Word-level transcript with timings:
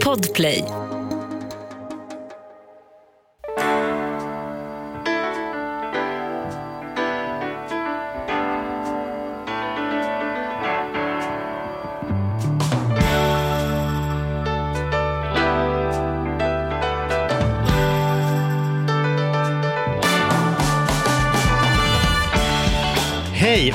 Podplay. 0.00 0.83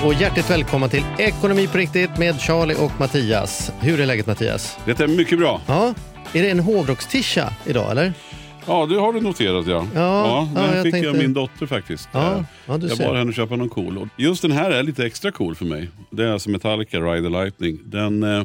Och 0.10 0.16
hjärtligt 0.22 0.50
välkomna 0.50 0.88
till 0.90 1.04
Ekonomi 1.18 1.68
på 1.68 1.78
riktigt 1.78 2.18
med 2.18 2.42
Charlie 2.42 2.76
och 2.76 2.92
Mattias. 3.00 3.72
Hur 3.82 4.00
är 4.00 4.06
läget 4.06 4.28
Mattias? 4.28 4.78
Det 4.86 5.00
är 5.00 5.08
mycket 5.08 5.38
bra. 5.40 5.62
Ja, 5.68 5.94
är 6.34 6.42
det 6.44 6.50
en 6.50 6.60
hårdrockstisha 6.60 7.54
idag 7.66 7.92
eller? 7.92 8.14
Ja, 8.68 8.86
det 8.86 8.96
har 8.96 9.14
du 9.14 9.22
noterat 9.22 9.68
ja. 9.68 9.88
Ja, 9.96 10.50
den 10.54 10.64
ja, 10.64 10.76
jag 10.76 10.84
fick 10.84 10.94
tänkte- 10.94 11.08
jag 11.10 11.18
min 11.18 11.34
dotter 11.34 11.66
faktiskt. 11.66 12.10
Ja, 12.12 12.36
Eh, 12.36 12.44
ja, 12.68 12.78
du 12.78 12.88
jag 12.88 12.98
ser. 12.98 13.06
bad 13.08 13.18
henne 13.18 13.34
köpa 13.34 13.56
någon 13.56 13.70
cool. 13.70 13.98
Och 13.98 14.08
Just 14.18 14.42
den 14.42 14.52
här 14.52 14.72
är 14.72 14.84
lite 14.84 15.06
extra 15.06 15.32
cool 15.32 15.56
för 15.56 15.66
mig. 15.66 15.90
Det 16.12 16.24
är 16.24 16.32
alltså 16.32 16.50
Metallica 16.50 17.00
Ride 17.00 17.24
the 17.24 17.30
Lightning. 17.44 17.80
Den, 17.86 18.24
eh, 18.24 18.44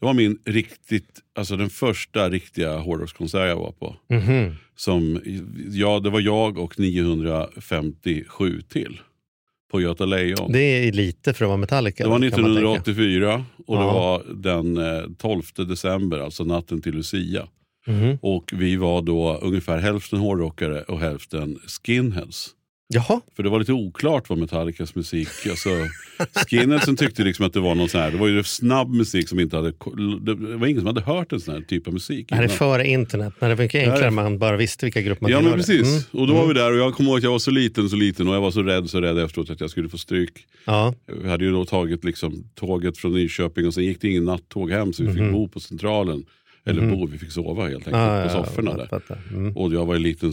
det 0.00 0.06
var 0.06 0.12
min 0.14 0.38
riktigt, 0.44 1.20
alltså 1.38 1.56
den 1.56 1.70
första 1.70 2.30
riktiga 2.30 2.76
hårdrockskonsert 2.78 3.48
jag 3.48 3.56
var 3.56 3.72
på. 3.72 3.96
Mhm. 4.10 4.54
Som, 4.76 5.20
ja, 5.72 6.00
det 6.00 6.10
var 6.10 6.20
jag 6.20 6.58
och 6.58 6.78
957 6.78 8.62
till. 8.72 9.00
På 9.74 9.80
Göta 9.80 10.04
Lejon. 10.04 10.52
Det 10.52 10.58
är 10.58 10.92
lite 10.92 11.34
för 11.34 11.44
att 11.44 11.48
vara 11.48 11.56
Metallica. 11.56 12.04
Det 12.04 12.10
var 12.10 12.16
kan 12.16 12.20
man 12.20 12.30
tänka. 12.30 12.48
1984 12.50 13.44
och 13.66 13.76
det 13.76 13.84
var 13.84 14.22
den 14.34 14.76
eh, 14.76 15.02
12 15.18 15.42
december, 15.56 16.18
alltså 16.18 16.44
natten 16.44 16.82
till 16.82 16.94
Lucia. 16.94 17.46
Mhm. 17.86 18.18
Och 18.22 18.52
vi 18.52 18.76
var 18.76 19.02
då 19.02 19.38
ungefär 19.42 19.78
hälften 19.78 20.18
hårdrockare 20.18 20.82
och 20.82 21.00
hälften 21.00 21.58
skinheads. 21.86 22.50
Jaha, 22.88 23.20
För 23.36 23.42
det 23.42 23.48
var 23.48 23.58
lite 23.58 23.72
oklart 23.72 24.28
vad 24.28 24.38
Metallicas 24.38 24.94
musik... 24.94 25.28
Alltså, 25.50 25.68
skinheadsen 26.48 26.96
tyckte 26.96 27.24
liksom 27.24 27.46
att 27.46 27.52
det 27.52 27.60
var 27.60 27.74
någon 27.74 27.88
sån 27.88 28.00
här, 28.00 28.10
det 28.10 28.16
var 28.16 28.28
ju 28.28 28.42
snabb 28.44 28.90
musik 28.94 29.28
som 29.28 29.40
inte 29.40 29.56
hade... 29.56 29.72
Det 30.20 30.34
var 30.56 30.66
ingen 30.66 30.80
som 30.80 30.86
hade 30.86 31.00
hört 31.00 31.32
en 31.32 31.40
sån 31.40 31.54
här 31.54 31.60
typ 31.60 31.86
av 31.86 31.92
musik. 31.92 32.28
det 32.28 32.34
här 32.34 32.42
är 32.42 32.48
före 32.48 32.86
internet 32.86 33.34
när 33.40 33.48
det 33.48 33.54
var 33.54 33.64
mycket 33.64 33.88
enklare 33.88 34.10
man 34.10 34.38
bara 34.38 34.56
visste 34.56 34.86
vilka 34.86 35.00
grupper 35.00 35.22
man 35.22 35.30
Ja 35.30 35.36
men 35.40 35.62
tillhörde. 35.62 35.82
precis. 35.82 36.06
Mm. 36.12 36.22
Och 36.22 36.26
då 36.26 36.34
var 36.34 36.46
vi 36.46 36.54
där 36.54 36.72
och 36.72 36.78
jag 36.78 36.94
kommer 36.94 37.10
ihåg 37.10 37.18
att 37.18 37.24
jag 37.24 37.30
var 37.30 37.38
så 37.38 37.50
liten 37.50 37.88
så 37.90 37.96
liten 37.96 38.28
och 38.28 38.34
jag 38.34 38.40
var 38.40 38.50
så 38.50 38.62
rädd 38.62 38.90
så 38.90 39.00
rädd 39.00 39.18
efteråt 39.18 39.50
att 39.50 39.60
jag 39.60 39.70
skulle 39.70 39.88
få 39.88 39.98
stryk. 39.98 40.46
Ja, 40.64 40.94
Vi 41.22 41.28
hade 41.28 41.44
ju 41.44 41.52
då 41.52 41.64
tagit 41.64 42.04
liksom 42.04 42.44
tåget 42.54 42.98
från 42.98 43.12
Nyköping 43.14 43.66
och 43.66 43.74
sen 43.74 43.84
gick 43.84 44.00
det 44.00 44.08
ingen 44.08 44.24
nattåg 44.24 44.70
hem 44.70 44.92
så 44.92 45.02
vi 45.04 45.12
fick 45.12 45.32
bo 45.32 45.48
på 45.48 45.60
Centralen. 45.60 46.24
Eller 46.66 46.86
bo, 46.86 47.06
vi 47.06 47.18
fick 47.18 47.32
sova 47.32 47.62
helt 47.62 47.74
enkelt 47.74 47.96
ja, 47.96 48.22
på 48.24 48.30
sofforna 48.30 48.76
där. 48.76 48.86
fattar. 48.86 49.18
Mm. 49.30 49.56
Och 49.56 49.74
jag 49.74 49.86
var 49.86 49.98
liten 49.98 50.32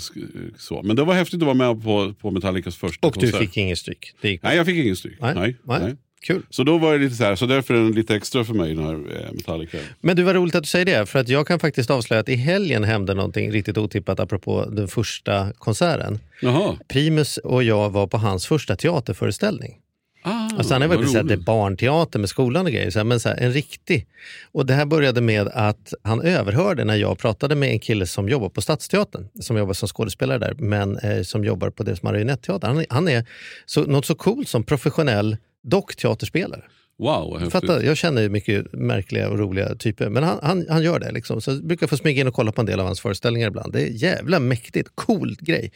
så. 0.58 0.82
Men 0.84 0.96
det 0.96 1.04
var 1.04 1.14
häftigt 1.14 1.42
att 1.42 1.46
vara 1.46 1.54
med 1.54 1.84
på, 1.84 2.14
på 2.14 2.32
Metallicas 2.32 2.76
första 2.76 3.08
Och 3.08 3.14
du 3.14 3.20
konsert. 3.20 3.40
fick 3.40 3.58
ingen 3.58 3.78
stryk. 3.78 4.14
Det 4.22 4.30
gick 4.30 4.44
Nej, 4.44 4.58
jag 4.58 4.66
fick 4.66 4.78
ingen 4.78 4.96
stryk. 4.96 5.18
Nej, 5.22 5.34
Nej. 5.36 5.56
nej. 5.64 5.80
Nej. 5.84 5.96
Kul. 6.24 6.42
Så 6.50 6.64
då 6.64 6.78
var 6.78 6.94
det 6.94 7.00
lite 7.00 7.16
så 7.16 7.24
här, 7.24 7.36
så 7.36 7.46
därför 7.46 7.74
är 7.74 7.78
den 7.78 7.92
lite 7.92 8.16
extra 8.16 8.44
för 8.44 8.54
mig 8.54 8.76
den 8.76 8.86
här 8.86 8.94
eh, 8.94 9.32
Metallica. 9.34 9.78
Men 10.02 10.16
du, 10.16 10.24
var 10.24 10.34
roligt 10.34 10.56
att 10.56 10.64
du 10.64 10.68
säger 10.70 10.86
det. 10.86 11.06
För 11.06 11.20
att 11.20 11.30
jag 11.30 11.48
kan 11.48 11.60
faktiskt 11.60 11.90
avslöja 11.90 12.20
att 12.20 12.30
i 12.30 12.36
helgen 12.36 12.84
hände 12.84 13.14
någonting 13.14 13.52
riktigt 13.52 13.78
otippat 13.78 14.20
apropå 14.20 14.66
den 14.72 14.88
första 14.88 15.54
konserten. 15.54 16.20
Jaha. 16.42 16.78
Primus 16.88 17.38
och 17.38 17.64
jag 17.64 17.90
var 17.90 18.08
på 18.08 18.18
hans 18.18 18.48
första 18.48 18.76
teaterföreställning. 18.76 19.78
Ah, 20.24 20.50
Alltså 20.58 20.74
han 20.74 20.82
har 20.82 20.90
varit 20.90 21.16
roligt. 21.16 21.46
barnteater 21.46 22.20
med 22.20 22.30
skolan 22.30 22.66
och 22.66 22.72
grejer, 22.72 23.04
men 23.04 23.20
så 23.20 23.30
här, 23.30 23.38
en 23.38 23.52
riktig. 23.54 24.08
Och 24.52 24.66
det 24.66 24.74
här 24.74 24.86
började 24.86 25.22
med 25.22 25.48
att 25.48 25.94
han 26.04 26.22
överhörde 26.22 26.84
när 26.86 26.96
jag 26.96 27.18
pratade 27.20 27.56
med 27.56 27.70
en 27.70 27.80
kille 27.80 28.08
som 28.08 28.30
jobbar 28.30 28.50
på 28.50 28.62
Stadsteatern, 28.62 29.28
som 29.42 29.58
jobbar 29.58 29.74
som 29.74 29.88
skådespelare 29.88 30.38
där, 30.40 30.54
men 30.58 30.98
eh, 30.98 31.22
som 31.24 31.44
jobbar 31.46 31.70
på 31.70 31.84
deras 31.84 32.04
marionetteater. 32.04 32.68
Han, 32.68 32.86
han 32.90 33.08
är 33.08 33.26
så, 33.66 33.82
något 33.84 34.06
så 34.06 34.16
coolt 34.16 34.48
som 34.50 34.64
professionell 34.64 35.38
dockteaterspelare. 35.64 36.62
Wow, 37.02 37.40
häftigt. 37.40 37.52
Fattar, 37.52 37.82
jag 37.82 37.98
känner 37.98 38.22
ju 38.22 38.30
mycket 38.30 38.74
märkliga 38.74 39.30
och 39.30 39.40
roliga 39.40 39.76
typer, 39.76 40.10
men 40.10 40.24
han, 40.24 40.40
han, 40.44 40.66
han 40.70 40.84
gör 40.84 41.00
det. 41.00 41.12
Liksom. 41.12 41.42
Så 41.42 41.52
jag 41.52 41.64
brukar 41.66 41.88
få 41.88 41.98
smyga 41.98 42.22
in 42.22 42.28
och 42.28 42.34
kolla 42.34 42.52
på 42.52 42.62
en 42.62 42.66
del 42.66 42.80
av 42.80 42.86
hans 42.86 43.02
föreställningar 43.02 43.48
ibland. 43.48 43.74
Det 43.74 43.82
är 43.82 43.88
jävla 43.88 44.40
mäktigt, 44.40 44.90
coolt 44.96 45.40
grej. 45.40 45.72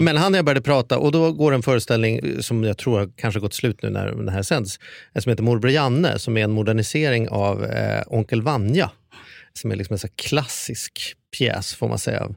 Men 0.00 0.16
han 0.16 0.34
och 0.34 0.38
jag 0.38 0.44
började 0.44 0.62
prata 0.62 0.98
och 0.98 1.12
då 1.12 1.32
går 1.32 1.52
en 1.52 1.62
föreställning 1.62 2.42
som 2.42 2.64
jag 2.64 2.78
tror 2.78 2.98
har 2.98 3.10
kanske 3.16 3.40
gått 3.40 3.54
slut 3.54 3.82
nu 3.82 3.90
när 3.90 4.06
den 4.06 4.28
här 4.28 4.42
sänds, 4.42 4.78
som 5.18 5.30
heter 5.30 5.42
Morbror 5.42 5.72
Janne, 5.72 6.18
som 6.18 6.36
är 6.36 6.44
en 6.44 6.50
modernisering 6.50 7.28
av 7.28 7.64
eh, 7.64 8.02
Onkel 8.06 8.42
Vanja. 8.42 8.90
Som 9.52 9.72
är 9.72 9.76
liksom 9.76 9.94
en 9.94 9.98
så 9.98 10.08
klassisk 10.16 11.14
pjäs 11.38 11.74
får 11.74 11.88
man 11.88 11.98
säga, 11.98 12.24
av 12.24 12.34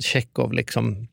Tjechov. 0.00 0.52
Liksom. 0.52 1.08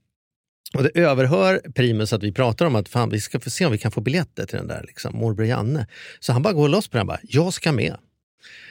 Och 0.77 0.83
det 0.83 0.89
överhör 0.99 1.61
Primus 1.75 2.13
att 2.13 2.23
vi 2.23 2.31
pratar 2.31 2.65
om 2.65 2.75
att 2.75 2.89
fan, 2.89 3.09
vi 3.09 3.19
ska 3.19 3.39
få 3.39 3.49
se 3.49 3.65
om 3.65 3.71
vi 3.71 3.77
kan 3.77 3.91
få 3.91 4.01
biljetter 4.01 4.45
till 4.45 4.57
den 4.57 4.67
där 4.67 4.83
liksom, 4.87 5.15
Morbror 5.17 5.47
Janne. 5.47 5.87
Så 6.19 6.33
han 6.33 6.41
bara 6.41 6.53
går 6.53 6.69
loss 6.69 6.87
på 6.87 6.97
den. 6.97 7.07
Bara, 7.07 7.19
jag 7.23 7.53
ska 7.53 7.71
med. 7.71 7.95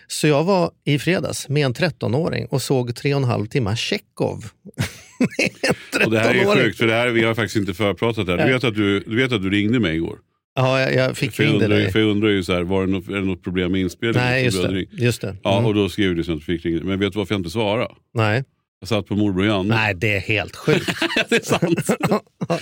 Så 0.07 0.27
jag 0.27 0.45
var 0.45 0.71
i 0.85 0.99
fredags 0.99 1.49
med 1.49 1.65
en 1.67 1.75
13-åring 1.75 2.47
och 2.47 2.63
såg 2.63 2.97
tre 2.97 3.15
och 3.15 3.21
en 3.21 3.25
halv 3.29 3.47
timme 3.47 3.77
Tjechov. 3.77 4.45
Och 6.05 6.11
det 6.11 6.19
här 6.19 6.31
är 6.31 6.35
ju 6.35 6.41
13-åring. 6.41 6.63
sjukt, 6.65 6.79
för 6.79 6.87
det 6.87 6.93
här, 6.93 7.09
vi 7.09 7.25
har 7.25 7.35
faktiskt 7.35 7.57
inte 7.57 7.75
förpratat 7.75 8.27
det 8.27 8.37
här. 8.37 8.47
Du 8.47 8.53
vet, 8.53 8.65
att 8.65 8.75
du, 8.75 9.01
du 9.01 9.17
vet 9.17 9.33
att 9.33 9.43
du 9.43 9.51
ringde 9.51 9.81
mig 9.81 9.95
igår? 9.97 10.19
Ja, 10.55 10.81
jag, 10.81 10.95
jag 10.95 11.17
fick 11.17 11.33
För 11.33 11.45
jag, 11.45 11.53
undrar, 11.53 11.69
dig. 11.69 11.93
för 11.93 11.99
jag 11.99 12.09
undrar 12.09 12.29
ju 12.29 12.43
så 12.45 12.53
här, 12.53 12.63
var 12.63 12.87
det 12.87 12.93
något, 12.93 13.09
är 13.09 13.13
det 13.13 13.21
något 13.25 13.43
problem 13.45 13.73
med 13.73 13.81
inspelningen? 13.81 14.29
Nej, 14.31 14.45
just 14.45 14.63
det. 14.63 14.87
Just 14.93 15.21
det. 15.21 15.37
Ja, 15.43 15.53
Mm. 15.59 15.67
och 15.67 15.75
då 15.75 15.89
skrev 15.89 16.15
du 16.15 16.25
så 16.25 16.33
att 16.33 16.39
du 16.39 16.45
fick 16.45 16.65
ringa. 16.65 16.81
Men 16.85 16.99
vet 17.01 17.13
du 17.13 17.19
varför 17.19 17.35
jag 17.35 17.39
inte 17.41 17.51
svarade? 17.51 17.95
Nej. 18.15 18.45
Jag 18.83 18.89
satt 18.89 19.07
på 19.07 19.15
morbror 19.15 19.47
Janne. 19.47 19.75
Nej, 19.75 19.95
det 19.95 20.17
är 20.17 20.21
helt 20.21 20.57
sjukt. 20.57 20.91
det 21.29 21.37
är 21.37 21.45
sant. 21.45 21.91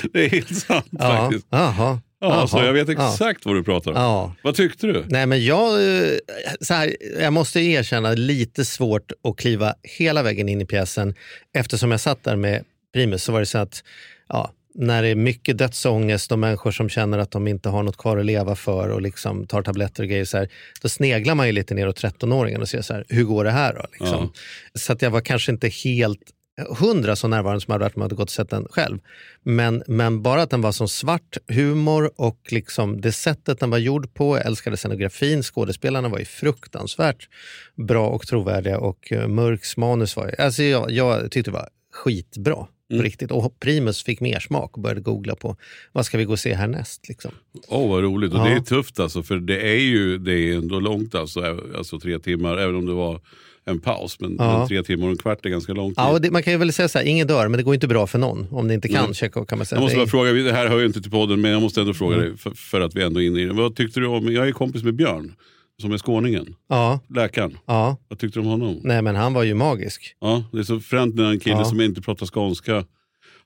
det 0.13 0.25
är 0.25 0.29
helt 0.29 0.57
sant 0.59 0.87
ja. 0.91 1.17
faktiskt. 1.17 1.47
Jaha. 1.51 2.01
Ja, 2.21 2.47
så 2.47 2.59
jag 2.59 2.73
vet 2.73 2.89
Ja. 2.89 3.13
exakt 3.13 3.47
vad 3.47 3.55
du 3.55 3.65
pratar 3.65 3.91
om. 3.91 3.97
Ja. 3.97 4.35
Vad 4.43 4.55
tyckte 4.55 4.87
du? 4.87 5.05
Nej, 5.09 5.27
men 5.27 5.45
jag, 5.45 5.73
eh, 5.99 6.13
så 6.61 6.75
här, 6.75 6.97
jag 7.21 7.33
måste 7.33 7.61
erkänna 7.61 8.13
lite 8.13 8.65
svårt 8.65 9.13
att 9.29 9.37
kliva 9.37 9.75
hela 9.83 10.23
vägen 10.23 10.49
in 10.49 10.61
i 10.61 10.65
pjäsen. 10.67 11.15
Eftersom 11.55 11.91
jag 11.91 12.01
satt 12.01 12.25
där 12.25 12.37
med 12.37 12.65
Primus 12.95 13.25
så 13.25 13.33
var 13.33 13.41
det 13.41 13.47
så 13.47 13.59
att 13.59 13.85
ja, 14.29 14.53
när 14.75 15.03
det 15.03 15.09
är 15.09 15.15
mycket 15.15 15.59
dödsångest 15.59 16.33
och 16.33 16.39
människor 16.39 16.71
som 16.71 16.89
känner 16.89 17.19
att 17.19 17.31
de 17.31 17.49
inte 17.49 17.69
har 17.69 17.83
något 17.83 17.97
kvar 17.97 18.19
att 18.19 18.27
leva 18.27 18.57
för 18.57 18.89
och 18.89 19.03
liksom 19.03 19.47
tar 19.47 19.63
tabletter 19.63 20.03
och 20.03 20.09
grejer, 20.09 20.25
så 20.25 20.39
här, 20.39 20.49
då 20.83 20.89
sneglar 20.89 21.35
man 21.35 21.47
ju 21.47 21.53
lite 21.53 21.75
ner 21.75 21.89
åt 21.89 22.03
13-åringen 22.03 22.61
och 22.61 22.69
ser 22.69 22.83
så 22.83 22.95
här, 22.95 23.05
hur 23.09 23.25
går 23.25 23.45
det 23.45 23.51
här 23.51 23.75
då? 23.75 23.87
Liksom. 24.01 24.33
Så 24.75 24.93
att 24.93 25.03
jag 25.03 25.11
var 25.11 25.21
kanske 25.21 25.53
inte 25.53 25.69
helt 25.69 26.21
hundra 26.69 27.17
så 27.17 27.29
närvarande 27.29 27.61
som 27.61 27.73
jag 27.73 27.75
hade 27.75 27.85
varit 27.85 27.97
om 27.97 28.01
jag 28.01 28.05
hade 28.05 28.15
gått 28.15 28.29
och 28.29 28.33
sett 28.33 28.51
den 28.51 28.67
själv. 28.71 28.99
Men, 29.43 29.83
men 29.87 30.23
bara 30.23 30.43
att 30.43 30.51
den 30.51 30.61
var 30.61 30.73
som 30.73 30.89
svart 30.89 31.37
humor 31.49 32.11
och 32.17 32.41
liksom 32.51 33.01
det 33.01 33.13
sättet 33.13 33.61
den 33.61 33.71
var 33.71 33.79
gjord 33.79 34.15
på. 34.15 34.37
Jag 34.37 34.47
älskade 34.47 34.77
scenografin. 34.77 35.43
Skådespelarna 35.43 36.09
var 36.09 36.19
ju 36.19 36.25
fruktansvärt 36.25 37.29
bra 37.77 38.09
och 38.09 38.27
trovärdiga 38.27 38.79
och 38.79 39.13
uh, 39.13 39.29
Mörks 39.29 39.77
manus 39.77 40.17
var 40.17 40.27
ju, 40.27 40.43
alltså 40.45 40.63
jag, 40.63 40.91
jag 40.91 41.31
tyckte 41.31 41.51
det 41.51 41.55
var 41.55 41.69
skitbra. 41.93 42.67
På 42.91 43.03
riktigt. 43.03 43.31
Och 43.31 43.61
Primus 43.61 44.03
fick 44.03 44.21
mer 44.21 44.41
smak 44.41 44.77
och 44.77 44.83
började 44.83 45.01
googla 45.01 45.34
på 45.34 45.56
vad 45.93 46.06
ska 46.06 46.19
vi 46.19 46.25
gå 46.25 46.33
och 46.33 46.39
se 46.39 46.55
härnäst. 46.55 47.09
Liksom. 47.09 47.31
Åh 47.69 47.91
vad 47.91 48.03
roligt. 48.03 48.33
Och 48.33 48.39
Ja. 48.39 48.45
det 48.45 48.51
är 48.53 48.61
tufft 48.61 49.01
alltså. 49.01 49.23
För 49.23 49.37
det 49.37 49.61
är 49.71 49.81
ju 49.81 50.19
det 50.19 50.33
är 50.34 50.55
ändå 50.56 50.81
långt 50.81 51.15
alltså. 51.15 51.61
Alltså 51.77 52.01
tre 52.01 52.19
timmar. 52.19 52.56
Även 52.56 52.75
om 52.77 52.87
det 52.87 52.93
var 52.93 53.21
en 53.65 53.81
paus. 53.81 54.21
Men, 54.21 54.37
Ja. 54.39 54.59
men 54.59 54.69
tre 54.69 54.83
timmar 54.83 55.05
och 55.06 55.11
en 55.12 55.19
kvart 55.19 55.47
är 55.47 55.51
ganska 55.51 55.73
långt. 55.73 55.95
Ja, 55.97 56.19
det, 56.19 56.31
man 56.31 56.43
kan 56.43 56.53
ju 56.53 56.59
väl 56.59 56.73
säga 56.73 56.89
så 56.89 56.99
här, 56.99 57.05
ingen 57.06 57.27
dör, 57.27 57.49
men 57.49 57.59
det 57.59 57.62
går 57.65 57.75
inte 57.75 57.89
bra 57.89 58.06
för 58.06 58.19
någon 58.19 58.47
om 58.51 58.69
det 58.69 58.75
inte 58.75 58.89
kan 58.89 59.05
Nej. 59.07 59.15
Tjechov 59.15 59.45
kan 59.45 59.59
man 59.59 59.67
säga. 59.67 59.77
Jag 59.77 59.83
måste 59.83 59.97
bara 59.97 60.07
fråga, 60.07 60.33
det 60.33 60.53
här 60.53 60.69
hör 60.69 60.78
ju 60.78 60.87
inte 60.87 61.03
till 61.03 61.11
podden 61.11 61.41
men 61.41 61.51
jag 61.51 61.62
måste 61.62 61.81
ändå 61.81 61.95
fråga 61.95 62.17
Mm. 62.17 62.28
dig 62.28 62.39
för, 62.39 62.51
för 62.51 62.81
att 62.81 62.97
vi 62.97 63.03
ändå 63.03 63.22
är 63.22 63.27
inne 63.27 63.41
i 63.41 63.45
det. 63.45 63.53
Vad 63.53 63.77
tyckte 63.77 64.01
du 64.01 64.07
om, 64.07 64.33
jag 64.33 64.49
är 64.49 64.53
kompis 64.53 64.83
med 64.83 64.95
Björn 64.95 65.34
som 65.81 65.93
är 65.93 65.99
skåningen, 65.99 66.55
ja, 66.69 67.01
läkaren. 67.15 67.59
ja. 67.67 67.97
Vad 68.09 68.19
tyckte 68.19 68.39
du 68.39 68.41
om 68.43 68.47
honom? 68.51 68.81
Nej, 68.85 69.03
men 69.03 69.17
han 69.17 69.33
var 69.35 69.43
ju 69.43 69.55
magisk. 69.55 70.15
Ja, 70.21 70.45
det 70.53 70.59
är 70.59 70.63
så 70.63 70.81
fränt 70.81 71.15
när 71.15 71.31
en 71.31 71.41
kille 71.41 71.57
Ja. 71.57 71.65
som 71.65 71.81
inte 71.81 72.01
pratar 72.03 72.27
skånska, 72.27 72.84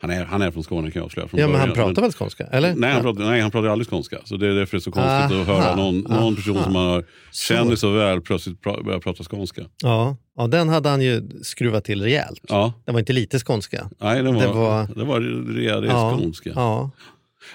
han 0.00 0.10
är, 0.10 0.24
han 0.24 0.42
är 0.42 0.50
från 0.50 0.64
Skåne 0.64 0.90
kan 0.90 1.00
jag 1.00 1.06
avslöja 1.06 1.28
från 1.28 1.40
Ja, 1.40 1.48
men 1.48 1.60
han 1.60 1.72
pratar 1.72 2.02
väl 2.02 2.12
skånska? 2.12 2.44
Eller? 2.46 2.74
Nej 2.76 2.92
han, 2.92 3.02
pratar, 3.02 3.24
nej, 3.24 3.40
han 3.40 3.50
pratar 3.50 3.68
aldrig 3.68 3.88
skånska. 3.90 4.18
Så 4.24 4.36
det 4.36 4.46
är 4.48 4.54
därför 4.54 4.76
det 4.76 4.78
är 4.78 4.80
så 4.80 4.90
konstigt 4.92 5.40
att 5.40 5.48
Aha, 5.48 5.60
höra 5.62 5.76
någon, 5.76 5.98
någon 5.98 6.36
person 6.36 6.62
som 6.62 6.72
man 6.72 6.86
har, 6.86 7.04
känner 7.32 7.76
så 7.76 7.90
väl 7.90 8.20
plötsligt 8.20 8.60
pra, 8.62 8.82
börja 8.82 9.00
prata 9.00 9.24
skånska. 9.24 9.62
Ja, 9.82 10.16
ja, 10.36 10.46
den 10.46 10.68
hade 10.68 10.88
han 10.88 11.02
ju 11.02 11.22
skruvat 11.42 11.84
till 11.84 12.02
rejält. 12.02 12.40
Ja, 12.48 12.72
Det 12.86 12.92
var 12.92 12.98
inte 12.98 13.12
lite 13.12 13.38
skånska. 13.38 13.90
nej, 14.00 14.22
det 14.22 14.32
var, 14.32 14.40
Det 14.42 14.48
var- 14.48 14.88
det 14.96 15.04
var 15.04 15.20
rejäl 15.54 15.84
Ja, 15.84 16.18
skånska. 16.20 16.50
ja. 16.54 16.90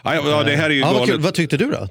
Ja, 0.04 0.16
ja, 0.16 0.44
det 0.44 0.56
här 0.56 0.70
är 0.70 0.74
ju 0.74 0.80
Ja, 0.80 0.86
vad, 0.88 0.96
galet. 0.96 1.10
kul. 1.10 1.22
vad 1.22 1.34
tyckte 1.34 1.58
du 1.58 1.66
då? 1.72 1.88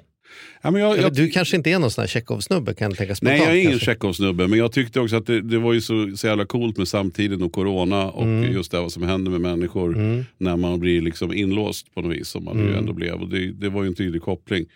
Ja, 0.63 0.71
men 0.71 0.81
jag, 0.83 0.93
Eller, 0.93 1.03
jag, 1.03 1.15
du 1.15 1.29
kanske 1.31 1.57
inte 1.57 1.71
är 1.71 1.79
någon 1.79 1.91
sån 1.91 2.03
här 2.03 2.07
Tjechov-snubbe 2.09 2.75
kan 2.75 2.91
jag 2.91 2.99
tänka 2.99 3.15
spontant. 3.15 3.39
Nej, 3.39 3.49
jag 3.49 3.57
är 3.59 3.63
ingen. 3.69 3.79
Tjechov-snubbe, 3.79 4.49
men 4.49 4.59
jag 4.59 4.73
tyckte 4.73 5.01
också 5.01 5.17
att 5.17 5.27
det, 5.27 5.41
det 5.41 5.59
var 5.59 5.73
ju 5.73 5.81
så, 5.81 6.17
så 6.17 6.27
jävla 6.27 6.45
coolt 6.47 6.77
med 6.77 6.89
samtiden 6.89 7.43
och 7.43 7.53
corona 7.53 8.11
och 8.11 8.23
Mm. 8.25 8.53
just 8.53 8.71
det 8.71 8.81
vad 8.81 8.93
som 8.93 9.03
händer 9.03 9.31
med 9.31 9.41
människor 9.41 10.25
när 10.39 10.57
man 10.57 10.81
blir 10.81 11.01
liksom 11.03 11.33
inlåst 11.33 11.95
på 11.95 12.01
något 12.03 12.17
vis, 12.17 12.29
som 12.29 12.45
man 12.45 12.57
Mm. 12.57 12.69
ju 12.69 12.79
ändå 12.79 12.93
blev. 12.93 13.15
Och 13.15 13.29
det, 13.29 13.53
det 13.53 13.69
var 13.69 13.83
ju 13.83 13.89
en 13.89 13.95
tydlig 13.95 14.23
koppling. 14.23 14.67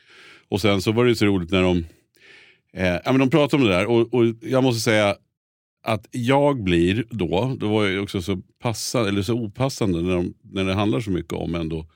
Och 0.49 0.61
sen 0.61 0.83
så 0.83 0.93
var 0.93 1.05
det 1.05 1.15
så 1.15 1.27
roligt 1.27 1.51
när 1.51 1.63
de, 1.63 1.85
eh, 2.77 2.87
ja, 2.87 3.01
men 3.13 3.19
de 3.19 3.31
pratade 3.31 3.63
om 3.63 3.69
det 3.69 3.75
där 3.75 3.87
och, 3.87 4.15
och 4.15 4.25
jag 4.43 4.63
måste 4.63 4.81
säga, 4.81 5.17
att 5.85 6.07
jag 6.11 6.63
blir 6.63 7.05
då, 7.11 7.57
det 7.61 7.67
var 7.67 7.85
ju 7.87 7.99
också 8.01 8.23
så, 8.23 8.37
passande, 8.63 9.09
eller 9.09 9.23
så 9.23 9.35
opassande 9.35 10.03
när, 10.03 10.15
de, 10.17 10.35
när 10.53 10.65
det 10.65 10.75
handlar 10.75 11.01
så 11.01 11.11
mycket 11.11 11.33
om 11.33 11.55
ändå 11.55 11.87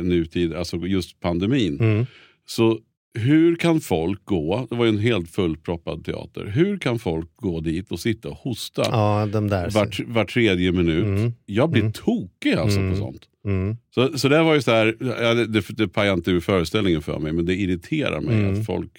nutid, 0.00 0.54
alltså 0.54 0.76
just 0.76 1.20
pandemin. 1.20 1.80
Mm. 1.80 2.06
Så 2.46 2.78
hur 3.18 3.56
kan 3.56 3.80
folk 3.80 4.24
gå, 4.24 4.66
det 4.70 4.76
var 4.76 4.84
ju 4.84 4.88
en 4.88 4.98
helt 4.98 5.30
fullproppad 5.30 6.04
teater, 6.04 6.46
hur 6.46 6.78
kan 6.78 6.98
folk 6.98 7.28
gå 7.36 7.60
dit 7.60 7.90
och 7.92 8.00
sitta 8.00 8.28
och 8.28 8.36
hosta 8.36 8.82
Ja, 8.84 9.26
var, 9.26 10.12
var 10.12 10.24
tredje 10.24 10.72
minut? 10.72 11.04
Mm. 11.04 11.32
Jag 11.46 11.70
blir 11.70 11.80
Mm. 11.82 11.92
tokig 11.92 12.52
alltså 12.54 12.78
Mm. 12.78 12.90
på 12.92 12.96
sånt. 12.98 13.22
Mm. 13.44 13.76
Så, 13.94 14.18
så 14.18 14.28
det 14.28 14.42
var 14.42 14.54
ju 14.54 14.62
så 14.62 14.70
här, 14.70 14.96
det, 15.34 15.46
det, 15.46 15.64
det 15.68 15.88
pajar 15.88 16.14
inte 16.14 16.30
ur 16.30 16.40
föreställningen 16.40 17.02
för 17.02 17.18
mig, 17.18 17.32
men 17.32 17.46
det 17.46 17.54
irriterar 17.54 18.20
mig 18.20 18.34
Mm. 18.34 18.60
att 18.60 18.66
folk... 18.66 18.90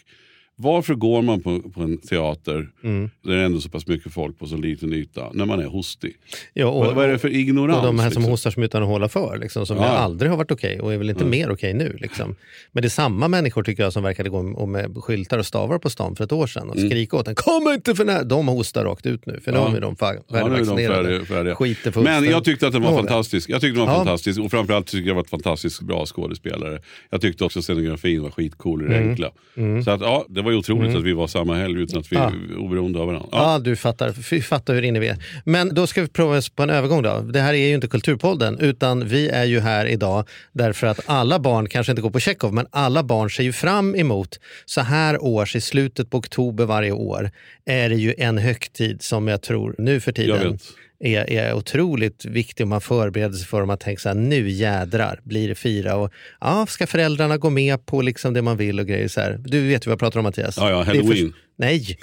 Varför 0.61 0.93
går 0.95 1.21
man 1.21 1.41
på, 1.41 1.59
på 1.59 1.81
en 1.81 1.97
teater 1.97 2.69
Mm. 2.83 3.09
där 3.23 3.31
det 3.31 3.37
är 3.41 3.45
ändå 3.45 3.61
så 3.61 3.69
pass 3.69 3.87
mycket 3.87 4.13
folk 4.13 4.39
på 4.39 4.45
så 4.47 4.57
liten 4.57 4.93
yta 4.93 5.29
när 5.33 5.45
man 5.45 5.59
är 5.59 5.65
hostig? 5.65 6.13
Ja, 6.53 6.65
och, 6.67 6.85
vad, 6.85 6.95
vad 6.95 7.05
är 7.05 7.09
det 7.11 7.19
för 7.19 7.29
ignorans? 7.35 7.77
och 7.77 7.83
de 7.85 7.99
här 7.99 8.09
som 8.09 8.19
liksom? 8.21 8.31
hostar 8.31 8.51
som 8.51 8.63
utan 8.63 8.83
att 8.83 8.89
hålla 8.89 9.09
för, 9.09 9.37
liksom, 9.37 9.65
som 9.65 9.77
Ja. 9.77 9.83
aldrig 9.83 10.31
har 10.31 10.37
varit 10.37 10.51
okej 10.51 10.79
och 10.81 10.93
är 10.93 10.97
väl 10.97 11.09
inte 11.09 11.21
Mm. 11.21 11.31
mer 11.31 11.51
okej 11.51 11.73
nu. 11.73 11.97
Liksom. 12.01 12.35
Men 12.71 12.81
det 12.81 12.87
är 12.87 12.89
samma 12.89 13.27
människor 13.27 13.63
tycker 13.63 13.83
jag 13.83 13.93
som 13.93 14.03
verkade 14.03 14.29
gå 14.29 14.37
och 14.39 14.69
med 14.69 14.97
skyltar 14.97 15.37
och 15.39 15.45
stavar 15.45 15.79
på 15.79 15.89
stan 15.89 16.15
för 16.15 16.23
ett 16.23 16.31
år 16.31 16.47
sedan 16.47 16.69
och 16.69 16.77
Mm. 16.77 16.89
skrika 16.89 17.17
åt 17.17 17.27
en 17.27 17.35
Kom 17.35 17.67
inte 17.67 17.95
för 17.95 18.05
nära! 18.05 18.23
De 18.23 18.47
hostar 18.47 18.83
rakt 18.85 19.05
ut 19.05 19.25
nu 19.25 19.39
för 19.43 19.51
Ja. 19.53 19.69
nu 19.69 19.77
är 19.77 19.81
de 19.81 19.95
Ja, 19.99 20.13
färdigvaccinerade. 20.31 21.03
färdiga, 21.03 21.25
färdiga. 21.25 21.55
Skiter 21.55 22.01
Men 22.01 22.23
jag 22.25 22.43
tyckte 22.43 22.67
att 22.67 22.73
den 22.73 22.81
var 22.81 22.91
Ja, 22.91 22.97
fantastisk. 22.97 23.49
Jag 23.49 23.61
tyckte 23.61 23.79
den 23.79 23.87
var 23.87 23.93
Ja. 23.93 23.97
fantastisk 23.97 24.39
och 24.41 24.51
framförallt 24.51 24.87
tyckte 24.87 24.97
jag 24.97 25.07
det 25.07 25.13
var 25.13 25.21
ett 25.21 25.29
fantastiskt 25.29 25.81
bra 25.81 26.05
skådespelare. 26.05 26.79
Jag 27.09 27.21
tyckte 27.21 27.43
också 27.45 27.61
scenografin 27.61 28.21
var 28.23 28.29
skitcool 28.31 28.81
i 28.85 28.87
det 28.87 28.95
Mm. 28.97 29.09
enkla. 29.09 29.31
Mm. 29.57 29.83
Så 29.83 29.91
att, 29.91 30.01
ja, 30.01 30.25
det 30.29 30.41
var 30.41 30.50
ju 30.51 30.57
otroligt 30.57 30.83
Mm. 30.88 30.98
att 30.98 31.03
vi 31.03 31.13
var 31.13 31.27
samma 31.27 31.56
helg 31.56 31.81
utan 31.81 32.00
att 32.00 32.12
vi 32.12 32.15
Ja. 32.15 32.31
är 32.51 32.57
oberoende 32.57 33.00
av 33.00 33.06
varandra. 33.07 33.27
Ja, 33.31 33.53
Ja. 33.53 33.59
du 33.59 33.75
fattar. 33.75 34.12
Fy, 34.13 34.42
fattar 34.42 34.74
hur 34.74 34.81
inne 34.81 35.00
vi 35.00 35.07
är. 35.07 35.18
Men 35.45 35.74
då 35.75 35.88
ska 35.88 36.01
vi 36.01 36.07
prova 36.07 36.38
oss 36.38 36.50
på 36.50 36.63
en 36.63 36.69
övergång 36.69 37.01
då. 37.03 37.19
Det 37.21 37.39
här 37.39 37.53
är 37.53 37.68
ju 37.68 37.74
inte 37.74 37.88
Kulturpodden, 37.88 38.59
utan 38.59 39.07
vi 39.07 39.30
är 39.30 39.45
ju 39.45 39.59
här 39.59 39.86
idag 39.86 40.27
därför 40.51 40.88
att 40.88 41.00
alla 41.06 41.39
barn, 41.39 41.69
kanske 41.69 41.92
inte 41.92 42.01
går 42.01 42.09
på 42.09 42.19
Chekhov, 42.19 42.53
men 42.53 42.65
alla 42.71 43.03
barn 43.03 43.30
ser 43.30 43.44
ju 43.44 43.53
fram 43.53 43.95
emot 43.95 44.39
så 44.65 44.81
här 44.81 45.24
års, 45.24 45.56
i 45.56 45.62
slutet 45.62 46.09
på 46.09 46.18
oktober 46.18 46.65
varje 46.65 46.92
år, 46.92 47.31
är 47.65 47.89
det 47.89 47.95
ju 47.95 48.13
en 48.18 48.38
högtid 48.38 49.01
som 49.01 49.27
jag 49.27 49.42
tror 49.42 49.75
nu 49.77 50.00
för 50.00 50.12
tiden. 50.12 50.59
Är, 51.03 51.30
är 51.30 51.53
otroligt 51.53 52.25
viktig 52.25 52.63
om 52.63 52.69
man 52.69 52.81
förbereder 52.81 53.36
sig 53.36 53.48
för 53.48 53.62
om 53.62 53.68
man 53.68 53.77
tänker 53.77 54.01
så 54.01 54.09
här, 54.09 54.15
nu 54.15 54.50
jädrar 54.50 55.19
blir 55.24 55.48
det 55.50 55.56
fira 55.56 55.95
och 55.95 56.12
ja, 56.42 56.65
ska 56.69 56.88
föräldrarna 56.88 57.38
gå 57.38 57.50
med 57.50 57.86
på 57.86 58.01
liksom 58.01 58.33
det 58.33 58.42
man 58.42 58.57
vill 58.57 58.80
och 58.80 58.88
grejer 58.88 59.07
så 59.07 59.21
här. 59.21 59.39
Du 59.45 59.68
vet 59.68 59.86
ju 59.86 59.89
vad 59.89 59.92
jag 59.94 60.00
pratar 60.00 60.19
om 60.19 60.24
Mattias. 60.24 60.57
Ja, 60.57 60.69
ja, 60.69 60.83
halloween. 60.83 61.07
först- 61.31 61.36
Nej, 61.57 61.98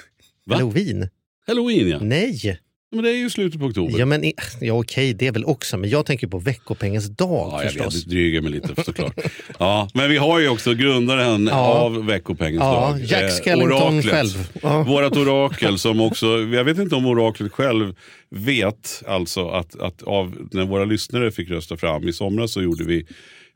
Va? 0.45 0.55
halloween. 0.55 1.09
Halloween 1.47 1.87
ja. 1.89 1.99
Nej. 2.01 2.59
Men 2.91 3.03
det 3.03 3.09
är 3.11 3.15
ju 3.17 3.29
slutet 3.29 3.59
på 3.59 3.65
oktober. 3.65 3.99
Ja, 3.99 4.05
men, 4.05 4.31
ja 4.61 4.73
okej, 4.73 5.13
det 5.13 5.27
är 5.27 5.31
väl 5.31 5.45
också, 5.45 5.77
men 5.77 5.89
jag 5.89 6.05
tänker 6.05 6.27
på 6.27 6.39
veckopengens 6.39 7.07
dag 7.09 7.49
Ja, 7.51 7.63
jag 7.63 7.71
förstås. 7.73 7.95
vet, 7.95 8.03
du 8.05 8.09
dryger 8.15 8.41
mig 8.41 8.51
lite 8.51 8.83
såklart. 8.83 9.13
ja, 9.59 9.89
men 9.93 10.09
vi 10.09 10.17
har 10.17 10.39
ju 10.39 10.49
också 10.49 10.73
grundaren 10.73 11.47
Ja. 11.51 11.55
av 11.73 12.05
veckopengens 12.05 12.61
Ja, 12.63 12.73
dag. 12.89 13.01
Jack 13.01 13.23
eh, 13.23 13.29
Skellington 13.43 13.93
oraklet. 13.93 14.13
själv. 14.13 14.49
Ja. 14.61 14.83
Vårat 14.83 15.17
orakel 15.17 15.79
som 15.79 16.01
också, 16.01 16.25
jag 16.39 16.63
vet 16.63 16.77
inte 16.77 16.95
om 16.95 17.05
oraklet 17.05 17.51
själv 17.51 17.95
vet 18.29 19.03
alltså 19.07 19.49
att, 19.49 19.79
att 19.79 20.03
av, 20.03 20.35
när 20.51 20.65
våra 20.65 20.85
lyssnare 20.85 21.31
fick 21.31 21.49
rösta 21.49 21.77
fram 21.77 22.07
i 22.07 22.13
somras 22.13 22.51
så 22.51 22.61
gjorde 22.61 22.83
vi 22.83 23.05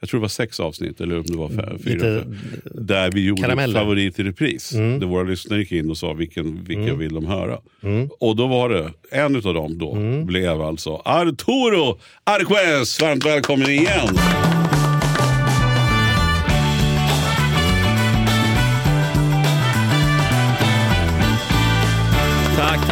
jag 0.03 0.09
tror 0.09 0.19
det 0.19 0.21
var 0.21 0.27
sex 0.29 0.59
avsnitt, 0.59 1.01
eller 1.01 1.17
om 1.17 1.23
det 1.25 1.37
var 1.37 1.49
fem, 1.49 1.79
fyra. 1.83 2.23
Där 2.65 3.11
vi 3.11 3.25
gjorde 3.25 3.41
karameller. 3.41 3.79
favorit 3.79 4.19
i 4.19 4.23
repris. 4.23 4.73
Mm. 4.73 4.99
Där 4.99 5.07
våra 5.07 5.23
lyssnare 5.23 5.59
gick 5.59 5.71
in 5.71 5.89
och 5.89 5.97
sa 5.97 6.13
vilken, 6.13 6.63
vilka 6.63 6.81
Mm. 6.83 6.99
vill 6.99 7.13
de 7.13 7.25
höra. 7.25 7.57
Mm. 7.83 8.09
Och 8.19 8.35
då 8.35 8.47
var 8.47 8.69
det, 8.69 8.89
en 9.11 9.35
av 9.35 9.41
dem 9.53 9.77
då 9.77 9.95
Mm. 9.95 10.25
blev 10.25 10.61
alltså 10.61 11.01
Arturo 11.05 11.99
Arquez. 12.23 13.01
Varmt 13.01 13.25
välkommen 13.25 13.69
igen! 13.69 14.07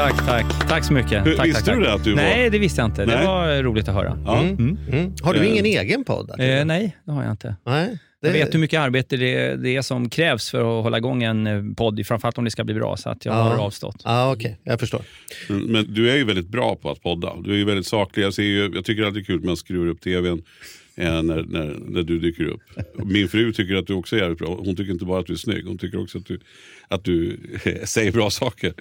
Tack, 0.01 0.25
tack, 0.25 0.67
tack. 0.69 0.83
Så 0.85 0.93
mycket. 0.93 1.25
Hur- 1.25 1.35
tack, 1.35 1.47
visste 1.47 1.61
tack, 1.65 1.75
du 1.79 1.83
tack. 1.83 1.89
det 1.89 1.93
att 1.93 2.03
du 2.03 2.09
var- 2.11 2.21
Nej, 2.21 2.49
det 2.49 2.59
visste 2.59 2.81
jag 2.81 2.87
inte. 2.89 3.05
Nej. 3.05 3.17
Det 3.17 3.25
var 3.25 3.63
roligt 3.63 3.87
att 3.87 3.95
höra. 3.95 4.17
Ja. 4.25 4.41
Mm. 4.41 4.77
Mm. 4.91 5.13
Har 5.21 5.33
du 5.33 5.39
Eh. 5.39 5.51
ingen 5.51 5.65
egen 5.65 6.03
podd? 6.03 6.29
Eh, 6.39 6.65
nej, 6.65 6.97
det 7.05 7.11
har 7.11 7.23
jag 7.23 7.31
inte. 7.31 7.55
Nej. 7.65 7.97
Jag 8.21 8.31
vet 8.31 8.53
hur 8.53 8.59
mycket 8.59 8.79
arbete 8.79 9.17
det, 9.17 9.55
det 9.55 9.75
är 9.75 9.81
som 9.81 10.09
krävs 10.09 10.49
för 10.51 10.59
att 10.79 10.83
hålla 10.83 10.97
igång 10.97 11.23
en 11.23 11.47
eh, 11.47 11.63
podd, 11.77 12.05
framförallt 12.07 12.37
om 12.37 12.43
det 12.43 12.51
ska 12.51 12.63
bli 12.63 12.73
bra, 12.73 12.97
så 12.97 13.09
att 13.09 13.25
jag 13.25 13.35
Ja. 13.35 13.41
har 13.41 13.57
avstått. 13.57 14.01
Ja, 14.05 14.33
okej, 14.33 14.59
jag 14.63 14.79
förstår. 14.79 15.01
Mm, 15.49 15.63
Men 15.65 15.93
du 15.93 16.11
är 16.11 16.15
ju 16.15 16.23
väldigt 16.23 16.47
bra 16.49 16.75
på 16.75 16.91
att 16.91 17.01
podda. 17.03 17.33
Du 17.43 17.51
är 17.53 17.57
ju 17.57 17.65
väldigt 17.65 17.87
saklig. 17.87 18.23
Jag, 18.23 18.33
ser 18.33 18.43
ju, 18.43 18.71
jag 18.75 18.85
tycker 18.85 19.03
alltid 19.03 19.15
det 19.15 19.23
är 19.23 19.25
kul 19.25 19.39
när 19.39 19.47
man 19.47 19.57
skruvar 19.57 19.87
upp 19.87 20.01
tvn 20.01 20.41
eh, 20.95 21.21
när, 21.23 21.43
när, 21.43 21.75
när 21.87 22.03
du 22.03 22.19
dyker 22.19 22.43
upp. 22.45 22.61
Min 23.05 23.27
fru 23.27 23.53
tycker 23.53 23.75
att 23.75 23.87
du 23.87 23.93
också 23.93 24.15
är 24.15 24.19
jävligt 24.19 24.39
bra. 24.39 24.55
Hon 24.65 24.75
tycker 24.75 24.91
inte 24.91 25.05
bara 25.05 25.19
att 25.19 25.25
du 25.27 25.33
är 25.33 25.37
snygg, 25.37 25.65
hon 25.67 25.77
tycker 25.77 26.01
också 26.01 26.17
att 26.17 26.25
du, 26.25 26.39
att 26.87 27.03
du 27.03 27.37
säger 27.85 28.11
bra 28.11 28.29
saker. 28.29 28.73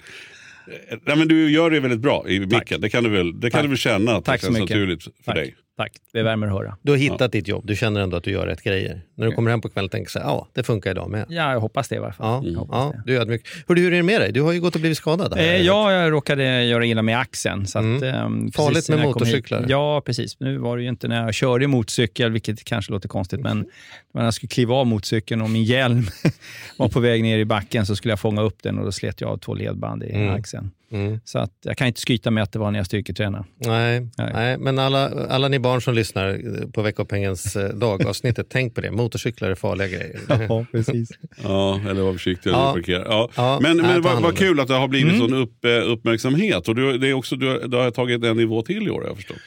Nej, 1.05 1.17
men 1.17 1.27
du 1.27 1.51
gör 1.51 1.69
det 1.69 1.79
väldigt 1.79 1.99
bra 1.99 2.25
i 2.27 2.39
micken. 2.39 2.81
Det 2.81 2.89
kan 2.89 3.03
du 3.03 3.09
väl, 3.09 3.39
det 3.39 3.49
kan 3.49 3.57
Tack. 3.57 3.61
du 3.63 3.67
väl 3.67 3.77
känna 3.77 4.11
att 4.15 4.25
Tack 4.25 4.41
det 4.41 4.47
känns 4.47 4.59
mycket. 4.59 4.75
naturligt 4.77 5.03
för 5.03 5.11
Tack. 5.25 5.35
dig. 5.35 5.55
Tack, 5.77 5.91
det 6.13 6.23
värmer 6.23 6.47
att 6.47 6.53
höra. 6.53 6.77
Du 6.81 6.91
har 6.91 6.97
hittat 6.97 7.31
ditt 7.31 7.47
jobb, 7.47 7.63
du 7.67 7.75
känner 7.75 8.01
ändå 8.01 8.17
att 8.17 8.23
du 8.23 8.31
gör 8.31 8.45
rätt 8.47 8.63
grejer. 8.63 9.01
När 9.17 9.25
du 9.25 9.31
kommer 9.31 9.51
hem 9.51 9.61
på 9.61 9.69
kvällen 9.69 9.89
tänker 9.89 10.19
du 10.19 10.25
ja, 10.25 10.47
det 10.53 10.63
funkar 10.63 10.91
idag 10.91 11.09
med. 11.09 11.25
Ja, 11.29 11.51
jag 11.53 11.59
hoppas 11.59 11.87
det 11.89 11.95
i 11.95 11.99
varje 11.99 12.13
fall. 12.13 12.47
Ja, 12.53 12.59
hoppas 12.59 12.75
ja, 12.75 12.93
det. 12.95 13.11
du 13.11 13.17
är 13.17 13.21
ödmjuk. 13.21 13.47
Hur, 13.67 13.75
hur 13.75 13.87
är 13.93 13.97
det 13.97 14.03
med 14.03 14.21
dig? 14.21 14.31
Du 14.31 14.41
har 14.41 14.51
ju 14.51 14.61
gått 14.61 14.75
och 14.75 14.81
blivit 14.81 14.97
skadad. 14.97 15.33
här. 15.37 15.43
Eh, 15.53 15.61
ja, 15.61 15.91
jag 15.93 16.11
råkade 16.11 16.63
göra 16.63 16.85
illa 16.85 17.01
med 17.01 17.19
axeln. 17.19 17.67
Så 17.67 17.79
att, 17.79 17.83
Mm. 17.85 18.03
ehm, 18.03 18.51
Farligt 18.51 18.89
med 18.89 18.99
hit- 18.99 19.07
motorcyklar. 19.07 19.65
Ja, 19.69 20.01
precis. 20.05 20.39
Nu 20.39 20.57
var 20.57 20.77
det 20.77 20.83
ju 20.83 20.89
inte 20.89 21.07
när 21.07 21.23
jag 21.25 21.33
körde 21.33 21.67
motorcykel, 21.67 22.31
vilket 22.31 22.63
kanske 22.63 22.91
låter 22.91 23.09
konstigt, 23.09 23.39
men 23.39 23.65
när 24.13 24.23
jag 24.23 24.33
skulle 24.33 24.47
kliva 24.47 24.75
av 24.75 24.87
motorcykeln 24.87 25.41
och 25.41 25.49
min 25.49 25.63
hjälm 25.63 26.03
var 26.77 26.89
på 26.89 26.99
väg 26.99 27.21
ner 27.23 27.37
i 27.39 27.45
backen 27.45 27.85
så 27.85 27.95
skulle 27.95 28.11
jag 28.11 28.19
fånga 28.19 28.41
upp 28.41 28.63
den 28.63 28.77
och 28.79 28.85
då 28.85 28.91
slet 28.91 29.21
jag 29.21 29.29
av 29.29 29.37
två 29.37 29.53
ledband 29.53 30.03
i 30.03 30.11
Mm. 30.11 30.33
axeln. 30.35 30.71
Mm. 30.91 31.19
Så 31.25 31.39
att 31.39 31.51
jag 31.63 31.77
kan 31.77 31.87
inte 31.87 31.99
skryta 32.01 32.31
med 32.31 32.43
att 32.43 32.51
det 32.51 32.59
var 32.59 32.71
när 32.71 32.79
jag 32.79 32.85
styrketränade. 32.85 33.43
Nej, 33.57 33.99
Nej. 34.17 34.31
nej. 34.33 34.57
men 34.57 34.79
alla, 34.79 35.25
alla 35.29 35.47
ni 35.47 35.59
barn 35.59 35.81
som 35.81 35.93
lyssnar 35.93 36.39
på 36.71 36.81
veckopengens 36.81 37.55
eh, 37.55 37.69
dagavsnittet, 37.69 38.47
tänk 38.49 38.75
på 38.75 38.81
det. 38.81 38.91
Motorcyklar 38.91 39.49
är 39.49 39.55
farliga 39.55 39.87
grejer. 39.87 40.19
Ja, 40.49 40.65
precis. 40.71 41.09
Ja, 41.43 41.79
eller 41.89 42.01
var 42.01 42.13
försiktig 42.13 42.51
när 42.51 42.57
Ja. 42.59 42.73
du 42.75 42.81
parkerar. 42.81 43.05
Ja. 43.09 43.29
Ja, 43.35 43.59
men 43.61 43.77
nej, 43.77 43.85
men 43.87 44.01
vad, 44.01 44.21
vad 44.21 44.37
kul 44.37 44.59
att 44.59 44.67
det 44.67 44.73
har 44.73 44.87
blivit 44.87 45.13
Mm. 45.13 45.19
sån 45.29 45.33
upp, 45.33 45.65
eh, 45.65 45.91
uppmärksamhet. 45.91 46.67
Och 46.67 46.75
du, 46.75 46.97
det 46.97 47.07
är 47.09 47.13
också, 47.13 47.35
du, 47.35 47.67
du 47.67 47.77
har 47.77 47.91
tagit 47.91 48.23
en 48.23 48.37
nivå 48.37 48.61
till 48.61 48.87
i 48.87 48.89
år 48.89 49.03
jag 49.07 49.15
förstått. 49.15 49.37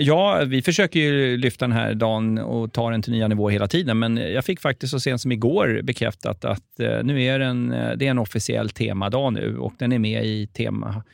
Ja, 0.00 0.44
vi 0.46 0.62
försöker 0.62 1.00
ju 1.00 1.36
lyfta 1.36 1.64
den 1.64 1.76
här 1.76 1.94
dagen 1.94 2.38
och 2.38 2.72
ta 2.72 2.90
den 2.90 3.02
till 3.02 3.12
nya 3.12 3.28
nivåer 3.28 3.52
hela 3.52 3.68
tiden, 3.68 3.98
men 3.98 4.16
jag 4.16 4.44
fick 4.44 4.60
faktiskt 4.60 4.90
så 4.90 5.00
sent 5.00 5.20
som 5.20 5.32
igår 5.32 5.80
bekräftat 5.82 6.44
att 6.44 6.80
eh, 6.80 7.02
nu 7.02 7.22
är 7.22 7.38
den, 7.38 7.72
eh, 7.72 7.92
det 7.96 8.06
är 8.06 8.10
en 8.10 8.18
officiell 8.18 8.70
temadag 8.70 9.32
nu 9.32 9.58
och 9.58 9.72
den 9.78 9.92
är 9.92 9.98
med 9.98 10.24
i 10.26 10.46
tema, 10.46 11.04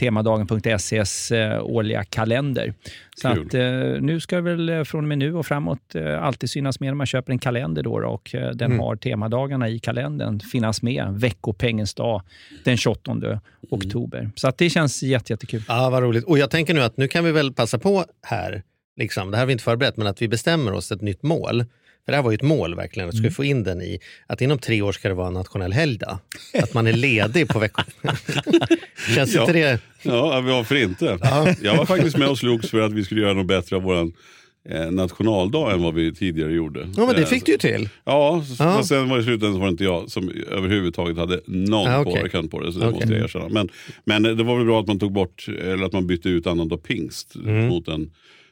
temadagen.ses 0.00 1.30
eh, 1.32 1.62
årliga 1.64 2.04
kalender. 2.04 2.74
Så 3.16 3.28
att, 3.28 3.54
eh, 3.54 3.62
nu 4.00 4.20
ska 4.20 4.40
väl 4.40 4.68
eh, 4.68 4.84
från 4.84 5.04
och 5.04 5.08
med 5.08 5.18
nu 5.18 5.34
och 5.34 5.46
framåt 5.46 5.96
alltid 6.20 6.50
synas 6.50 6.80
med 6.80 6.86
när 6.86 6.94
man 6.94 7.06
köper 7.06 7.32
en 7.32 7.38
kalender 7.38 7.82
då, 7.82 7.92
och 8.08 8.30
den 8.32 8.60
Mm. 8.70 8.78
har 8.78 8.96
temadagarna 8.96 9.68
i 9.68 9.78
kalendern 9.78 10.40
finnas 10.40 10.82
med 10.82 11.06
veckopengens 11.10 11.94
dag 11.94 12.22
den 12.64 12.76
28 12.76 13.40
oktober. 13.70 14.30
Så 14.34 14.48
att 14.48 14.58
det 14.58 14.70
känns 14.70 15.02
jätte, 15.02 15.32
jättekul. 15.32 15.62
Ja, 15.68 15.90
vad 15.90 16.02
roligt. 16.02 16.24
Och 16.24 16.38
jag 16.38 16.50
tänker 16.50 16.74
nu 16.74 16.80
att 16.82 16.96
nu 16.96 17.08
kan 17.08 17.24
vi 17.24 17.32
väl 17.32 17.52
passa 17.52 17.78
på 17.78 18.04
här, 18.22 18.62
liksom, 18.96 19.30
det 19.30 19.36
här 19.36 19.42
har 19.42 19.46
vi 19.46 19.52
inte 19.52 19.64
förberett, 19.64 19.96
men 19.96 20.06
att 20.06 20.22
vi 20.22 20.28
bestämmer 20.28 20.72
oss 20.72 20.92
ett 20.92 21.00
nytt 21.02 21.22
mål. 21.22 21.64
För 22.04 22.12
det 22.12 22.16
här 22.16 22.22
var 22.22 22.30
ju 22.30 22.34
ett 22.34 22.42
mål 22.42 22.74
verkligen, 22.74 23.08
att 23.08 23.14
Mm. 23.14 23.24
ska 23.30 23.34
få 23.36 23.44
in 23.44 23.62
den 23.62 23.82
i 23.82 23.98
att 24.26 24.40
inom 24.40 24.58
tre 24.58 24.82
år 24.82 24.92
ska 24.92 25.08
det 25.08 25.14
vara 25.14 25.26
en 25.28 25.34
nationell 25.34 25.72
helgdag. 25.72 26.18
Att 26.62 26.74
man 26.74 26.86
är 26.86 26.92
ledig 26.92 27.48
på 27.48 27.58
veckor. 27.58 27.84
Känns 29.14 29.34
Ja. 29.34 29.40
inte 29.40 29.52
det? 29.52 29.80
Ja, 30.02 30.40
varför 30.40 30.74
inte? 30.76 31.18
Ja. 31.22 31.54
Jag 31.62 31.76
var 31.76 31.84
faktiskt 31.86 32.16
med 32.16 32.28
och 32.28 32.38
slogs 32.38 32.70
för 32.70 32.80
att 32.80 32.92
vi 32.92 33.04
skulle 33.04 33.20
göra 33.20 33.32
något 33.32 33.46
bättre 33.46 33.76
av 33.76 33.82
vår 33.82 34.10
eh, 34.68 34.90
nationaldag 34.90 35.72
än 35.72 35.82
vad 35.82 35.94
vi 35.94 36.14
tidigare 36.14 36.52
gjorde. 36.52 36.80
Ja, 36.96 37.06
men 37.06 37.14
det 37.14 37.20
Eh, 37.22 37.26
fick 37.26 37.46
du 37.46 37.52
ju 37.52 37.58
till. 37.58 37.88
Ja, 38.04 38.44
Ja. 38.48 38.54
fast 38.76 38.88
sen 38.88 39.08
var 39.08 39.16
det 39.16 39.22
i 39.22 39.24
slutändan 39.24 39.52
så 39.54 39.58
var 39.58 39.66
det 39.66 39.70
inte 39.70 39.84
jag 39.84 40.10
som 40.10 40.30
överhuvudtaget 40.50 41.16
hade 41.16 41.40
någon 41.46 41.88
Ah, 41.88 42.00
okej. 42.00 42.12
påverkan 42.14 42.48
på 42.48 42.60
det. 42.60 42.72
Så 42.72 42.78
det 42.78 42.86
Okej. 42.86 42.94
måste 43.00 43.14
jag 43.14 43.24
erkänna. 43.24 43.48
Men, 43.48 43.68
men 44.04 44.22
det 44.22 44.44
var 44.44 44.56
väl 44.56 44.66
bra 44.66 44.80
att 44.80 44.86
man 44.86 44.98
tog 44.98 45.12
bort, 45.12 45.46
eller 45.48 45.84
att 45.84 45.92
man 45.92 46.06
bytte 46.06 46.28
ut 46.28 46.46
annandag 46.46 46.76
pingst 46.82 47.34
Mm. 47.36 47.66
mot 47.68 47.88
en, 47.88 48.10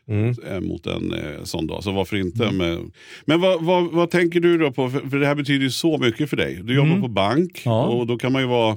Mm. 0.08 0.34
eh, 0.50 0.60
mot 0.60 0.86
en 0.86 1.12
eh, 1.14 1.42
sån 1.44 1.66
dag. 1.66 1.84
Så 1.84 1.92
varför 1.92 2.16
inte? 2.16 2.50
Med, 2.50 2.78
men 3.24 3.40
vad, 3.40 3.64
vad, 3.64 3.92
vad 3.92 4.10
tänker 4.10 4.40
du 4.40 4.58
då 4.58 4.72
på? 4.72 4.90
För, 4.90 5.00
för 5.00 5.18
det 5.18 5.26
här 5.26 5.34
betyder 5.34 5.64
ju 5.64 5.70
så 5.70 5.98
mycket 5.98 6.30
för 6.30 6.36
dig. 6.36 6.60
Du 6.64 6.74
jobbar 6.74 6.88
Mm. 6.90 7.02
på 7.02 7.08
bank 7.08 7.62
Ja. 7.64 7.86
och 7.86 8.06
då 8.06 8.16
kan 8.18 8.32
man 8.32 8.42
ju 8.42 8.48
vara 8.48 8.76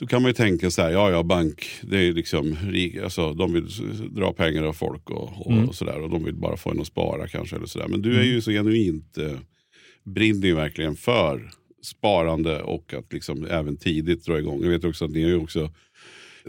då 0.00 0.06
kan 0.06 0.22
man 0.22 0.28
ju 0.28 0.32
tänka 0.34 0.70
så 0.70 0.82
här, 0.82 0.90
ja 0.90 1.10
ja 1.10 1.22
bank, 1.22 1.66
det 1.82 1.98
är 1.98 2.12
liksom 2.12 2.56
rik, 2.70 2.96
alltså, 2.96 3.32
de 3.32 3.52
vill 3.52 3.66
dra 4.10 4.32
pengar 4.32 4.62
av 4.62 4.72
folk 4.72 5.10
och, 5.10 5.46
och, 5.46 5.52
Mm. 5.52 5.68
och 5.68 5.74
sådär. 5.74 6.00
Och 6.00 6.10
de 6.10 6.24
vill 6.24 6.34
bara 6.34 6.56
få 6.56 6.70
en 6.70 6.80
att 6.80 6.86
spara 6.86 7.28
kanske. 7.28 7.56
Eller 7.56 7.66
så 7.66 7.78
där. 7.78 7.88
Men 7.88 8.02
du 8.02 8.18
är 8.20 8.24
ju 8.24 8.40
så 8.40 8.50
genuint, 8.50 9.18
eh, 9.18 9.32
brinner 10.04 10.46
ju 10.46 10.54
verkligen 10.54 10.96
för 10.96 11.50
sparande 11.82 12.62
och 12.62 12.94
att 12.94 13.12
liksom 13.12 13.46
även 13.50 13.76
tidigt 13.76 14.24
dra 14.26 14.38
igång. 14.38 14.62
Jag 14.62 14.70
vet 14.70 14.84
också 14.84 15.04
att 15.04 15.10
ni 15.10 15.22
har 15.22 15.30
ju 15.30 15.36
också 15.36 15.70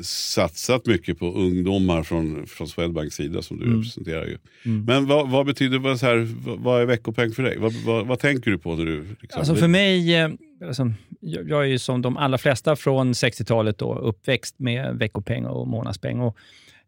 satsat 0.01 0.86
mycket 0.86 1.20
på 1.20 1.34
ungdomar 1.34 2.03
från, 2.03 2.48
från 2.48 2.68
Swedbanks 2.68 3.15
sida 3.15 3.41
som 3.41 3.60
du 3.60 3.65
Mm. 3.65 3.77
representerar. 3.77 4.25
Ju. 4.25 4.38
Mm. 4.65 4.86
Men 4.86 5.08
vad, 5.08 5.29
vad 5.29 5.46
betyder 5.46 5.79
vad, 5.79 6.00
så 6.00 6.06
här, 6.06 6.27
vad, 6.58 6.82
är 6.82 6.86
veckopeng 6.86 7.32
för 7.32 7.44
dig? 7.44 7.58
Vad, 7.58 7.74
vad, 7.74 8.08
vad 8.08 8.20
tänker 8.20 8.51
du 8.51 8.58
på 8.58 8.75
när 8.75 8.86
du... 8.86 9.06
Liksom, 9.22 9.39
Alltså 9.39 9.56
för 9.56 9.68
mig, 9.68 10.15
eh, 10.15 10.29
alltså, 10.68 10.91
jag 11.22 11.62
är 11.62 11.68
ju 11.68 11.79
som 11.79 12.01
de 12.01 12.18
allra 12.18 12.38
flesta 12.38 12.75
från 12.75 13.13
60-talet 13.13 13.77
då, 13.77 13.96
uppväxt 13.96 14.60
med 14.60 14.96
veckopeng 14.96 15.46
och 15.46 15.68
månadspeng. 15.68 16.20
Och 16.20 16.38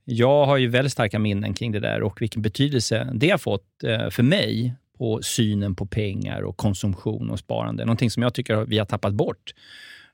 jag 0.06 0.46
har 0.46 0.58
ju 0.58 0.68
väldigt 0.68 0.91
starka 0.94 1.20
minnen 1.20 1.53
kring 1.53 1.72
det 1.72 1.80
där 1.80 2.01
och 2.03 2.22
vilken 2.22 2.41
betydelse 2.41 3.12
det 3.13 3.30
har 3.30 3.38
fått 3.38 3.84
eh, 3.84 4.10
för 4.10 4.24
mig 4.24 4.74
på 4.98 5.22
synen 5.22 5.75
på 5.75 5.86
pengar 5.86 6.41
och 6.41 6.58
konsumtion 6.58 7.30
och 7.30 7.39
sparande. 7.39 7.86
Någonting 7.86 8.12
som 8.12 8.24
jag 8.24 8.34
tycker 8.34 8.65
vi 8.65 8.77
har 8.77 8.86
tappat 8.86 9.13
bort 9.13 9.53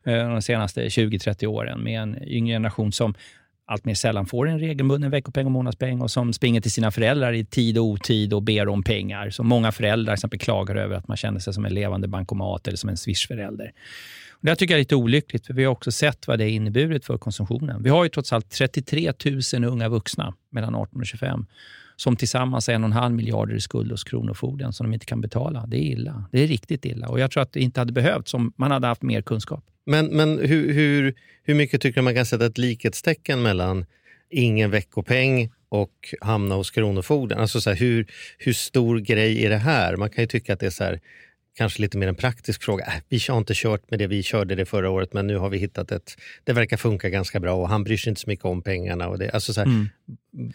Eh, 0.07 0.29
de 0.29 0.41
senaste 0.41 0.87
20-30 0.87 1.45
åren 1.45 1.83
med 1.83 2.01
en 2.01 2.23
yngre 2.23 2.55
generation 2.55 2.91
som 2.91 3.13
allt 3.65 3.85
mer 3.85 3.93
sällan 3.93 4.25
får 4.25 4.47
en 4.47 4.59
regelbunden 4.59 5.11
veckopeng 5.11 5.45
och 5.45 5.51
månadspeng 5.51 6.01
och 6.01 6.11
som 6.11 6.33
springer 6.33 6.61
till 6.61 6.71
sina 6.71 6.91
föräldrar 6.91 7.33
i 7.33 7.45
tid 7.45 7.77
och 7.77 7.85
otid 7.85 8.33
och 8.33 8.43
ber 8.43 8.67
om 8.67 8.83
pengar. 8.83 9.29
Så 9.29 9.43
många 9.43 9.71
föräldrar 9.71 10.13
till 10.13 10.19
exempel 10.19 10.39
klagar 10.39 10.75
över 10.75 10.95
att 10.95 11.07
man 11.07 11.17
känner 11.17 11.39
sig 11.39 11.53
som 11.53 11.65
en 11.65 11.73
levande 11.73 12.07
bankomat 12.07 12.67
eller 12.67 12.77
som 12.77 12.89
en 12.89 12.97
swishförälder. 12.97 13.71
Och 14.31 14.39
det 14.41 14.49
här 14.51 14.55
tycker 14.55 14.73
jag 14.73 14.77
är 14.77 14.81
lite 14.81 14.95
olyckligt, 14.95 15.47
för 15.47 15.53
vi 15.53 15.63
har 15.63 15.71
också 15.71 15.91
sett 15.91 16.27
vad 16.27 16.39
det 16.39 16.49
inneburit 16.49 17.05
för 17.05 17.17
konsumtionen. 17.17 17.83
Vi 17.83 17.89
har 17.89 18.03
ju 18.03 18.09
trots 18.09 18.33
allt 18.33 18.49
33 18.49 19.13
000 19.53 19.65
unga 19.65 19.89
vuxna 19.89 20.33
mellan 20.49 20.75
18 20.75 20.99
och 20.99 21.07
25 21.07 21.45
som 21.95 22.15
tillsammans 22.15 22.67
har 22.67 22.73
en 22.73 22.83
och 22.83 22.87
en 22.87 22.93
halv 22.93 23.15
miljarder 23.15 23.55
i 23.55 23.61
skuld 23.61 23.91
hos 23.91 24.03
Kronofogden 24.03 24.73
som 24.73 24.85
de 24.85 24.93
inte 24.93 25.05
kan 25.05 25.21
betala. 25.21 25.65
Det 25.67 25.77
är 25.77 25.91
illa. 25.91 26.25
Det 26.31 26.43
är 26.43 26.47
riktigt 26.47 26.85
illa. 26.85 27.07
Och 27.07 27.19
jag 27.19 27.31
tror 27.31 27.43
att 27.43 27.53
det 27.53 27.59
inte 27.59 27.81
hade 27.81 27.93
behövts 27.93 28.33
om 28.33 28.53
man 28.55 28.71
hade 28.71 28.87
haft 28.87 29.01
mer 29.01 29.21
kunskap. 29.21 29.63
Men, 29.87 30.05
men 30.07 30.39
hur, 30.39 30.73
hur, 30.73 31.13
hur 31.43 31.55
mycket 31.55 31.81
tycker 31.81 32.01
du 32.01 32.03
man 32.03 32.15
kan 32.15 32.25
sätta 32.25 32.45
ett 32.45 32.57
likhetstecken 32.57 33.41
mellan 33.41 33.85
ingen 34.29 34.71
veckopeng 34.71 35.51
och 35.69 36.13
hamna 36.21 36.55
hos 36.55 36.71
Kronofogden? 36.71 37.39
Alltså 37.39 37.61
så 37.61 37.69
här, 37.69 37.77
hur, 37.77 38.07
hur 38.37 38.53
stor 38.53 38.99
grej 38.99 39.45
är 39.45 39.49
det 39.49 39.57
här? 39.57 39.95
Man 39.95 40.09
kan 40.09 40.23
ju 40.23 40.27
tycka 40.27 40.53
att 40.53 40.59
det 40.59 40.65
är 40.65 40.69
så 40.69 40.83
här, 40.83 40.99
kanske 41.57 41.81
lite 41.81 41.97
mer 41.97 42.07
en 42.07 42.15
praktisk 42.15 42.63
fråga. 42.63 42.85
Äh, 42.85 42.93
vi 43.09 43.19
har 43.27 43.37
inte 43.37 43.53
kört 43.55 43.91
med 43.91 43.99
det, 43.99 44.07
vi 44.07 44.23
körde 44.23 44.55
det 44.55 44.65
förra 44.65 44.89
året 44.89 45.13
men 45.13 45.27
nu 45.27 45.37
har 45.37 45.49
vi 45.49 45.57
hittat 45.57 45.91
ett, 45.91 46.17
det 46.43 46.53
verkar 46.53 46.77
funka 46.77 47.09
ganska 47.09 47.39
bra 47.39 47.53
och 47.53 47.69
han 47.69 47.83
bryr 47.83 47.97
sig 47.97 48.09
inte 48.09 48.21
så 48.21 48.29
mycket 48.29 48.45
om 48.45 48.61
pengarna. 48.61 49.07
Och 49.07 49.19
det, 49.19 49.31
alltså 49.31 49.53
så 49.53 49.61
här, 49.61 49.67
Mm. 49.67 49.89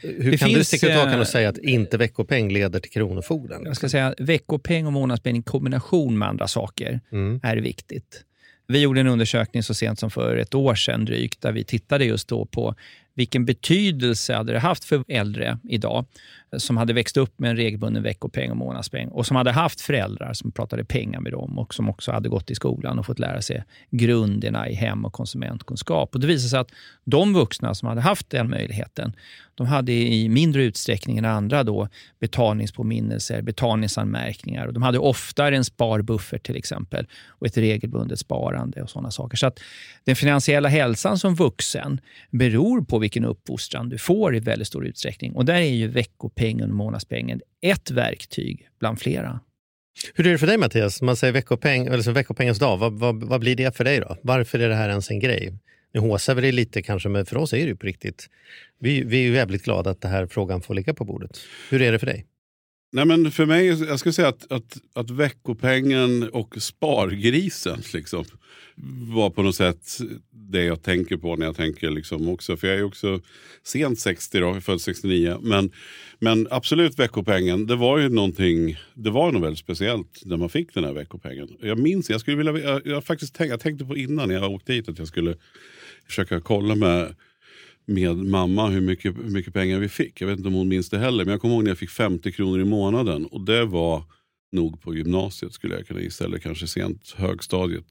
Hur 0.03 0.31
Det 0.31 0.39
kan 0.39 0.49
du 0.49 0.55
finns, 0.55 0.69
sticka 0.69 0.87
ut 0.87 0.93
hakan 0.93 1.13
eh, 1.13 1.21
och 1.21 1.27
säga 1.27 1.49
att 1.49 1.59
inte 1.59 1.97
veckopeng 1.97 2.53
leder 2.53 2.81
till 2.81 2.91
Kronofogden? 2.91 3.63
Jag 3.65 3.77
ska 3.77 3.89
säga 3.89 4.15
veckopeng 4.19 4.87
och 4.87 4.93
månadspeng 4.93 5.37
i 5.37 5.43
kombination 5.43 6.19
med 6.19 6.29
andra 6.29 6.49
saker 6.49 7.01
Mm. 7.13 7.41
är 7.43 7.57
viktigt. 7.57 8.25
Vi 8.73 8.81
gjorde 8.81 9.01
en 9.01 9.07
undersökning 9.07 9.63
så 9.63 9.75
sent 9.75 9.99
som 9.99 10.11
för 10.11 10.37
ett 10.37 10.55
år 10.55 10.75
sedan 10.75 11.05
drygt, 11.05 11.41
där 11.41 11.53
vi 11.53 11.65
tittade 11.65 12.05
just 12.05 12.29
då 12.29 12.45
på 12.45 12.75
vilken 13.15 13.45
betydelse 13.45 14.35
hade 14.35 14.53
det 14.53 14.59
haft 14.59 14.85
för 14.85 15.05
äldre 15.09 15.59
idag 15.69 16.07
som 16.57 16.77
hade 16.77 16.93
växt 16.93 17.17
upp 17.17 17.39
med 17.39 17.51
en 17.51 17.57
regelbunden 17.57 18.03
veckopeng 18.03 18.51
och 18.51 18.57
månadspeng 18.57 19.09
och 19.09 19.27
som 19.27 19.37
hade 19.37 19.51
haft 19.51 19.81
föräldrar 19.81 20.33
som 20.33 20.53
pratade 20.53 20.85
pengar 20.85 21.21
med 21.21 21.33
dem 21.33 21.59
och 21.59 21.75
som 21.75 21.89
också 21.89 22.13
hade 22.13 22.29
gått 22.29 22.51
i 22.51 22.55
skolan 22.55 22.99
och 22.99 23.07
fått 23.07 23.19
lära 23.19 23.43
sig 23.43 23.65
grunderna 23.91 24.69
i 24.69 24.75
hem 24.75 25.05
och 25.05 25.13
konsumentkunskap. 25.13 26.15
Och 26.15 26.21
det 26.21 26.27
visade 26.27 26.49
sig 26.49 26.59
att 26.59 26.71
de 27.05 27.35
vuxna 27.35 27.75
som 27.75 27.89
hade 27.89 28.01
haft 28.01 28.31
den 28.31 28.51
möjligheten, 28.51 29.13
de 29.55 29.67
hade 29.67 29.93
i 29.93 30.29
mindre 30.29 30.65
utsträckning 30.65 31.19
än 31.19 31.25
andra 31.25 31.65
då 31.65 31.89
betalningspåminnelser, 32.21 33.43
betalningsanmärkningar 33.43 34.67
och 34.67 34.73
de 34.73 34.83
hade 34.83 34.99
oftare 34.99 35.57
en 35.57 35.65
sparbuffert 35.65 36.47
till 36.47 36.57
exempel 36.57 37.07
och 37.29 37.47
ett 37.47 37.57
regelbundet 37.57 38.19
sparande 38.19 38.83
och 38.83 38.91
sådana 38.91 39.11
saker. 39.11 39.37
Så 39.37 39.47
att 39.47 39.61
den 40.05 40.17
finansiella 40.17 40.69
hälsan 40.69 41.19
som 41.19 41.35
vuxen 41.35 42.01
beror 42.31 42.83
på 42.85 42.99
vilken 42.99 43.25
uppfostran 43.25 43.89
du 43.89 43.99
får 43.99 44.37
i 44.37 44.41
väldigt 44.41 44.69
stor 44.69 44.87
utsträckning. 44.87 45.33
Och 45.33 45.45
där 45.45 45.55
är 45.55 45.61
ju 45.61 45.89
veckopeng 45.89 46.42
veckopengen 46.43 46.71
och 46.71 46.77
månadspengen 46.77 47.41
ett 47.63 47.91
verktyg 47.91 48.69
bland 48.79 49.01
flera. 49.01 49.41
Hur 50.15 50.27
är 50.27 50.33
det 50.33 50.39
för 50.39 50.47
dig 50.47 50.59
Mattias? 50.59 51.03
Man 51.03 51.17
säger 51.17 51.33
veckopeng, 51.33 51.87
eller 51.87 52.03
så 52.03 52.13
veckopengens 52.13 52.59
dag. 52.59 52.79
Vad, 52.79 52.93
vad, 52.93 53.25
vad 53.25 53.41
blir 53.41 53.57
det 53.57 53.77
för 53.77 53.85
dig 53.85 54.01
då? 54.01 54.17
Varför 54.23 54.59
är 54.59 54.69
det 54.69 54.75
här 54.75 54.89
ens 54.89 55.11
en 55.11 55.21
grej? 55.21 55.53
Nu 55.95 56.01
håsar 56.01 56.35
vi 56.35 56.43
det 56.43 56.53
lite 56.53 56.83
kanske, 56.83 57.09
men 57.09 57.27
för 57.27 57.37
oss 57.37 57.53
är 57.53 57.57
det 57.57 57.65
ju 57.65 57.77
på 57.77 57.87
riktigt. 57.87 58.29
Vi, 58.81 59.03
vi 59.05 59.17
är 59.17 59.23
ju 59.23 59.35
jävligt 59.35 59.65
glada 59.65 59.91
att 59.91 60.01
den 60.01 60.11
här 60.11 60.27
frågan 60.27 60.61
får 60.63 60.75
ligga 60.75 60.95
på 60.95 61.05
bordet. 61.05 61.39
Hur 61.71 61.83
är 61.83 61.93
det 61.93 61.99
för 61.99 62.07
dig? 62.07 62.27
Nej, 62.95 63.05
men 63.05 63.31
för 63.31 63.47
mig, 63.47 63.67
jag 63.67 63.99
skulle 63.99 64.13
säga 64.13 64.29
att, 64.29 64.53
att, 64.53 64.79
att 64.95 65.11
veckopengen 65.11 66.29
och 66.29 66.55
spargrisen 66.59 67.83
liksom, 67.95 68.25
var 69.15 69.31
på 69.31 69.43
något 69.43 69.57
sätt 69.57 69.99
det 70.31 70.65
jag 70.65 70.83
tänker 70.83 71.17
på 71.17 71.37
när 71.37 71.47
jag 71.47 71.57
tänker 71.57 71.91
liksom 71.91 72.29
också. 72.29 72.57
För 72.57 72.69
jag 72.69 72.79
är 72.79 72.83
också 72.83 73.21
sent 73.63 74.01
60 74.01 74.41
då, 74.41 74.47
jag 74.47 74.57
är 74.57 74.61
född 74.61 74.81
69. 74.81 75.39
Men, 75.43 75.71
men 76.19 76.49
absolut 76.51 76.99
veckopengen, 76.99 77.67
det 77.67 77.77
var 77.77 77.99
ju 77.99 78.09
någonting, 78.09 78.77
det 78.95 79.11
var 79.11 79.33
nog 79.33 79.43
väldigt 79.43 79.59
speciellt 79.59 80.23
när 80.25 80.37
man 80.37 80.49
fick 80.49 80.75
den 80.75 80.85
här 80.85 80.93
veckopengen. 80.93 81.49
Jag 81.61 81.79
minns, 81.79 82.11
jag 82.11 82.21
skulle 82.21 82.37
vilja, 82.37 82.59
jag, 82.59 82.87
jag, 82.87 83.05
faktiskt 83.05 83.35
tänk, 83.35 83.53
jag 83.53 83.61
tänkte 83.61 83.85
på 83.85 83.97
innan 83.97 84.31
jag 84.31 84.53
åkte 84.53 84.73
hit 84.73 84.89
att 84.89 84.99
jag 84.99 85.09
skulle 85.09 85.37
försöka 86.07 86.41
kolla 86.41 86.75
med 86.75 87.15
med 87.95 88.17
mamma 88.17 88.69
hur 88.69 88.81
mycket, 88.81 89.17
hur 89.17 89.31
mycket 89.31 89.55
pengar 89.55 89.79
vi 89.79 89.89
fick. 89.89 90.21
Jag 90.21 90.29
vet 90.29 90.37
inte 90.37 90.49
om 90.49 90.55
hon 90.55 90.69
minns 90.69 90.91
det 90.91 90.99
heller. 90.99 91.25
Men 91.25 91.33
jag 91.33 91.41
kommer 91.41 91.55
ihåg 91.55 91.65
när 91.65 91.71
jag 91.71 91.79
fick 91.79 91.91
50 91.91 92.33
kronor 92.33 92.61
i 92.61 92.65
månaden. 92.65 93.27
Och 93.27 93.41
det 93.41 93.65
var 93.65 94.03
nog 94.53 94.83
på 94.83 94.95
gymnasiet 94.97 95.53
skulle 95.53 95.75
jag 95.75 95.87
kunna 95.87 96.01
gissa. 96.01 96.25
Eller 96.25 96.39
kanske 96.39 96.67
sent 96.67 97.15
högstadiet. 97.17 97.87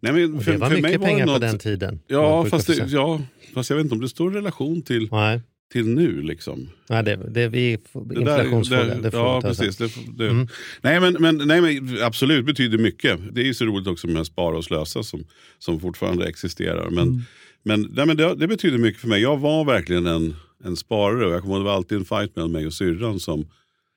Nej, 0.00 0.12
men 0.12 0.34
Och 0.34 0.44
för, 0.44 0.52
det 0.52 0.58
var 0.58 0.66
för 0.70 0.74
mig 0.74 0.82
mycket 0.82 1.00
var 1.00 1.06
det 1.06 1.12
pengar 1.12 1.26
något, 1.26 1.34
på 1.40 1.46
den 1.46 1.58
tiden. 1.58 2.00
Ja 2.06 2.44
fast, 2.44 2.66
det, 2.66 2.86
ja, 2.88 3.20
fast 3.54 3.70
jag 3.70 3.76
vet 3.76 3.84
inte 3.84 3.94
om 3.94 4.00
det 4.00 4.08
står 4.08 4.32
i 4.32 4.36
relation 4.36 4.82
till, 4.82 5.08
Nej, 5.10 5.40
till 5.72 5.88
nu. 5.88 6.22
Liksom. 6.22 6.68
nej 6.88 7.02
det, 7.04 7.16
det, 7.30 7.48
vi, 7.48 7.78
Det 7.92 8.18
inflationsfråga. 8.20 8.84
där- 8.84 9.02
det 9.02 9.10
får 9.10 9.20
ja, 9.20 9.40
precis. 9.40 9.76
Det, 9.76 9.88
det, 10.18 10.28
Mm. 10.28 10.48
nej, 10.82 11.00
men, 11.00 11.16
men, 11.20 11.48
nej, 11.48 11.60
men 11.60 12.02
absolut 12.02 12.46
betyder 12.46 12.78
mycket. 12.78 13.20
Det 13.34 13.40
är 13.40 13.44
ju 13.44 13.54
så 13.54 13.64
roligt 13.64 13.86
också 13.86 14.06
med 14.06 14.26
spara 14.26 14.56
och 14.56 14.64
slösa 14.64 15.02
som, 15.02 15.24
som 15.58 15.80
fortfarande 15.80 16.26
existerar. 16.28 16.90
Men, 16.90 17.08
Mm. 17.08 17.22
Men, 17.62 17.88
nej, 17.92 18.06
men 18.06 18.16
det, 18.16 18.34
det 18.34 18.48
betyder 18.48 18.78
mycket 18.78 19.00
för 19.00 19.08
mig. 19.08 19.22
Jag 19.22 19.36
var 19.36 19.64
verkligen 19.64 20.06
en, 20.06 20.34
en 20.64 20.76
sparare 20.76 21.26
och 21.26 21.32
jag 21.32 21.42
kommer 21.42 21.54
ihåg 21.54 21.64
det 21.64 21.68
var 21.68 21.76
alltid 21.76 21.98
en 21.98 22.04
fight 22.04 22.36
mellan 22.36 22.52
mig 22.52 22.66
och 22.66 22.72
syrran 22.72 23.20
som 23.20 23.46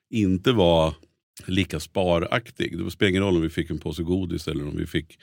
inte 0.10 0.52
var 0.52 0.94
lika 1.46 1.80
sparaktig. 1.80 2.78
Det 2.78 2.92
spelade 2.92 3.10
ingen 3.10 3.24
roll 3.24 3.36
om 3.36 3.42
vi 3.42 3.50
fick 3.50 3.70
en 3.70 3.80
påse 3.80 4.04
godis 4.04 4.48
eller 4.48 4.68
om 4.68 4.78
vi 4.78 4.88
fick 4.88 5.18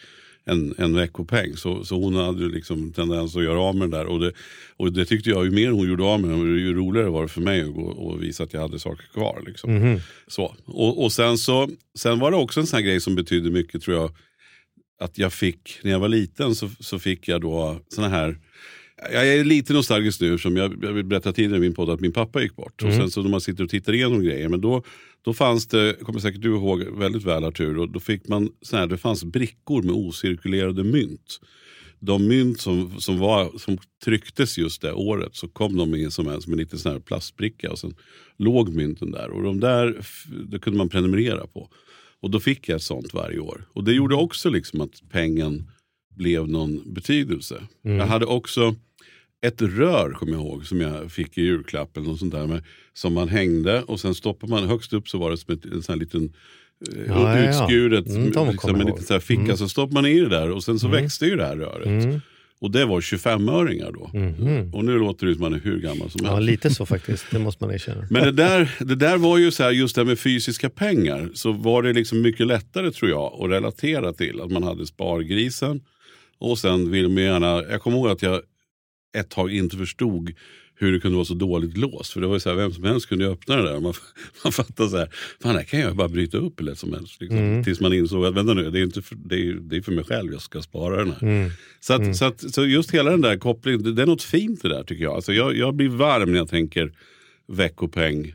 en, 0.45 0.75
en 0.79 0.97
veckopeng. 0.97 1.57
Så, 1.57 1.85
så 1.85 2.01
hon 2.01 2.15
hade 2.15 2.49
liksom 2.49 2.93
tendens 2.93 3.37
att 3.37 3.45
göra 3.45 3.61
av 3.61 3.77
med 3.77 3.91
det 3.91 3.97
där. 3.97 4.07
Och 4.07 4.21
det, 4.21 4.33
och 4.77 4.93
det 4.93 5.05
tyckte 5.05 5.31
jag, 5.31 5.45
ju 5.45 5.51
mer 5.51 5.71
hon 5.71 5.89
gjorde 5.89 6.05
av 6.05 6.21
med 6.21 6.31
det, 6.31 6.61
ju 6.61 6.75
roligare 6.75 7.11
var 7.11 7.23
det 7.23 7.29
för 7.29 7.41
mig 7.41 7.63
att 7.63 7.75
gå 7.75 7.83
och 7.83 8.23
visa 8.23 8.45
att 8.45 8.53
jag 8.53 8.61
hade 8.61 8.79
saker 8.79 9.07
kvar. 9.13 9.43
Liksom. 9.47 9.75
Mhm. 9.75 10.01
Så. 10.27 10.57
Och, 10.65 11.05
och 11.05 11.13
sen, 11.13 11.39
så, 11.39 11.69
sen 11.99 12.19
var 12.19 12.31
det 12.31 12.37
också 12.37 12.61
en 12.61 12.67
sån 12.67 12.77
här 12.77 12.85
grej 12.85 13.01
som 13.01 13.15
betydde 13.15 13.51
mycket 13.51 13.83
tror 13.83 13.97
jag. 13.97 14.11
Att 15.02 15.18
jag 15.18 15.32
fick, 15.32 15.78
när 15.82 15.90
jag 15.90 16.00
var 16.00 16.09
liten 16.09 16.54
så, 16.54 16.71
så 16.80 16.99
fick 16.99 17.28
jag 17.28 17.40
då 17.40 17.80
såna 17.88 18.09
här 18.09 18.38
jag 19.12 19.28
är 19.28 19.44
lite 19.44 19.73
nostalgisk 19.73 20.21
nu, 20.21 20.38
som 20.38 20.56
jag, 20.56 20.85
jag 20.85 20.92
vill 20.92 21.04
berätta 21.04 21.32
tidigare 21.32 21.56
i 21.56 21.61
min 21.61 21.75
podd 21.75 21.90
att 21.90 22.00
min 22.00 22.12
pappa 22.12 22.42
gick 22.42 22.56
bort. 22.56 22.82
Och 22.82 22.92
sen 22.92 23.11
så 23.11 23.23
när 23.23 23.30
man 23.30 23.40
sitter 23.40 23.64
och 23.64 23.71
tittar 23.71 23.92
igenom 23.92 24.23
grejer, 24.23 24.49
men 24.49 24.61
då, 24.61 24.82
då 25.25 25.35
fanns 25.35 25.66
det, 25.66 25.97
kommer 26.02 26.21
säkert 26.21 26.42
du 26.42 26.54
ihåg 26.54 26.80
väldigt 26.80 27.25
väl 27.25 27.44
Artur, 27.44 27.78
och 27.78 27.88
då 27.92 28.00
fick 28.00 28.28
man 28.28 28.50
sån 28.62 28.78
här, 28.78 28.87
det 28.87 28.99
fanns 28.99 29.25
brickor 29.25 29.82
med 29.82 29.94
ocirkulerade 29.94 30.85
mynt. 30.85 31.40
De 31.99 32.28
mynt 32.28 32.61
som, 32.61 33.00
som, 33.00 33.18
var, 33.18 33.59
som 33.59 33.78
trycktes 34.04 34.59
just 34.59 34.82
det 34.82 34.92
året 34.92 35.37
så 35.37 35.49
kom 35.49 35.76
de 35.76 35.94
in 35.94 36.11
som 36.11 36.28
en, 36.28 36.42
som 36.42 36.52
en 36.52 36.59
liten 36.59 36.78
sån 36.78 36.92
här 36.92 37.00
plastbricka 37.00 37.71
och 37.71 37.78
sen 37.78 37.94
låg 38.38 38.68
mynten 38.68 39.11
där. 39.11 39.30
Och 39.30 39.42
de 39.42 39.61
där 39.61 40.00
det 40.50 40.59
kunde 40.59 40.76
man 40.76 40.88
prenumerera 40.88 41.47
på. 41.47 41.68
Och 42.23 42.31
då 42.31 42.41
fick 42.41 42.69
jag 42.69 42.76
ett 42.76 42.83
sånt 42.83 43.14
varje 43.14 43.38
år. 43.38 43.64
Och 43.73 43.85
det 43.85 43.93
gjorde 43.93 44.14
också 44.14 44.50
liksom 44.50 44.81
att 44.81 45.02
pengen 45.11 45.71
blev 46.17 46.49
någon 46.49 46.93
betydelse. 46.93 47.62
Jag 47.83 48.07
hade 48.07 48.26
också 48.26 48.75
ett 49.47 49.62
rör, 49.62 50.11
kommer 50.12 50.33
jag 50.33 50.41
ihåg, 50.41 50.67
som 50.67 50.81
jag 50.81 51.12
fick 51.12 51.38
i 51.38 51.43
julklapp 51.43 51.97
eller 51.97 52.07
något 52.07 52.19
sånt 52.19 52.33
där. 52.33 52.47
Med, 52.47 52.62
som 52.93 53.12
man 53.14 53.29
hängde 53.29 53.83
och 53.83 54.00
sen 54.00 54.14
stoppade 54.14 54.50
man, 54.52 54.69
högst 54.69 54.93
upp 54.93 55.09
så 55.09 55.19
var 55.19 55.31
det 55.31 55.37
som 55.37 55.55
ett, 55.55 55.64
en 55.64 55.83
sån 55.83 55.93
här 55.93 56.00
liten 56.00 56.33
eh, 56.93 57.02
Ja, 57.09 57.37
ja, 57.38 57.38
ja. 57.45 57.49
utskuret, 57.50 58.07
Mm, 58.07 58.25
liksom, 58.52 58.75
en 58.81 58.87
liten 58.87 59.02
så 59.02 59.12
här 59.12 59.21
ficka. 59.21 59.57
Så 59.57 59.69
stoppade 59.69 59.95
man 59.95 60.07
i 60.07 60.21
det 60.21 60.29
där 60.29 60.50
och 60.50 60.64
sen 60.64 60.79
så 60.79 60.88
växte 60.88 61.26
ju 61.26 61.37
det 61.37 61.45
här 61.47 61.57
röret. 61.57 62.23
Mm. 62.62 62.64
Och 62.64 62.71
det 62.71 62.85
var 62.85 63.00
25-öringar 63.00 63.92
då. 63.92 64.11
Mhm. 64.19 64.75
Och 64.75 64.85
nu 64.85 64.99
låter 64.99 65.26
det 65.26 65.33
som 65.35 65.40
man 65.42 65.54
är 65.54 65.59
hur 65.61 65.81
gammal 65.81 66.11
som 66.11 66.21
Ja, 66.25 66.35
helst. 66.35 66.47
lite 66.50 66.71
så 66.71 66.87
faktiskt. 66.95 67.26
Det 67.31 67.38
måste 67.38 67.64
man 67.64 67.75
erkänna. 67.75 68.07
Men 68.11 68.23
det 68.25 68.33
där, 68.33 68.71
det 68.81 68.95
där 68.95 69.16
var 69.16 69.38
ju 69.38 69.50
så 69.50 69.62
här, 69.62 69.71
just 69.71 69.95
det 69.95 70.00
här 70.00 70.07
med 70.07 70.19
fysiska 70.19 70.71
pengar, 70.71 71.31
så 71.35 71.52
var 71.52 71.83
det 71.83 71.92
liksom 71.92 72.21
mycket 72.23 72.47
lättare 72.47 72.90
tror 72.90 73.11
jag 73.11 73.33
att 73.45 73.50
relatera 73.50 74.12
till 74.12 74.40
att 74.40 74.50
man 74.50 74.62
hade 74.62 74.87
spargrisen. 74.87 75.81
Och 76.38 76.59
sen 76.59 76.90
vill 76.90 77.09
man 77.09 77.23
gärna, 77.23 77.62
jag 77.71 77.83
kommer 77.83 77.97
ihåg 77.99 78.09
att 78.09 78.23
jag 78.23 78.40
ett 79.19 79.31
tag 79.31 79.52
inte 79.54 79.76
förstod 79.76 80.33
hur 80.83 80.93
det 80.93 81.01
kunde 81.01 81.17
vara 81.17 81.25
så 81.25 81.35
dåligt 81.35 81.77
låst. 81.77 82.12
För 82.12 82.21
det 82.21 82.27
var 82.27 82.35
ju 82.35 82.41
så 82.41 82.49
här, 82.49 82.57
vem 82.57 82.73
som 82.73 82.85
helst 82.85 83.09
kunde 83.09 83.27
öppna 83.27 83.57
det 83.57 83.62
där. 83.62 83.81
Man, 83.81 83.95
man 84.45 84.53
fattade 84.53 84.91
så 84.91 84.97
här, 84.97 85.09
fan 85.43 85.57
här 85.57 85.62
kan 85.62 85.81
jag 85.81 85.97
bara 85.97 86.09
bryta 86.09 86.39
upp 86.39 86.61
hur 86.61 86.65
lätt 86.65 86.79
som 86.79 86.93
helst. 86.93 87.21
Liksom. 87.21 87.39
Mm. 87.39 87.65
Tills 87.65 87.81
man 87.81 87.93
insåg 87.93 88.27
att 88.27 88.35
vänta 88.35 88.55
nu, 88.55 88.71
det 88.71 88.79
är, 88.79 88.83
inte 88.83 89.03
för, 89.03 89.17
det, 89.25 89.35
är, 89.35 89.53
det 89.53 89.77
är 89.77 89.83
för 89.83 89.93
mig 89.93 90.05
själv 90.05 90.33
jag 90.33 90.43
ska 90.43 90.62
spara 90.62 90.97
den 90.97 91.11
här. 91.12 91.23
Mm. 91.23 91.51
Så, 91.81 91.95
att, 91.95 92.17
så, 92.17 92.25
att, 92.25 92.55
så 92.55 92.67
just 92.67 92.91
hela 92.91 93.11
den 93.11 93.21
där 93.21 93.37
kopplingen, 93.37 93.95
det, 93.95 94.03
är 94.03 94.07
något 94.07 94.23
fint 94.23 94.62
det 94.62 94.69
där 94.69 94.85
tycker 94.85 95.05
jag. 95.05 95.15
Alltså 95.15 95.33
jag. 95.33 95.57
Jag 95.57 95.75
blir 95.75 95.89
varm 95.89 96.31
när 96.33 96.39
jag 96.39 96.49
tänker 96.49 96.93
veckopeng. 97.49 98.35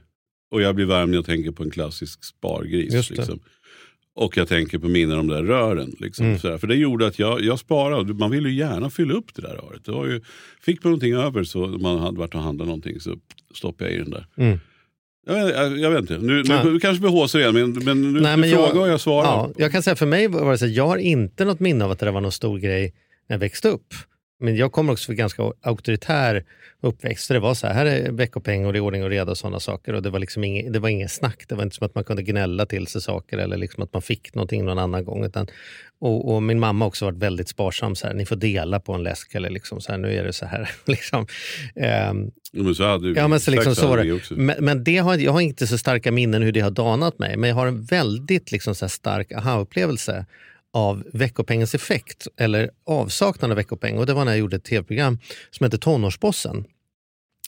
Och 0.51 0.61
jag 0.61 0.75
blir 0.75 0.85
varm 0.85 1.11
när 1.11 1.17
jag 1.17 1.25
tänker 1.25 1.51
på 1.51 1.63
en 1.63 1.71
klassisk 1.71 2.23
spargris. 2.23 3.09
Liksom. 3.09 3.39
Och 4.17 4.37
jag 4.37 4.47
tänker 4.47 4.77
på 4.79 4.87
minnen 4.87 5.17
om 5.19 5.27
de 5.27 5.33
där 5.35 5.43
rören. 5.43 5.95
Liksom, 5.99 6.25
Mm. 6.25 6.39
sådär. 6.39 6.57
För 6.57 6.67
det 6.67 6.75
gjorde 6.75 7.07
att 7.07 7.19
jag, 7.19 7.41
jag 7.41 7.59
sparade. 7.59 8.13
Man 8.13 8.31
ville 8.31 8.49
ju 8.49 8.55
gärna 8.55 8.89
fylla 8.89 9.13
upp 9.13 9.35
det 9.35 9.41
där 9.41 9.49
röret. 9.53 9.85
Det 9.85 9.91
var 9.91 10.05
ju, 10.05 10.21
fick 10.61 10.83
man 10.83 10.91
någonting 10.91 11.13
över 11.13 11.43
så 11.43 11.67
man 11.67 11.99
hade 11.99 12.19
varit 12.19 12.35
och 12.35 12.41
handlat 12.41 12.67
någonting 12.67 12.99
så 12.99 13.15
stoppade 13.55 13.89
jag 13.89 13.99
i 13.99 14.03
den 14.03 14.09
där. 14.11 14.25
Mm. 14.37 14.59
Jag, 15.27 15.49
jag, 15.49 15.77
jag 15.79 15.91
vet 15.91 15.99
inte, 15.99 16.17
nu, 16.17 16.43
Nej. 16.43 16.65
nu 16.65 16.79
kanske 16.79 17.01
blir 17.01 17.09
HC 17.25 17.35
igen 17.35 17.53
men, 17.53 17.71
men 17.85 18.13
nu 18.13 18.19
Nej, 18.21 18.37
men 18.37 18.49
jag- 18.49 18.69
frågar 18.69 18.81
och 18.81 18.89
jag 18.89 19.01
svarar. 19.01 19.25
Ja, 19.27 19.51
jag 19.57 19.71
kan 19.71 19.83
säga 19.83 19.95
för 19.95 20.05
mig 20.05 20.27
var 20.27 20.51
det 20.51 20.57
så 20.57 20.67
jag 20.67 20.87
har 20.87 20.97
inte 20.97 21.45
något 21.45 21.59
minne 21.59 21.85
av 21.85 21.91
att 21.91 21.99
det 21.99 22.11
var 22.11 22.21
någon 22.21 22.31
stor 22.31 22.59
grej 22.59 22.93
när 23.29 23.33
jag 23.33 23.39
växte 23.39 23.69
upp. 23.69 23.93
Men 24.39 24.55
jag 24.55 24.71
kommer 24.71 24.93
också 24.93 25.05
från 25.05 25.15
ganska 25.15 25.51
auktoritär 25.61 26.43
uppväxt. 26.81 27.25
Så 27.25 27.33
det 27.33 27.39
var 27.39 27.53
så 27.53 27.67
här, 27.67 27.73
här 27.73 27.85
är 27.85 28.11
veckopeng 28.11 28.65
och 28.65 28.73
det 28.73 28.79
är 28.79 28.81
ordning 28.81 29.03
och 29.03 29.09
reda 29.09 29.31
och 29.31 29.37
sådana 29.37 29.59
saker. 29.59 29.93
Och 29.93 30.01
det 30.01 30.09
var 30.09 30.19
liksom 30.19 30.43
inget, 30.43 30.73
det 30.73 30.79
var 30.79 30.89
inget 30.89 31.11
snack. 31.11 31.43
Det 31.47 31.55
var 31.55 31.63
inte 31.63 31.75
som 31.75 31.85
att 31.85 31.95
man 31.95 32.03
kunde 32.03 32.23
gnälla 32.23 32.65
till 32.65 32.87
sig 32.87 33.01
saker 33.01 33.37
eller 33.37 33.57
liksom 33.57 33.83
att 33.83 33.93
man 33.93 34.01
fick 34.01 34.35
någonting 34.35 34.65
någon 34.65 34.79
annan 34.79 35.05
gång. 35.05 35.25
Utan, 35.25 35.47
och, 35.99 36.33
och 36.33 36.43
min 36.43 36.59
mamma 36.59 36.85
har 36.85 36.87
också 36.87 37.05
varit 37.05 37.17
väldigt 37.17 37.49
sparsam. 37.49 37.95
Så 37.95 38.07
här, 38.07 38.13
ni 38.13 38.25
får 38.25 38.35
dela 38.35 38.79
på 38.79 38.93
en 38.93 39.03
läsk 39.03 39.35
eller 39.35 39.49
liksom 39.49 39.81
så 39.81 39.91
här, 39.91 39.99
nu 39.99 40.13
är 40.13 40.23
det 40.23 40.33
så 40.33 40.45
här. 40.45 40.69
liksom. 40.85 41.27
Ja, 41.75 42.13
men 42.63 42.75
så 42.75 42.83
hade, 42.83 43.09
Ja, 43.09 43.27
men 43.27 43.39
så 43.39 43.51
liksom 43.51 43.75
så 43.75 43.87
var 43.87 43.97
det. 43.97 44.11
också. 44.11 44.33
Men, 44.33 44.55
men 44.59 44.83
det 44.83 44.97
har, 44.97 45.17
jag 45.17 45.31
har 45.31 45.41
inte 45.41 45.67
så 45.67 45.77
starka 45.77 46.11
minnen 46.11 46.41
hur 46.41 46.51
det 46.51 46.59
har 46.59 46.71
danat 46.71 47.19
mig, 47.19 47.37
men 47.37 47.49
jag 47.49 47.55
har 47.55 47.67
en 47.67 47.83
väldigt 47.83 48.51
liksom 48.51 48.75
så 48.75 48.89
stark 48.89 49.31
aha-upplevelse 49.31 50.25
av 50.73 51.03
veckopengens 51.13 51.75
effekt, 51.75 52.27
eller 52.37 52.69
avsaknad 52.85 53.51
av 53.51 53.57
veckopeng. 53.57 53.97
Och 53.97 54.05
det 54.05 54.13
var 54.13 54.25
när 54.25 54.31
jag 54.31 54.39
gjorde 54.39 54.55
ett 54.55 54.63
tv-program 54.63 55.19
som 55.51 55.63
hette 55.63 55.77
Tonårsbossen. 55.77 56.65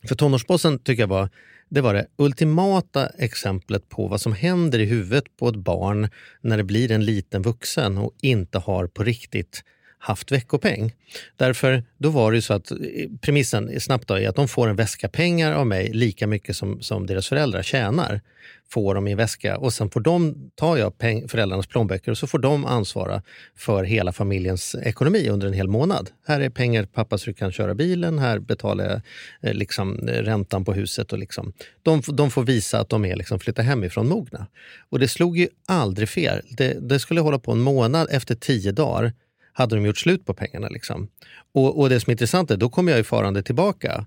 För 0.07 0.15
Tonårsbossen 0.15 0.79
tycker 0.79 1.03
jag 1.03 1.07
var 1.07 1.29
det, 1.69 1.81
var 1.81 1.93
det 1.93 2.07
ultimata 2.17 3.07
exemplet 3.07 3.89
på 3.89 4.07
vad 4.07 4.21
som 4.21 4.33
händer 4.33 4.79
i 4.79 4.85
huvudet 4.85 5.37
på 5.37 5.49
ett 5.49 5.55
barn 5.55 6.09
när 6.41 6.57
det 6.57 6.63
blir 6.63 6.91
en 6.91 7.05
liten 7.05 7.41
vuxen 7.41 7.97
och 7.97 8.13
inte 8.21 8.57
har 8.57 8.87
på 8.87 9.03
riktigt 9.03 9.63
haft 9.99 10.31
veckopeng. 10.31 10.93
Därför 11.35 11.83
då 11.97 12.09
var 12.09 12.31
det 12.31 12.41
så 12.41 12.53
att 12.53 12.71
eh, 12.71 12.77
premissen 13.21 13.79
snabbt 13.79 14.07
då 14.07 14.19
är 14.19 14.29
att 14.29 14.35
de 14.35 14.47
får 14.47 14.67
en 14.67 14.75
väska 14.75 15.09
pengar 15.09 15.53
av 15.53 15.67
mig 15.67 15.93
lika 15.93 16.27
mycket 16.27 16.55
som, 16.55 16.81
som 16.81 17.05
deras 17.05 17.27
föräldrar 17.27 17.63
tjänar. 17.63 18.21
Får 18.69 18.95
de 18.95 19.07
i 19.07 19.11
en 19.11 19.17
väska 19.17 19.57
och 19.57 19.73
sen 19.73 19.89
får 19.89 19.99
de, 19.99 20.35
tar 20.55 20.77
jag 20.77 20.97
peng, 20.97 21.27
föräldrarnas 21.27 21.67
plånböcker 21.67 22.11
och 22.11 22.17
så 22.17 22.27
får 22.27 22.39
de 22.39 22.65
ansvara 22.65 23.21
för 23.55 23.83
hela 23.83 24.11
familjens 24.11 24.75
ekonomi 24.75 25.29
under 25.29 25.47
en 25.47 25.53
hel 25.53 25.67
månad. 25.67 26.09
Här 26.27 26.39
är 26.39 26.49
pengar 26.49 26.85
pappa 26.85 27.17
så 27.17 27.25
du 27.25 27.33
kan 27.33 27.51
köra 27.51 27.75
bilen, 27.75 28.19
här 28.19 28.39
betalar 28.39 28.85
jag 28.85 29.01
eh, 29.41 29.53
liksom, 29.53 29.97
räntan 30.07 30.65
på 30.65 30.73
huset. 30.73 31.13
Och 31.13 31.19
liksom. 31.19 31.53
de, 31.83 32.01
de 32.07 32.31
får 32.31 32.43
visa 32.43 32.79
att 32.79 32.89
de 32.89 33.05
är 33.05 33.15
liksom, 33.15 33.39
flytta 33.39 33.61
hemifrån 33.61 34.07
mogna. 34.07 34.47
Och 34.89 34.99
det 34.99 35.07
slog 35.07 35.37
ju 35.37 35.47
aldrig 35.67 36.09
fel. 36.09 36.41
Det, 36.49 36.89
det 36.89 36.99
skulle 36.99 37.21
hålla 37.21 37.39
på 37.39 37.51
en 37.51 37.59
månad 37.59 38.07
efter 38.11 38.35
tio 38.35 38.71
dagar 38.71 39.13
hade 39.53 39.75
de 39.75 39.85
gjort 39.85 39.97
slut 39.97 40.25
på 40.25 40.33
pengarna. 40.33 40.69
Liksom. 40.69 41.07
Och, 41.53 41.79
och 41.79 41.89
det 41.89 41.99
som 41.99 42.11
är 42.11 42.13
intressant 42.13 42.51
är, 42.51 42.57
då 42.57 42.69
kommer 42.69 42.91
jag 42.91 42.97
ju 42.97 43.03
farande 43.03 43.43
tillbaka. 43.43 44.05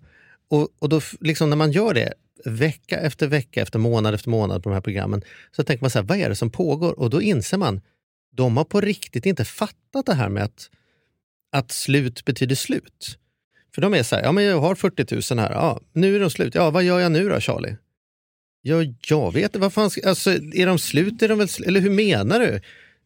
Och, 0.50 0.68
och 0.78 0.88
då, 0.88 1.00
liksom, 1.20 1.50
när 1.50 1.56
man 1.56 1.72
gör 1.72 1.94
det 1.94 2.12
vecka 2.44 3.00
efter 3.00 3.26
vecka, 3.26 3.62
efter 3.62 3.78
månad 3.78 4.14
efter 4.14 4.30
månad 4.30 4.62
på 4.62 4.68
de 4.68 4.74
här 4.74 4.80
programmen, 4.80 5.22
så 5.56 5.64
tänker 5.64 5.82
man 5.82 5.90
så 5.90 5.98
här, 5.98 6.06
vad 6.06 6.18
är 6.18 6.28
det 6.28 6.36
som 6.36 6.50
pågår? 6.50 6.98
Och 6.98 7.10
då 7.10 7.22
inser 7.22 7.58
man, 7.58 7.80
de 8.36 8.56
har 8.56 8.64
på 8.64 8.80
riktigt 8.80 9.26
inte 9.26 9.44
fattat 9.44 10.06
det 10.06 10.14
här 10.14 10.28
med 10.28 10.42
att, 10.42 10.70
att 11.52 11.70
slut 11.72 12.24
betyder 12.24 12.54
slut. 12.54 13.18
För 13.74 13.82
de 13.82 13.94
är 13.94 14.02
så 14.02 14.16
här, 14.16 14.22
ja 14.22 14.32
men 14.32 14.44
jag 14.44 14.60
har 14.60 14.74
40 14.74 15.34
000 15.34 15.40
här, 15.44 15.50
ja, 15.52 15.80
nu 15.92 16.16
är 16.16 16.20
de 16.20 16.30
slut. 16.30 16.54
Ja, 16.54 16.70
vad 16.70 16.84
gör 16.84 16.98
jag 17.00 17.12
nu 17.12 17.28
då 17.28 17.40
Charlie? 17.40 17.76
Ja, 18.62 18.76
jag 19.08 19.32
vet 19.32 19.44
inte, 19.44 19.58
vad 19.58 19.72
fan, 19.72 19.90
ska- 19.90 20.08
alltså, 20.08 20.30
är 20.30 20.66
de 20.66 20.78
slut? 20.78 21.22
Är 21.22 21.28
de 21.28 21.38
väl, 21.38 21.46
sl- 21.46 21.66
eller 21.66 21.80
hur 21.80 21.90
menar 21.90 22.40
du? 22.40 22.60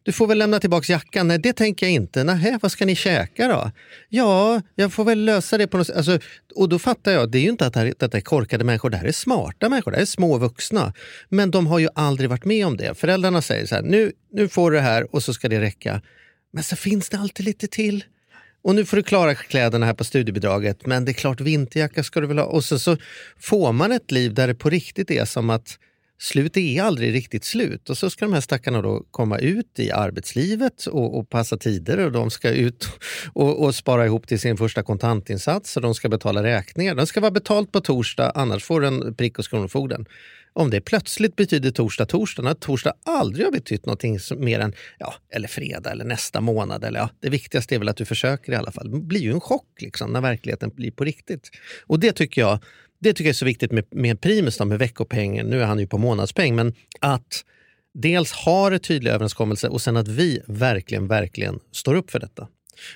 Du 0.07 0.13
får 0.13 0.27
väl 0.27 0.37
lämna 0.37 0.59
tillbaka 0.59 0.93
jackan? 0.93 1.27
Nej, 1.27 1.37
det 1.37 1.53
tänker 1.53 1.85
jag 1.85 1.93
inte. 1.93 2.23
Nej, 2.23 2.57
vad 2.61 2.71
ska 2.71 2.85
ni 2.85 2.95
käka 2.95 3.47
då? 3.47 3.71
Ja, 4.09 4.61
jag 4.75 4.93
får 4.93 5.05
väl 5.05 5.25
lösa 5.25 5.57
det 5.57 5.67
på 5.67 5.77
något 5.77 5.87
sätt. 5.87 5.95
Alltså, 5.95 6.19
och 6.55 6.69
då 6.69 6.79
fattar 6.79 7.11
jag, 7.11 7.31
det 7.31 7.37
är 7.37 7.41
ju 7.41 7.49
inte 7.49 7.65
att 7.65 7.73
det 7.73 7.79
här, 7.79 7.93
detta 7.99 8.17
är 8.17 8.21
korkade 8.21 8.63
människor, 8.63 8.89
det 8.89 8.97
här 8.97 9.05
är 9.05 9.11
smarta 9.11 9.69
människor, 9.69 9.91
det 9.91 9.97
här 9.97 10.01
är 10.01 10.05
små 10.05 10.37
vuxna. 10.37 10.93
Men 11.29 11.51
de 11.51 11.67
har 11.67 11.79
ju 11.79 11.89
aldrig 11.95 12.29
varit 12.29 12.45
med 12.45 12.67
om 12.67 12.77
det. 12.77 12.97
Föräldrarna 12.97 13.41
säger 13.41 13.65
så 13.65 13.75
här, 13.75 13.81
nu, 13.81 14.11
nu 14.31 14.47
får 14.47 14.71
du 14.71 14.77
det 14.77 14.83
här 14.83 15.15
och 15.15 15.23
så 15.23 15.33
ska 15.33 15.49
det 15.49 15.61
räcka. 15.61 16.01
Men 16.53 16.63
så 16.63 16.75
finns 16.75 17.09
det 17.09 17.17
alltid 17.17 17.45
lite 17.45 17.67
till. 17.67 18.03
Och 18.63 18.75
nu 18.75 18.85
får 18.85 18.97
du 18.97 19.03
klara 19.03 19.35
kläderna 19.35 19.85
här 19.85 19.93
på 19.93 20.03
studiebidraget, 20.03 20.85
men 20.85 21.05
det 21.05 21.11
är 21.11 21.13
klart 21.13 21.41
vinterjacka 21.41 22.03
ska 22.03 22.21
du 22.21 22.27
väl 22.27 22.37
ha. 22.37 22.45
Och 22.45 22.63
så, 22.63 22.79
så 22.79 22.97
får 23.39 23.73
man 23.73 23.91
ett 23.91 24.11
liv 24.11 24.33
där 24.33 24.47
det 24.47 24.55
på 24.55 24.69
riktigt 24.69 25.11
är 25.11 25.25
som 25.25 25.49
att 25.49 25.77
slut 26.19 26.57
är 26.57 26.81
aldrig 26.81 27.13
riktigt 27.13 27.43
slut. 27.43 27.89
Och 27.89 27.97
så 27.97 28.09
ska 28.09 28.25
de 28.25 28.33
här 28.33 28.41
stackarna 28.41 28.81
då 28.81 29.03
komma 29.11 29.39
ut 29.39 29.79
i 29.79 29.91
arbetslivet 29.91 30.85
och, 30.85 31.17
och 31.17 31.29
passa 31.29 31.57
tider 31.57 32.05
och 32.05 32.11
de 32.11 32.29
ska 32.29 32.49
ut 32.49 32.89
och, 33.33 33.63
och 33.63 33.75
spara 33.75 34.05
ihop 34.05 34.27
till 34.27 34.39
sin 34.39 34.57
första 34.57 34.83
kontantinsats 34.83 35.75
och 35.75 35.81
de 35.81 35.95
ska 35.95 36.09
betala 36.09 36.43
räkningar. 36.43 36.95
De 36.95 37.07
ska 37.07 37.21
vara 37.21 37.31
betalt 37.31 37.71
på 37.71 37.81
torsdag, 37.81 38.31
annars 38.35 38.63
får 38.63 38.81
den 38.81 39.15
prick 39.15 39.37
hos 39.37 39.47
Kronofogden. 39.47 40.05
Om 40.53 40.69
det 40.69 40.81
plötsligt 40.81 41.35
betyder 41.35 41.71
torsdag, 41.71 42.05
torsdag, 42.05 42.41
när 42.43 42.53
torsdag 42.53 42.93
aldrig 43.05 43.45
har 43.45 43.51
betytt 43.51 43.85
någonting 43.85 44.19
mer 44.37 44.59
än 44.59 44.73
ja, 44.99 45.13
eller 45.29 45.47
fredag 45.47 45.91
eller 45.91 46.05
nästa 46.05 46.41
månad. 46.41 46.83
Eller, 46.83 46.99
ja, 46.99 47.09
det 47.19 47.29
viktigaste 47.29 47.75
är 47.75 47.79
väl 47.79 47.89
att 47.89 47.97
du 47.97 48.05
försöker 48.05 48.51
i 48.51 48.55
alla 48.55 48.71
fall. 48.71 48.91
Det 48.91 48.99
blir 48.99 49.19
ju 49.19 49.31
en 49.31 49.41
chock 49.41 49.81
liksom, 49.81 50.13
när 50.13 50.21
verkligheten 50.21 50.69
blir 50.75 50.91
på 50.91 51.03
riktigt. 51.03 51.49
Och 51.87 51.99
det 51.99 52.11
tycker 52.11 52.41
jag 52.41 52.59
det 52.99 53.13
tycker 53.13 53.27
jag 53.27 53.29
är 53.29 53.33
så 53.33 53.45
viktigt 53.45 53.71
med, 53.71 53.85
med 53.91 54.21
Primus, 54.21 54.57
då, 54.57 54.65
med 54.65 54.79
veckopengen. 54.79 55.45
Nu 55.47 55.61
är 55.61 55.65
han 55.65 55.79
ju 55.79 55.87
på 55.87 55.97
månadspeng, 55.97 56.55
men 56.55 56.73
att 56.99 57.43
dels 57.93 58.31
ha 58.31 58.73
en 58.73 58.79
tydlig 58.79 59.11
överenskommelse 59.11 59.67
och 59.67 59.81
sen 59.81 59.97
att 59.97 60.07
vi 60.07 60.41
verkligen, 60.47 61.07
verkligen 61.07 61.59
står 61.71 61.95
upp 61.95 62.11
för 62.11 62.19
detta. 62.19 62.47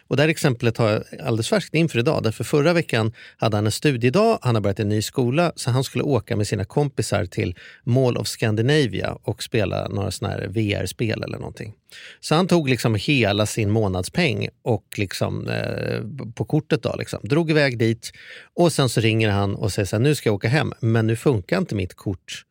Och 0.07 0.15
det 0.15 0.23
här 0.23 0.29
exemplet 0.29 0.77
har 0.77 0.89
jag 0.89 1.03
alldeles 1.23 1.49
färskt 1.49 1.73
inför 1.73 1.99
idag. 1.99 2.23
Därför 2.23 2.43
förra 2.43 2.73
veckan 2.73 3.13
hade 3.37 3.57
han 3.57 3.65
en 3.65 3.71
studiedag, 3.71 4.39
han 4.41 4.55
har 4.55 4.61
börjat 4.61 4.79
en 4.79 4.89
ny 4.89 5.01
skola, 5.01 5.51
så 5.55 5.71
han 5.71 5.83
skulle 5.83 6.03
åka 6.03 6.35
med 6.35 6.47
sina 6.47 6.65
kompisar 6.65 7.25
till 7.25 7.55
Mall 7.83 8.17
of 8.17 8.27
Scandinavia 8.27 9.17
och 9.23 9.43
spela 9.43 9.87
några 9.87 10.11
såna 10.11 10.31
här 10.31 10.47
VR-spel 10.47 11.23
eller 11.23 11.37
någonting. 11.37 11.73
Så 12.19 12.35
han 12.35 12.47
tog 12.47 12.69
liksom 12.69 12.95
hela 12.95 13.45
sin 13.45 13.71
månadspeng 13.71 14.49
och 14.61 14.85
liksom, 14.97 15.47
eh, 15.47 16.01
på 16.35 16.45
kortet 16.45 16.83
då, 16.83 16.95
liksom, 16.99 17.19
drog 17.23 17.51
iväg 17.51 17.77
dit 17.77 18.11
och 18.53 18.73
sen 18.73 18.89
så 18.89 19.01
ringer 19.01 19.29
han 19.29 19.55
och 19.55 19.71
säger 19.71 19.85
så 19.85 19.95
här, 19.95 20.03
nu 20.03 20.15
ska 20.15 20.29
jag 20.29 20.35
åka 20.35 20.47
hem, 20.47 20.73
men 20.79 21.07
nu 21.07 21.15
funkar 21.15 21.57
inte 21.57 21.75
mitt 21.75 21.93
kort. 21.93 22.45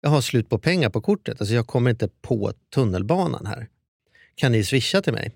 Jag 0.00 0.10
har 0.10 0.20
slut 0.20 0.48
på 0.48 0.58
pengar 0.58 0.90
på 0.90 1.00
kortet, 1.00 1.40
alltså 1.40 1.54
jag 1.54 1.66
kommer 1.66 1.90
inte 1.90 2.08
på 2.22 2.52
tunnelbanan 2.74 3.46
här. 3.46 3.68
Kan 4.34 4.52
ni 4.52 4.64
swisha 4.64 5.02
till 5.02 5.12
mig? 5.12 5.32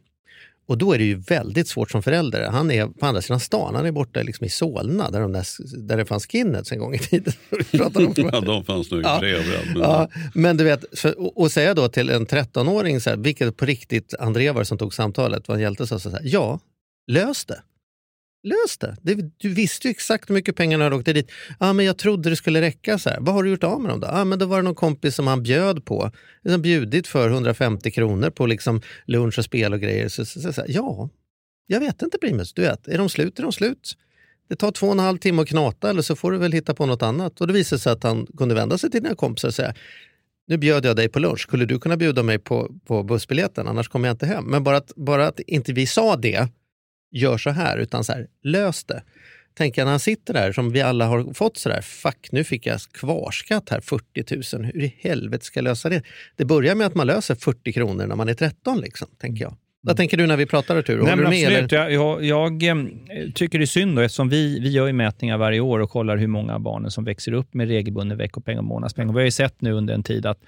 Och 0.70 0.78
då 0.78 0.92
är 0.92 0.98
det 0.98 1.04
ju 1.04 1.14
väldigt 1.14 1.68
svårt 1.68 1.90
som 1.90 2.02
förälder. 2.02 2.48
Han 2.50 2.70
är 2.70 2.86
på 2.86 3.06
andra 3.06 3.22
sidan 3.22 3.40
stan, 3.40 3.74
han 3.74 3.86
är 3.86 3.92
borta 3.92 4.22
liksom 4.22 4.46
i 4.46 4.48
Solna 4.48 5.10
där, 5.10 5.20
de 5.20 5.32
där, 5.32 5.46
där 5.86 5.96
det 5.96 6.04
fanns 6.04 6.26
skinheads 6.26 6.72
en 6.72 6.78
gång 6.78 6.94
i 6.94 6.98
tiden. 6.98 7.32
Om 7.50 8.14
Ja, 8.32 8.40
de 8.40 8.64
fanns 8.64 8.90
nog 8.90 9.02
Ja. 9.04 9.14
inte 9.14 9.26
överallt. 9.26 9.66
Men, 9.74 9.82
Ja, 9.82 10.08
men 10.34 10.56
du 10.56 10.64
vet, 10.64 10.98
för, 10.98 11.20
och, 11.20 11.40
och 11.40 11.52
säga 11.52 11.74
då 11.74 11.88
till 11.88 12.10
en 12.10 12.26
13-åring, 12.26 13.00
så 13.00 13.10
här, 13.10 13.16
vilket 13.16 13.56
på 13.56 13.64
riktigt 13.64 14.14
André 14.18 14.50
var 14.50 14.64
som 14.64 14.78
tog 14.78 14.94
samtalet, 14.94 15.48
var 15.48 15.54
en 15.54 15.60
hjälte 15.60 15.86
så 15.86 16.10
här, 16.10 16.20
ja, 16.22 16.58
lös 17.10 17.44
det. 17.44 17.60
Lös 18.42 18.78
det. 18.78 18.96
det. 19.02 19.30
Du 19.36 19.48
visste 19.54 19.88
ju 19.88 19.90
exakt 19.90 20.30
hur 20.30 20.34
mycket 20.34 20.56
pengar 20.56 20.78
du 20.78 20.84
hade 20.84 20.96
åkt 20.96 21.06
dit. 21.06 21.30
Ah, 21.58 21.72
men 21.72 21.86
jag 21.86 21.98
trodde 21.98 22.30
det 22.30 22.36
skulle 22.36 22.60
räcka. 22.60 22.98
så 22.98 23.10
här. 23.10 23.18
Vad 23.20 23.34
har 23.34 23.42
du 23.42 23.50
gjort 23.50 23.64
av 23.64 23.80
med 23.80 23.90
dem 23.90 24.00
då? 24.00 24.06
Ah, 24.06 24.24
men 24.24 24.38
då 24.38 24.46
var 24.46 24.56
det 24.56 24.62
någon 24.62 24.74
kompis 24.74 25.14
som 25.14 25.26
han 25.26 25.42
bjöd 25.42 25.84
på. 25.84 26.10
Liksom 26.42 26.62
bjudit 26.62 27.06
för 27.06 27.30
150 27.30 27.90
kronor 27.90 28.30
på 28.30 28.46
liksom 28.46 28.80
lunch 29.06 29.38
och 29.38 29.44
spel 29.44 29.72
och 29.72 29.80
grejer. 29.80 30.08
Så, 30.08 30.24
så, 30.24 30.40
så, 30.40 30.52
så, 30.52 30.60
här, 30.60 30.70
ja, 30.70 31.08
jag 31.66 31.80
vet 31.80 32.02
inte 32.02 32.18
Primus. 32.18 32.52
Du 32.52 32.62
vet, 32.62 32.88
är 32.88 32.98
de 32.98 33.08
slut 33.08 33.38
är 33.38 33.42
de 33.42 33.52
slut. 33.52 33.96
Det 34.48 34.56
tar 34.56 34.72
två 34.72 34.86
och 34.86 34.92
en 34.92 34.98
halv 34.98 35.18
timme 35.18 35.42
att 35.42 35.48
knata 35.48 35.90
eller 35.90 36.02
så 36.02 36.16
får 36.16 36.32
du 36.32 36.38
väl 36.38 36.52
hitta 36.52 36.74
på 36.74 36.86
något 36.86 37.02
annat. 37.02 37.40
Och 37.40 37.46
det 37.46 37.52
visade 37.52 37.80
sig 37.80 37.92
att 37.92 38.02
han 38.02 38.26
kunde 38.36 38.54
vända 38.54 38.78
sig 38.78 38.90
till 38.90 39.02
dina 39.02 39.14
kompisar 39.14 39.48
och 39.48 39.54
säga 39.54 39.74
nu 40.46 40.56
bjöd 40.56 40.84
jag 40.84 40.96
dig 40.96 41.08
på 41.08 41.18
lunch, 41.18 41.40
skulle 41.40 41.64
du 41.64 41.78
kunna 41.78 41.96
bjuda 41.96 42.22
mig 42.22 42.38
på, 42.38 42.74
på 42.86 43.02
bussbiljetten? 43.02 43.68
Annars 43.68 43.88
kommer 43.88 44.08
jag 44.08 44.14
inte 44.14 44.26
hem. 44.26 44.44
Men 44.44 44.64
bara 44.64 44.76
att, 44.76 44.92
bara 44.96 45.26
att 45.26 45.40
inte 45.40 45.72
vi 45.72 45.86
sa 45.86 46.16
det, 46.16 46.48
gör 47.10 47.38
så 47.38 47.50
här, 47.50 47.78
utan 47.78 48.04
så 48.04 48.12
här, 48.12 48.26
lös 48.42 48.84
det. 48.84 49.02
Tänk 49.54 49.76
när 49.76 49.84
han 49.84 50.00
sitter 50.00 50.34
där, 50.34 50.52
som 50.52 50.70
vi 50.70 50.80
alla 50.80 51.06
har 51.06 51.34
fått 51.34 51.56
så 51.56 51.68
där, 51.68 51.80
fuck 51.80 52.28
nu 52.32 52.44
fick 52.44 52.66
jag 52.66 52.80
kvarskatt 52.80 53.68
här, 53.70 53.80
40 53.80 54.56
000, 54.56 54.64
hur 54.64 54.82
i 54.82 54.94
helvete 54.98 55.44
ska 55.44 55.58
jag 55.58 55.64
lösa 55.64 55.88
det? 55.88 56.02
Det 56.36 56.44
börjar 56.44 56.74
med 56.74 56.86
att 56.86 56.94
man 56.94 57.06
löser 57.06 57.34
40 57.34 57.72
kronor 57.72 58.06
när 58.06 58.16
man 58.16 58.28
är 58.28 58.34
13, 58.34 58.80
liksom, 58.80 59.08
tänker 59.18 59.44
jag. 59.44 59.56
Vad 59.82 59.96
tänker 59.96 60.16
du 60.16 60.26
när 60.26 60.36
vi 60.36 60.46
pratar 60.46 60.76
Arturo? 60.76 61.04
Nej, 61.04 61.16
men 61.16 61.30
med? 61.30 61.46
absolut. 61.46 61.72
Eller? 61.72 61.88
Jag, 61.88 62.24
jag, 62.24 62.62
jag 62.62 62.62
eh, 62.62 63.30
tycker 63.34 63.58
det 63.58 63.64
är 63.64 63.66
synd 63.66 63.96
då, 63.96 64.02
eftersom 64.02 64.28
vi, 64.28 64.60
vi 64.60 64.70
gör 64.70 64.92
mätningar 64.92 65.38
varje 65.38 65.60
år 65.60 65.78
och 65.78 65.90
kollar 65.90 66.16
hur 66.16 66.26
många 66.26 66.58
barnen 66.58 66.90
som 66.90 67.04
växer 67.04 67.32
upp 67.32 67.54
med 67.54 67.68
regelbunden 67.68 68.18
veckopeng 68.18 68.58
och 68.58 68.64
månadspeng. 68.64 69.08
Och 69.08 69.14
vi 69.14 69.18
har 69.18 69.24
ju 69.24 69.30
sett 69.30 69.60
nu 69.60 69.72
under 69.72 69.94
en 69.94 70.02
tid 70.02 70.26
att 70.26 70.38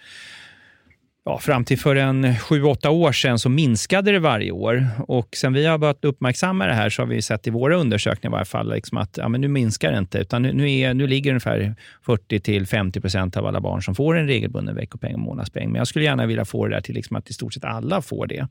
ja, 1.25 1.39
fram 1.39 1.65
till 1.65 1.79
för 1.79 1.97
en 1.97 2.39
sju, 2.39 2.63
åtta 2.63 2.91
år 2.91 3.13
sedan 3.13 3.39
så 3.39 3.49
minskade 3.49 4.13
det 4.13 4.19
varje 4.19 4.51
år. 4.51 4.87
Och 5.09 5.29
sen 5.37 5.53
vi 5.53 5.67
har 5.67 5.79
börjat 5.79 6.05
uppmärksamma 6.05 6.67
det 6.67 6.75
här 6.75 6.91
så 6.91 7.03
har 7.03 7.07
vi 7.07 7.23
sett 7.23 7.47
i 7.47 7.51
våra 7.51 7.77
undersökningar 7.77 8.31
i 8.31 8.33
varje 8.33 8.45
fall 8.45 8.75
liksom 8.75 8.99
att 8.99 9.17
ja, 9.17 9.29
men 9.29 9.41
nu 9.41 9.49
minskar 9.49 9.93
det 9.93 9.99
inte. 9.99 10.19
Utan 10.19 10.43
nu, 10.43 10.53
nu, 10.53 10.79
är, 10.79 10.95
nu 10.95 11.07
ligger 11.07 11.31
ungefär 11.31 11.75
40-50 12.07 13.01
procent 13.01 13.37
av 13.37 13.47
alla 13.47 13.61
barn 13.61 13.83
som 13.83 13.95
får 13.95 14.19
en 14.19 14.27
regelbunden 14.27 14.77
veckopeng 14.77 15.15
och 15.15 15.21
månadspeng. 15.21 15.69
Men 15.73 15.79
jag 15.79 15.87
skulle 15.87 16.05
gärna 16.05 16.27
vilja 16.27 16.45
få 16.45 16.67
det 16.67 16.75
där 16.75 16.81
till 16.81 16.95
liksom 16.95 17.17
att 17.17 17.31
i 17.31 17.33
stort 17.33 17.55
sett 17.55 17.65
alla 17.65 18.03
får 18.03 18.27
det. 18.27 18.49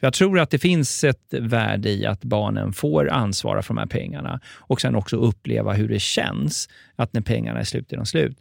För 0.00 0.06
jag 0.06 0.14
tror 0.14 0.38
att 0.38 0.50
det 0.50 0.58
finns 0.58 1.04
ett 1.04 1.34
värde 1.40 1.90
i 1.90 2.06
att 2.06 2.24
barnen 2.24 2.72
får 2.72 3.10
ansvara 3.10 3.62
för 3.62 3.74
de 3.74 3.78
här 3.78 3.86
pengarna 3.86 4.40
och 4.58 4.80
sen 4.80 4.94
också 4.94 5.16
uppleva 5.16 5.72
hur 5.72 5.88
det 5.88 6.00
känns 6.00 6.68
att 6.96 7.12
när 7.12 7.20
pengarna 7.20 7.60
är 7.60 7.64
slut 7.64 7.92
är 7.92 7.96
de 7.96 8.06
slut. 8.06 8.36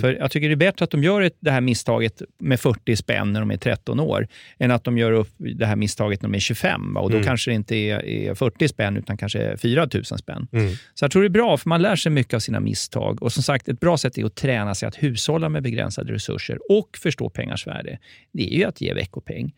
För 0.00 0.14
jag 0.14 0.30
tycker 0.30 0.48
det 0.48 0.54
är 0.54 0.56
bättre 0.56 0.84
att 0.84 0.90
de 0.90 1.04
gör 1.04 1.30
det 1.40 1.50
här 1.50 1.60
misstaget 1.60 2.22
med 2.38 2.60
40 2.60 2.96
spänn 2.96 3.32
när 3.32 3.40
de 3.40 3.50
är 3.50 3.56
13 3.56 4.00
år, 4.00 4.28
än 4.58 4.70
att 4.70 4.84
de 4.84 4.98
gör 4.98 5.12
upp 5.12 5.30
det 5.36 5.66
här 5.66 5.76
misstaget 5.76 6.22
när 6.22 6.28
de 6.28 6.34
är 6.36 6.40
25. 6.40 6.94
Va? 6.94 7.00
Och 7.00 7.10
då 7.10 7.22
kanske 7.22 7.50
det 7.50 7.54
inte 7.54 7.76
är, 7.76 8.04
är 8.06 8.34
40 8.34 8.68
spänn, 8.68 8.96
utan 8.96 9.16
kanske 9.16 9.56
4 9.56 9.88
000 9.94 10.04
spänn. 10.04 10.46
Så 10.94 11.04
jag 11.04 11.10
tror 11.10 11.22
det 11.22 11.28
är 11.28 11.30
bra, 11.30 11.56
för 11.56 11.68
man 11.68 11.82
lär 11.82 11.96
sig 11.96 12.12
mycket 12.12 12.34
av 12.34 12.38
sina 12.38 12.60
misstag. 12.60 13.22
Och 13.22 13.32
som 13.32 13.42
sagt, 13.42 13.68
ett 13.68 13.80
bra 13.80 13.98
sätt 13.98 14.18
är 14.18 14.24
att 14.24 14.34
träna 14.34 14.74
sig 14.74 14.86
att 14.86 15.02
hushålla 15.02 15.48
med 15.48 15.62
begränsade 15.62 16.12
resurser 16.12 16.58
och 16.68 16.98
förstå 17.02 17.28
pengars 17.30 17.66
värde. 17.66 17.98
Det 18.32 18.54
är 18.54 18.58
ju 18.58 18.64
att 18.64 18.80
ge 18.80 18.94
veckopeng. 18.94 19.52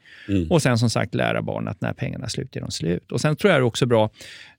Och 0.51 0.63
sen 0.63 0.79
som 0.79 0.91
sagt 0.91 1.15
lära 1.15 1.43
barn 1.43 1.69
att 1.69 1.81
när 1.81 1.93
pengarna 1.93 2.25
är 2.25 2.29
slut 2.29 2.57
är 2.57 2.61
de 2.61 2.71
slut. 2.71 3.13
Och 3.13 3.21
sen 3.21 3.37
tror 3.37 3.53
jag 3.53 3.61
det 3.61 3.63
är 3.63 3.67
också 3.67 3.87
bra, 3.87 4.11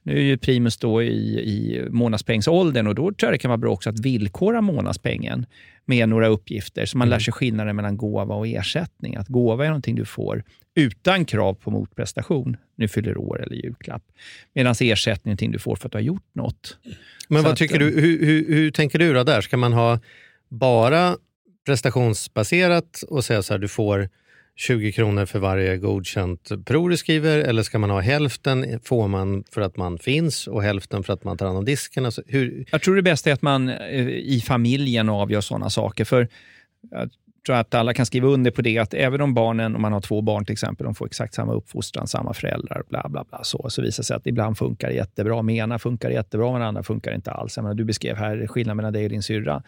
nu 0.04 0.18
är 0.18 0.22
ju 0.22 0.38
Primus 0.38 0.78
då 0.78 1.04
i, 1.04 1.40
i 1.40 1.86
månadspengsåldern 1.90 2.88
och 2.88 2.96
då 2.96 3.04
tror 3.04 3.16
jag 3.20 3.34
det 3.34 3.38
kan 3.38 3.50
vara 3.50 3.58
bra 3.58 3.72
också 3.72 3.90
att 3.90 4.00
villkora 4.00 4.62
månadspengen 4.62 5.46
med 5.86 6.10
några 6.10 6.28
uppgifter 6.28 6.86
så 6.86 6.98
man 6.98 7.10
lär 7.10 7.20
sig 7.20 7.34
skillnaden 7.34 7.76
mellan 7.76 7.98
gåva 7.98 8.36
och 8.36 8.48
ersättning. 8.48 9.16
Att 9.16 9.28
gåva 9.28 9.66
är 9.66 9.70
någonting 9.70 9.96
du 9.96 10.06
får 10.06 10.44
utan 10.76 11.26
krav 11.26 11.54
på 11.54 11.72
motprestation. 11.72 12.58
Nu 12.76 12.88
fyller 12.88 13.18
år 13.18 13.44
eller 13.44 13.56
julklapp. 13.56 14.04
Medan 14.54 14.76
ersättning 14.80 15.32
är 15.32 15.34
någonting 15.34 15.52
du 15.52 15.60
får 15.60 15.76
för 15.76 15.88
att 15.88 15.92
du 15.92 15.98
har 15.98 16.04
gjort 16.04 16.30
något. 16.34 16.78
Men 17.28 17.38
Så 17.38 17.44
vad 17.44 17.52
att, 17.52 17.58
tycker 17.58 17.82
eh, 17.82 17.88
du, 17.88 18.02
hur, 18.02 18.26
hur, 18.26 18.48
hur 18.48 18.72
tänker 18.72 19.00
du 19.00 19.14
då 19.14 19.24
där? 19.24 19.42
Ska 19.42 19.58
man 19.58 19.74
ha 19.74 20.00
bara 20.50 21.18
prestationsbaserat 21.66 23.04
och 23.08 23.26
säga 23.26 23.42
så 23.42 23.54
här, 23.54 23.60
du 23.60 23.68
får 23.68 24.10
20 24.62 24.92
kronor 24.92 25.26
för 25.26 25.40
varje 25.40 25.78
godkänt 25.78 26.66
prov 26.66 26.90
du 26.90 26.98
skriver 26.98 27.40
eller 27.40 27.64
ska 27.64 27.80
man 27.80 27.90
ha 27.90 28.00
hälften 28.00 28.80
får 28.84 29.08
man 29.08 29.44
för 29.52 29.62
att 29.62 29.78
man 29.78 29.98
finns 29.98 30.48
och 30.48 30.64
hälften 30.64 31.04
för 31.04 31.14
att 31.14 31.24
man 31.24 31.38
tar 31.38 31.46
hand 31.46 31.58
om 31.58 31.66
disken? 31.66 32.06
Alltså, 32.06 32.22
hur, 32.28 32.66
Jag 32.72 32.82
tror 32.82 32.96
det 32.96 33.02
bästa 33.02 33.30
är 33.30 33.34
att 33.34 33.42
man 33.42 33.70
eh, 33.70 34.08
i 34.08 34.44
familjen 34.48 35.10
avgör 35.10 35.42
sådana 35.42 35.70
saker. 35.70 36.06
För 36.06 36.28
jag 36.92 37.10
tror 37.46 37.56
att 37.56 37.74
alla 37.74 37.94
kan 37.94 38.06
skriva 38.06 38.28
under 38.28 38.52
på 38.52 38.62
det, 38.62 38.78
att 38.78 38.94
även 38.94 39.22
om 39.22 39.34
barnen, 39.34 39.76
om 39.76 39.82
man 39.82 39.94
har 39.94 40.02
två 40.02 40.22
barn 40.22 40.46
till 40.46 40.54
exempel, 40.54 40.84
de 40.86 40.96
får 40.96 41.06
exakt 41.06 41.34
samma 41.34 41.54
uppfostran, 41.54 42.08
samma 42.08 42.34
föräldrar, 42.34 42.84
bla 42.90 43.10
bla 43.10 43.24
bla, 43.30 43.44
så, 43.44 43.66
så 43.70 43.82
visar 43.82 44.02
det 44.04 44.06
sig 44.06 44.16
att 44.16 44.28
ibland 44.28 44.58
funkar 44.58 44.88
det 44.88 44.94
jättebra. 44.94 45.42
Med 45.42 45.56
ena 45.56 45.80
funkar 45.80 46.10
det 46.10 46.16
jättebra, 46.16 46.52
med 46.52 46.62
den 46.62 46.68
andra 46.68 46.84
funkar 46.84 47.12
det 47.12 47.16
inte 47.16 47.32
alls. 47.32 47.58
Jag 47.58 47.64
menar, 47.64 47.76
du 47.76 47.84
beskrev 47.84 48.16
här 48.18 48.48
skillnaden 48.48 48.78
mellan 48.78 48.94
dig 48.94 49.04
och 49.04 49.10
din 49.10 49.24
syrra. 49.24 49.64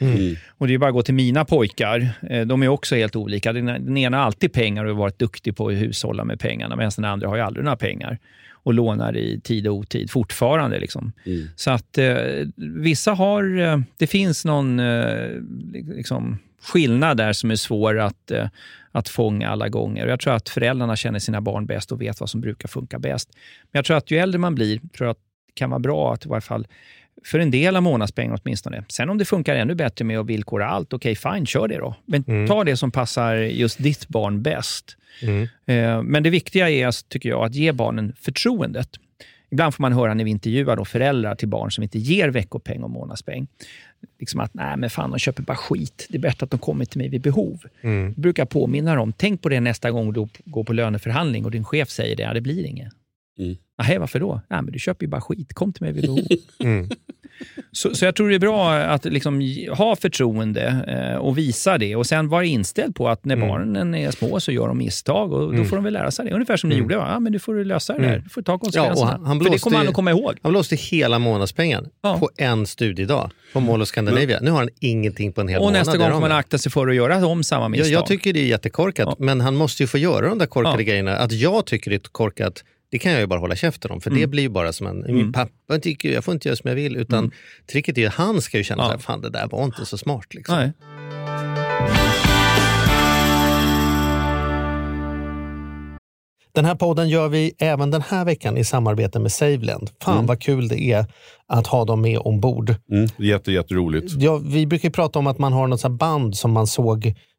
Och 0.57 0.67
det 0.67 0.73
är 0.73 0.77
bara 0.77 0.87
att 0.89 0.93
gå 0.93 1.01
till 1.01 1.13
mina 1.13 1.45
pojkar. 1.45 2.09
Eh, 2.29 2.41
De 2.45 2.63
är 2.63 2.67
också 2.67 2.95
helt 2.95 3.15
olika. 3.15 3.53
Den, 3.53 3.65
den 3.65 3.97
ena 3.97 4.17
har 4.17 4.23
alltid 4.23 4.53
pengar 4.53 4.83
och 4.85 4.89
har 4.91 4.97
varit 4.97 5.19
duktig 5.19 5.55
på 5.55 5.67
att 5.67 5.73
hushålla 5.73 6.25
med 6.25 6.39
pengarna, 6.39 6.75
medan 6.75 6.91
den 6.95 7.05
andra 7.05 7.27
har 7.27 7.35
ju 7.35 7.41
aldrig 7.41 7.63
några 7.65 7.77
pengar 7.77 8.17
och 8.65 8.73
lånar 8.73 9.17
i 9.17 9.39
tid 9.43 9.67
och 9.67 9.75
otid 9.75 10.11
fortfarande. 10.11 10.79
Liksom. 10.79 11.11
Så 11.55 11.71
att 11.71 11.97
eh, 11.97 12.15
vissa 12.55 13.11
har... 13.13 13.59
Eh, 13.59 13.79
det 13.97 14.07
finns 14.07 14.45
någon 14.45 14.79
eh, 14.79 15.29
liksom, 15.95 16.37
skillnad 16.63 17.17
där 17.17 17.33
som 17.33 17.51
är 17.51 17.55
svår 17.55 17.99
att, 17.99 18.31
eh, 18.31 18.47
att 18.91 19.09
fånga 19.09 19.49
alla 19.49 19.69
gånger. 19.69 20.07
Jag 20.07 20.19
tror 20.19 20.33
att 20.33 20.49
föräldrarna 20.49 20.95
känner 20.95 21.19
sina 21.19 21.41
barn 21.41 21.65
bäst 21.65 21.91
och 21.91 22.01
vet 22.01 22.19
vad 22.19 22.29
som 22.29 22.41
brukar 22.41 22.67
funka 22.67 22.99
bäst. 22.99 23.29
Men 23.63 23.79
jag 23.79 23.85
tror 23.85 23.97
att 23.97 24.11
ju 24.11 24.17
äldre 24.17 24.39
man 24.39 24.55
blir, 24.55 24.77
tror 24.77 25.07
jag 25.07 25.09
att 25.09 25.17
det 25.47 25.53
kan 25.53 25.69
vara 25.69 25.79
bra 25.79 26.13
att 26.13 26.25
i 26.25 26.29
varje 26.29 26.41
fall 26.41 26.67
för 27.25 27.39
en 27.39 27.51
del 27.51 27.75
av 27.75 27.83
månadspengen 27.83 28.37
åtminstone. 28.43 28.83
Sen 28.89 29.09
om 29.09 29.17
det 29.17 29.25
funkar 29.25 29.55
ännu 29.55 29.75
bättre 29.75 30.05
med 30.05 30.19
att 30.19 30.25
villkora 30.25 30.67
allt, 30.69 30.93
okej 30.93 31.15
fine, 31.15 31.45
kör 31.45 31.67
det 31.67 31.77
då. 31.77 31.95
Men 32.05 32.47
ta 32.47 32.63
det 32.63 32.77
som 32.77 32.91
passar 32.91 33.35
just 33.35 33.83
ditt 33.83 34.07
barn 34.07 34.41
bäst. 34.41 34.97
Eh, 35.65 36.01
Men 36.03 36.23
det 36.23 36.29
viktiga 36.29 36.69
är, 36.69 37.09
tycker 37.09 37.29
jag, 37.29 37.45
att 37.45 37.55
ge 37.55 37.71
barnen 37.71 38.13
förtroendet. 38.21 38.89
Ibland 39.51 39.73
får 39.73 39.81
man 39.81 39.93
höra 39.93 40.13
när 40.13 40.23
vi 40.23 40.31
intervjuar 40.31 40.75
då 40.75 40.85
föräldrar 40.85 41.35
till 41.35 41.47
barn 41.47 41.71
som 41.71 41.83
inte 41.83 41.99
ger 41.99 42.29
veckopeng 42.29 42.83
och 42.83 42.89
månadspeng. 42.89 43.47
Liksom 44.19 44.39
att 44.39 44.53
nej 44.53 44.77
men 44.77 44.89
fan, 44.89 45.11
de 45.11 45.19
köper 45.19 45.43
bara 45.43 45.57
skit. 45.57 46.07
Det 46.09 46.17
är 46.17 46.21
bättre 46.21 46.43
att 46.43 46.51
de 46.51 46.59
kommer 46.59 46.85
till 46.85 46.97
mig 46.97 47.09
vid 47.09 47.21
behov. 47.21 47.63
Jag 47.81 48.13
brukar 48.13 48.45
påminna 48.45 48.95
dem, 48.95 49.13
tänk 49.17 49.41
på 49.41 49.49
det 49.49 49.59
nästa 49.59 49.91
gång 49.91 50.13
du 50.13 50.27
går 50.45 50.63
på 50.63 50.73
löneförhandling 50.73 51.45
och 51.45 51.51
din 51.51 51.63
chef 51.65 51.89
säger 51.89 52.15
det, 52.15 52.23
ja, 52.23 52.33
det 52.33 52.41
blir 52.41 52.65
inget. 52.65 52.93
Mm. 53.39 53.55
Nej, 53.87 53.97
varför 53.97 54.19
då? 54.19 54.41
Nej, 54.49 54.61
men 54.61 54.71
du 54.73 54.79
köper 54.79 55.05
ju 55.05 55.09
bara 55.09 55.21
skit. 55.21 55.53
Kom 55.53 55.73
till 55.73 55.83
mig 55.83 55.91
vid 55.93 56.03
behov. 56.03 56.19
Så, 57.71 57.95
så 57.95 58.05
jag 58.05 58.15
tror 58.15 58.29
det 58.29 58.35
är 58.35 58.39
bra 58.39 58.73
att 58.73 59.05
liksom 59.05 59.41
ha 59.77 59.95
förtroende 59.95 60.65
eh, 61.11 61.17
och 61.17 61.37
visa 61.37 61.77
det. 61.77 61.95
Och 61.95 62.05
sen 62.05 62.29
vara 62.29 62.45
inställd 62.45 62.95
på 62.95 63.09
att 63.09 63.25
när 63.25 63.35
barnen 63.35 63.95
är 63.95 64.11
små 64.11 64.39
så 64.39 64.51
gör 64.51 64.67
de 64.67 64.77
misstag 64.77 65.33
och 65.33 65.55
då 65.55 65.63
får 65.65 65.75
de 65.75 65.83
väl 65.83 65.93
lära 65.93 66.11
sig 66.11 66.25
det. 66.25 66.31
Ungefär 66.31 66.57
som 66.57 66.69
ni 66.69 66.75
gjorde. 66.75 66.97
Va? 66.97 67.07
Ja, 67.13 67.19
men 67.19 67.33
du 67.33 67.39
får 67.39 67.63
lösa 67.65 67.93
det 67.93 68.01
där. 68.01 68.19
Du 68.19 68.29
får 68.29 68.41
ta 68.41 68.57
konsekvenserna. 68.59 68.99
Ja, 68.99 69.03
och 69.03 69.07
han- 69.19 69.25
han 69.25 69.37
För 69.39 69.43
det 69.43 69.49
blåste 69.49 69.63
kommer 69.63 69.77
han 69.77 69.87
att 69.87 69.93
komma 69.93 70.11
ihåg. 70.11 70.33
han 70.43 70.51
blåste 70.51 70.75
hela 70.75 71.19
månadspengen 71.19 71.85
Ja. 72.03 72.17
på 72.19 72.29
en 72.37 72.65
studiedag 72.65 73.31
på 73.53 73.59
Mall 73.59 73.81
of 73.81 73.87
Scandinavia. 73.87 74.39
Nu 74.41 74.51
har 74.51 74.57
han 74.57 74.69
ingenting 74.79 75.33
på 75.33 75.41
en 75.41 75.47
hel 75.47 75.57
Och 75.57 75.63
månad. 75.65 75.79
nästa 75.79 75.91
det 75.91 75.97
gång 75.97 76.07
får 76.07 76.11
han 76.13 76.21
man 76.21 76.31
akta 76.31 76.57
sig 76.57 76.71
för 76.71 76.87
att 76.87 76.95
göra 76.95 77.25
om 77.27 77.43
samma 77.43 77.65
Ja, 77.65 77.69
misstag. 77.69 77.91
jag 77.91 78.05
tycker 78.05 78.33
det 78.33 78.39
är 78.39 78.45
jättekorkat, 78.45 79.05
Ja. 79.09 79.15
men 79.25 79.41
han 79.41 79.55
måste 79.55 79.83
ju 79.83 79.87
få 79.87 79.97
göra 79.97 80.29
de 80.29 80.37
där 80.37 80.45
korkade 80.45 80.75
Ja. 80.83 80.87
grejerna. 80.87 81.15
Att 81.17 81.31
jag 81.31 81.65
tycker 81.65 81.91
det 81.91 81.97
är 81.97 81.99
korkat, 82.11 82.63
det 82.93 82.99
kan 82.99 83.11
jag 83.11 83.21
ju 83.21 83.27
bara 83.27 83.39
hålla 83.39 83.55
käften 83.55 83.91
om. 83.91 84.01
För 84.01 84.09
Mm. 84.09 84.21
det 84.21 84.27
blir 84.27 84.43
ju 84.43 84.49
bara 84.49 84.73
som 84.73 84.87
en, 84.87 85.05
min 85.15 85.31
pappa 85.33 85.79
tycker 85.81 86.11
jag 86.11 86.23
får 86.23 86.33
inte 86.33 86.47
göra 86.47 86.55
som 86.55 86.67
jag 86.67 86.75
vill. 86.75 86.95
Utan 86.97 87.31
tricket 87.71 87.97
är 87.97 88.01
ju 88.01 88.07
att 88.07 88.13
han 88.13 88.41
ska 88.41 88.57
ju 88.57 88.63
känna 88.63 88.83
Ja. 88.83 88.89
här, 88.89 88.97
fan 88.97 89.21
det 89.21 89.29
där 89.29 89.47
var 89.47 89.63
inte 89.65 89.85
så 89.85 89.97
smart. 89.97 90.33
Liksom. 90.33 90.55
Nej. 90.55 90.71
Den 96.55 96.65
här 96.65 96.75
podden 96.75 97.09
gör 97.09 97.27
vi 97.29 97.51
även 97.57 97.91
den 97.91 98.01
här 98.01 98.25
veckan 98.25 98.57
i 98.57 98.63
samarbete 98.63 99.19
med 99.19 99.31
Saveland. 99.31 99.89
Fan 100.01 100.25
vad 100.25 100.41
kul 100.41 100.67
det 100.67 100.81
är 100.83 101.05
att 101.47 101.67
ha 101.67 101.85
dem 101.85 102.01
med 102.01 102.17
ombord. 102.19 102.75
Mm. 102.91 103.07
Jätte, 103.17 103.51
jätteroligt. 103.51 104.11
Ja, 104.17 104.37
vi 104.37 104.65
brukar 104.67 104.89
prata 104.89 105.19
om 105.19 105.27
att 105.27 105.37
man 105.39 105.53
har 105.53 105.67
något 105.67 105.91
band 105.91 106.37
som 106.37 106.51
man 106.51 106.67
såg 106.67 107.13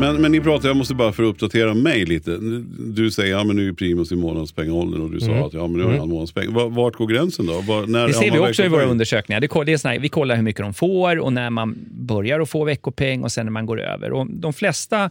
Men, 0.00 0.20
men 0.22 0.32
ni 0.32 0.40
pratar, 0.40 0.68
jag 0.68 0.76
måste 0.76 0.94
bara 0.94 1.12
för 1.12 1.22
att 1.22 1.28
uppdatera 1.28 1.74
mig 1.74 2.04
lite. 2.04 2.38
Du 2.78 3.10
säger 3.10 3.32
ja 3.32 3.44
men 3.44 3.56
nu 3.56 3.68
är 3.68 3.72
Primus 3.72 4.12
i 4.12 4.16
månadspengaåldern 4.16 5.02
och 5.02 5.10
du 5.10 5.20
sa 5.20 5.32
att 5.32 5.52
ja 5.54 5.66
men 5.66 5.80
nu 5.80 5.84
har 5.84 5.98
han 5.98 6.08
månadspeng. 6.08 6.52
Va- 6.54 6.68
Vart 6.68 6.94
går 6.94 7.06
gränsen 7.06 7.46
då? 7.46 7.52
Var, 7.60 7.86
när 7.86 8.06
Det 8.06 8.12
ser 8.12 8.30
vi 8.30 8.38
också 8.38 8.64
i 8.64 8.68
våra 8.68 8.84
undersökningar. 8.84 9.40
Det, 9.40 9.64
det 9.66 9.72
är 9.72 9.76
såna 9.76 9.98
vi 9.98 10.08
kollar 10.08 10.36
hur 10.36 10.42
mycket 10.42 10.62
de 10.62 10.74
får 10.74 11.18
och 11.18 11.32
när 11.32 11.50
man 11.50 11.78
börjar 11.90 12.40
att 12.40 12.48
få 12.50 12.64
veckopeng 12.64 13.22
och 13.22 13.32
sen 13.32 13.46
när 13.46 13.50
man 13.50 13.66
går 13.66 13.80
över. 13.80 14.12
Och 14.12 14.26
de 14.30 14.52
flesta 14.52 15.10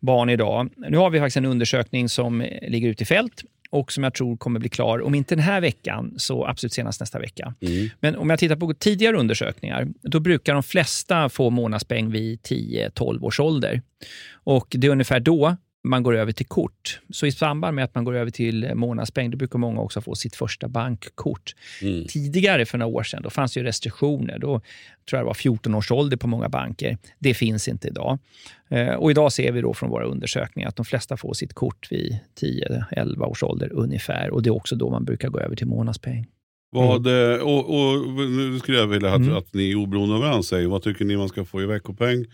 barn 0.00 0.30
idag, 0.30 0.68
nu 0.76 0.96
har 0.96 1.10
vi 1.10 1.18
faktiskt 1.18 1.36
en 1.36 1.44
undersökning 1.44 2.08
som 2.08 2.44
ligger 2.68 2.88
ute 2.88 3.02
i 3.02 3.06
fält 3.06 3.44
och 3.70 3.92
som 3.92 4.04
jag 4.04 4.14
tror 4.14 4.36
kommer 4.36 4.60
bli 4.60 4.68
klar, 4.68 5.02
om 5.02 5.14
inte 5.14 5.34
den 5.34 5.44
här 5.44 5.60
veckan, 5.60 6.14
så 6.16 6.46
absolut 6.46 6.72
senast 6.72 7.00
nästa 7.00 7.18
vecka. 7.18 7.54
Men 8.00 8.16
om 8.16 8.30
jag 8.30 8.38
tittar 8.38 8.56
på 8.56 8.74
tidigare 8.74 9.16
undersökningar, 9.16 9.88
då 10.02 10.20
brukar 10.20 10.54
de 10.54 10.62
flesta 10.62 11.28
få 11.28 11.50
månadspeng 11.50 12.10
vid 12.10 12.40
10-12 12.40 13.22
års 13.22 13.40
ålder. 13.40 13.82
Och 14.32 14.66
det 14.70 14.86
är 14.86 14.90
ungefär 14.90 15.20
då 15.20 15.56
man 15.88 16.02
går 16.02 16.16
över 16.16 16.32
till 16.32 16.46
kort. 16.46 17.00
Så 17.10 17.26
i 17.26 17.32
samband 17.32 17.74
med 17.74 17.84
att 17.84 17.94
man 17.94 18.04
går 18.04 18.14
över 18.16 18.30
till 18.30 18.70
månadspeng, 18.74 19.30
då 19.30 19.36
brukar 19.36 19.58
många 19.58 19.80
också 19.80 20.00
få 20.00 20.14
sitt 20.14 20.36
första 20.36 20.68
bankkort. 20.68 21.54
Tidigare, 22.08 22.66
för 22.66 22.78
några 22.78 22.92
år 22.96 23.02
sedan, 23.02 23.22
då 23.22 23.30
fanns 23.30 23.52
det 23.54 23.60
ju 23.60 23.66
restriktioner. 23.66 24.38
Då 24.38 24.48
tror 24.48 25.18
jag 25.18 25.20
det 25.20 25.26
var 25.26 25.34
14 25.34 25.74
års 25.74 25.90
ålder 25.90 26.16
på 26.16 26.28
många 26.28 26.48
banker. 26.48 26.98
Det 27.18 27.34
finns 27.34 27.68
inte 27.68 27.88
idag. 27.88 28.18
Eh, 28.68 28.94
Och 28.94 29.10
idag 29.10 29.32
ser 29.32 29.52
vi 29.52 29.60
då 29.60 29.74
från 29.74 29.90
våra 29.90 30.04
undersökningar 30.04 30.68
att 30.68 30.76
de 30.76 30.84
flesta 30.84 31.16
får 31.16 31.34
sitt 31.34 31.54
kort 31.54 31.88
vid 31.90 32.18
10-11 32.40 33.24
års 33.24 33.42
ålder 33.42 33.72
ungefär. 33.72 34.30
Och 34.30 34.42
det 34.42 34.48
är 34.48 34.54
också 34.56 34.76
då 34.76 34.90
man 34.90 35.04
brukar 35.04 35.28
gå 35.28 35.38
över 35.40 35.56
till 35.56 35.66
månadspeng. 35.66 36.26
Vad, 36.72 37.06
eh, 37.06 37.38
och, 37.40 37.64
och 37.74 38.06
nu 38.30 38.58
skulle 38.58 38.78
jag 38.78 38.86
vilja 38.86 39.10
att, 39.10 39.16
Mm. 39.20 39.36
att 39.36 39.54
ni 39.54 39.74
oberoende 39.74 40.14
av 40.14 40.20
varandra 40.20 40.42
säger, 40.42 40.68
vad 40.68 40.82
tycker 40.82 41.04
ni 41.04 41.16
man 41.16 41.28
ska 41.28 41.44
få 41.44 41.62
i 41.62 41.66
veckopeng? 41.66 42.24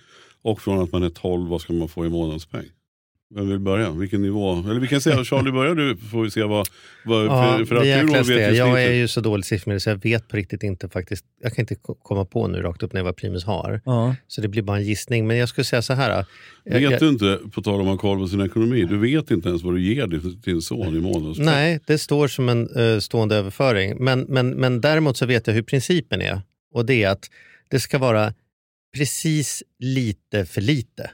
Och 0.43 0.61
från 0.63 0.83
att 0.83 0.93
man 0.93 1.03
är 1.03 1.11
12, 1.11 1.49
vad 1.49 1.61
ska 1.61 1.73
man 1.73 1.89
få 1.89 2.07
i 2.07 2.09
månadspeng? 2.09 2.65
Vem 3.35 3.49
vill 3.49 3.59
börja? 3.59 3.91
Vilken 3.91 4.23
nivå? 4.23 4.53
Eller 4.71 4.81
vi 4.81 4.89
kan 4.89 5.01
säga, 5.01 5.25
Charlie 5.25 5.53
börjar 5.53 5.75
du, 5.75 5.97
får 5.97 6.23
vi 6.23 6.31
se 6.31 6.43
vad... 6.43 6.69
vad 7.05 7.27
Ja, 7.27 7.55
för, 7.59 7.65
för 7.65 7.77
att 7.77 7.83
du 7.83 8.07
vet 8.23 8.27
det. 8.27 8.57
Jag 8.57 8.83
är 8.83 8.93
ju 8.93 9.09
så 9.09 9.21
dålig 9.21 9.45
siffermedel 9.45 9.81
så 9.81 9.91
jag 9.91 10.03
vet 10.03 10.29
på 10.29 10.37
riktigt 10.37 10.63
inte 10.63 10.89
faktiskt. 10.89 11.25
Jag 11.43 11.55
kan 11.55 11.63
inte 11.63 11.75
ko- 11.75 11.95
komma 11.95 12.25
på 12.25 12.49
nu 12.49 12.63
rakt 12.63 12.83
upp 12.83 12.93
ner 12.93 13.03
vad 13.03 13.17
Primus 13.17 13.45
har. 13.45 13.81
Ja. 13.85 14.15
Så 14.29 14.41
det 14.41 14.49
blir 14.49 14.63
bara 14.63 14.77
en 14.77 14.85
gissning. 14.85 15.27
Men 15.27 15.37
jag 15.37 15.49
skulle 15.49 15.65
säga 15.65 15.83
så 15.83 15.93
här. 15.93 16.25
Jag, 16.65 16.73
Vet 16.73 16.83
jag, 16.83 17.01
du 17.01 17.09
inte, 17.09 17.39
på 17.55 17.63
tal 17.63 17.75
om 17.75 17.81
att 17.81 17.87
ha 17.87 17.97
koll 17.99 18.19
på 18.19 18.29
sin 18.29 18.41
ekonomi, 18.41 18.85
du 18.85 18.99
vet 18.99 19.31
inte 19.31 19.49
ens 19.49 19.63
vad 19.63 19.75
du 19.75 19.83
ger 19.95 20.07
din, 20.07 20.41
din 20.45 20.63
son 20.63 20.97
i 20.97 21.01
månadspeng. 21.01 21.47
nej, 21.47 21.81
det 21.87 21.99
står 21.99 22.29
som 22.29 22.49
en 22.49 22.77
eh, 22.77 22.99
stående 22.99 23.37
överföring. 23.37 23.97
Men, 24.05 24.21
men, 24.21 24.51
men 24.51 24.81
däremot 24.81 25.17
så 25.17 25.27
vet 25.27 25.47
jag 25.47 25.55
hur 25.55 25.63
principen 25.63 26.23
är. 26.23 26.41
Och 26.75 26.87
det 26.87 27.03
är 27.05 27.09
att 27.09 27.31
det 27.71 27.81
ska 27.81 27.99
vara 27.99 28.35
precis 28.97 29.63
lite 29.79 30.47
för 30.47 30.61
lite. 30.61 31.11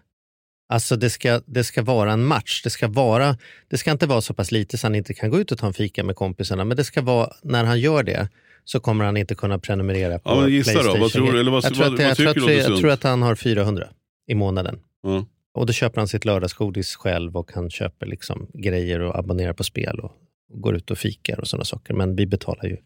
Alltså 0.70 0.96
det 0.96 1.10
ska, 1.10 1.40
det 1.46 1.64
ska 1.64 1.82
vara 1.82 2.12
en 2.12 2.24
match. 2.24 2.60
Det 2.64 2.70
ska, 2.70 2.88
vara, 2.88 3.36
det 3.68 3.78
ska 3.78 3.90
inte 3.90 4.06
vara 4.06 4.20
så 4.20 4.34
pass 4.34 4.52
lite 4.52 4.78
så 4.78 4.86
han 4.86 4.94
inte 4.94 5.14
kan 5.14 5.30
gå 5.30 5.38
ut 5.40 5.52
och 5.52 5.58
ta 5.58 5.66
en 5.66 5.72
fika 5.72 6.04
med 6.04 6.16
kompisarna. 6.16 6.64
Men 6.64 6.76
det 6.76 6.84
ska 6.84 7.02
vara, 7.02 7.30
när 7.42 7.64
han 7.64 7.80
gör 7.80 8.02
det 8.02 8.28
så 8.64 8.80
kommer 8.80 9.04
han 9.04 9.16
inte 9.16 9.34
kunna 9.34 9.58
prenumerera 9.58 10.18
på 10.18 10.30
Ja, 10.30 10.40
men 10.40 10.50
gissa 10.50 10.72
då. 10.72 10.78
Playstation. 10.78 11.00
Vad 11.00 11.12
tror 11.12 11.32
du? 11.32 11.40
Eller 11.40 11.50
vad- 11.50 11.64
jag, 11.64 11.74
tror 11.74 11.84
vad- 11.84 11.92
att, 11.92 11.96
det- 11.98 12.02
vad 12.02 12.10
jag, 12.10 12.16
tror, 12.16 12.26
tycker 12.26 12.40
att, 12.60 12.66
du 12.66 12.72
jag, 12.72 12.80
tror 12.80 12.90
att 12.90 13.02
han 13.02 13.22
har 13.22 13.34
400 13.34 13.88
i 14.26 14.34
månaden. 14.34 14.78
Ja. 15.02 15.26
Och 15.54 15.66
då 15.66 15.72
köper 15.72 16.00
han 16.00 16.08
sitt 16.08 16.24
lördagsgodis 16.24 16.96
själv 16.96 17.36
och 17.36 17.52
han 17.54 17.70
köper 17.70 18.06
liksom 18.06 18.46
grejer 18.54 19.00
och 19.00 19.18
abonnerar 19.18 19.52
på 19.52 19.64
spel 19.64 20.00
och, 20.00 20.12
och 20.52 20.60
går 20.60 20.76
ut 20.76 20.90
och 20.90 20.98
fikar 20.98 21.40
och 21.40 21.48
sådana 21.48 21.64
saker. 21.64 21.94
Men 21.94 22.16
vi 22.16 22.26
betalar 22.26 22.64
ju 22.64 22.76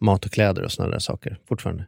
mat 0.00 0.24
och 0.26 0.32
kläder 0.32 0.62
och 0.62 0.72
sådana 0.72 0.92
där 0.92 0.98
saker 0.98 1.38
fortfarande. 1.48 1.86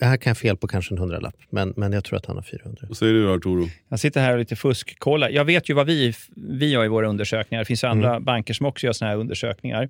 Det 0.00 0.06
här 0.06 0.16
kan 0.16 0.30
jag 0.30 0.38
fel 0.38 0.56
på 0.56 0.66
kanske 0.66 0.94
en 0.94 0.98
hundralapp, 0.98 1.34
men, 1.50 1.74
men 1.76 1.92
jag 1.92 2.04
tror 2.04 2.16
att 2.18 2.26
han 2.26 2.36
har 2.36 2.42
400. 2.42 2.86
Vad 2.88 2.96
säger 2.96 3.12
du 3.12 3.34
Arturo? 3.34 3.68
Jag 3.88 4.00
sitter 4.00 4.20
här 4.20 4.32
och 4.32 4.38
lite 4.38 4.56
fuskkollar. 4.56 5.28
Jag 5.28 5.44
vet 5.44 5.70
ju 5.70 5.74
vad 5.74 5.86
vi, 5.86 6.14
vi 6.36 6.70
gör 6.70 6.84
i 6.84 6.88
våra 6.88 7.08
undersökningar. 7.08 7.62
Det 7.62 7.64
finns 7.64 7.84
ju 7.84 7.88
andra 7.88 8.20
banker 8.20 8.54
som 8.54 8.66
också 8.66 8.86
gör 8.86 8.92
såna 8.92 9.10
här 9.10 9.18
undersökningar. 9.18 9.88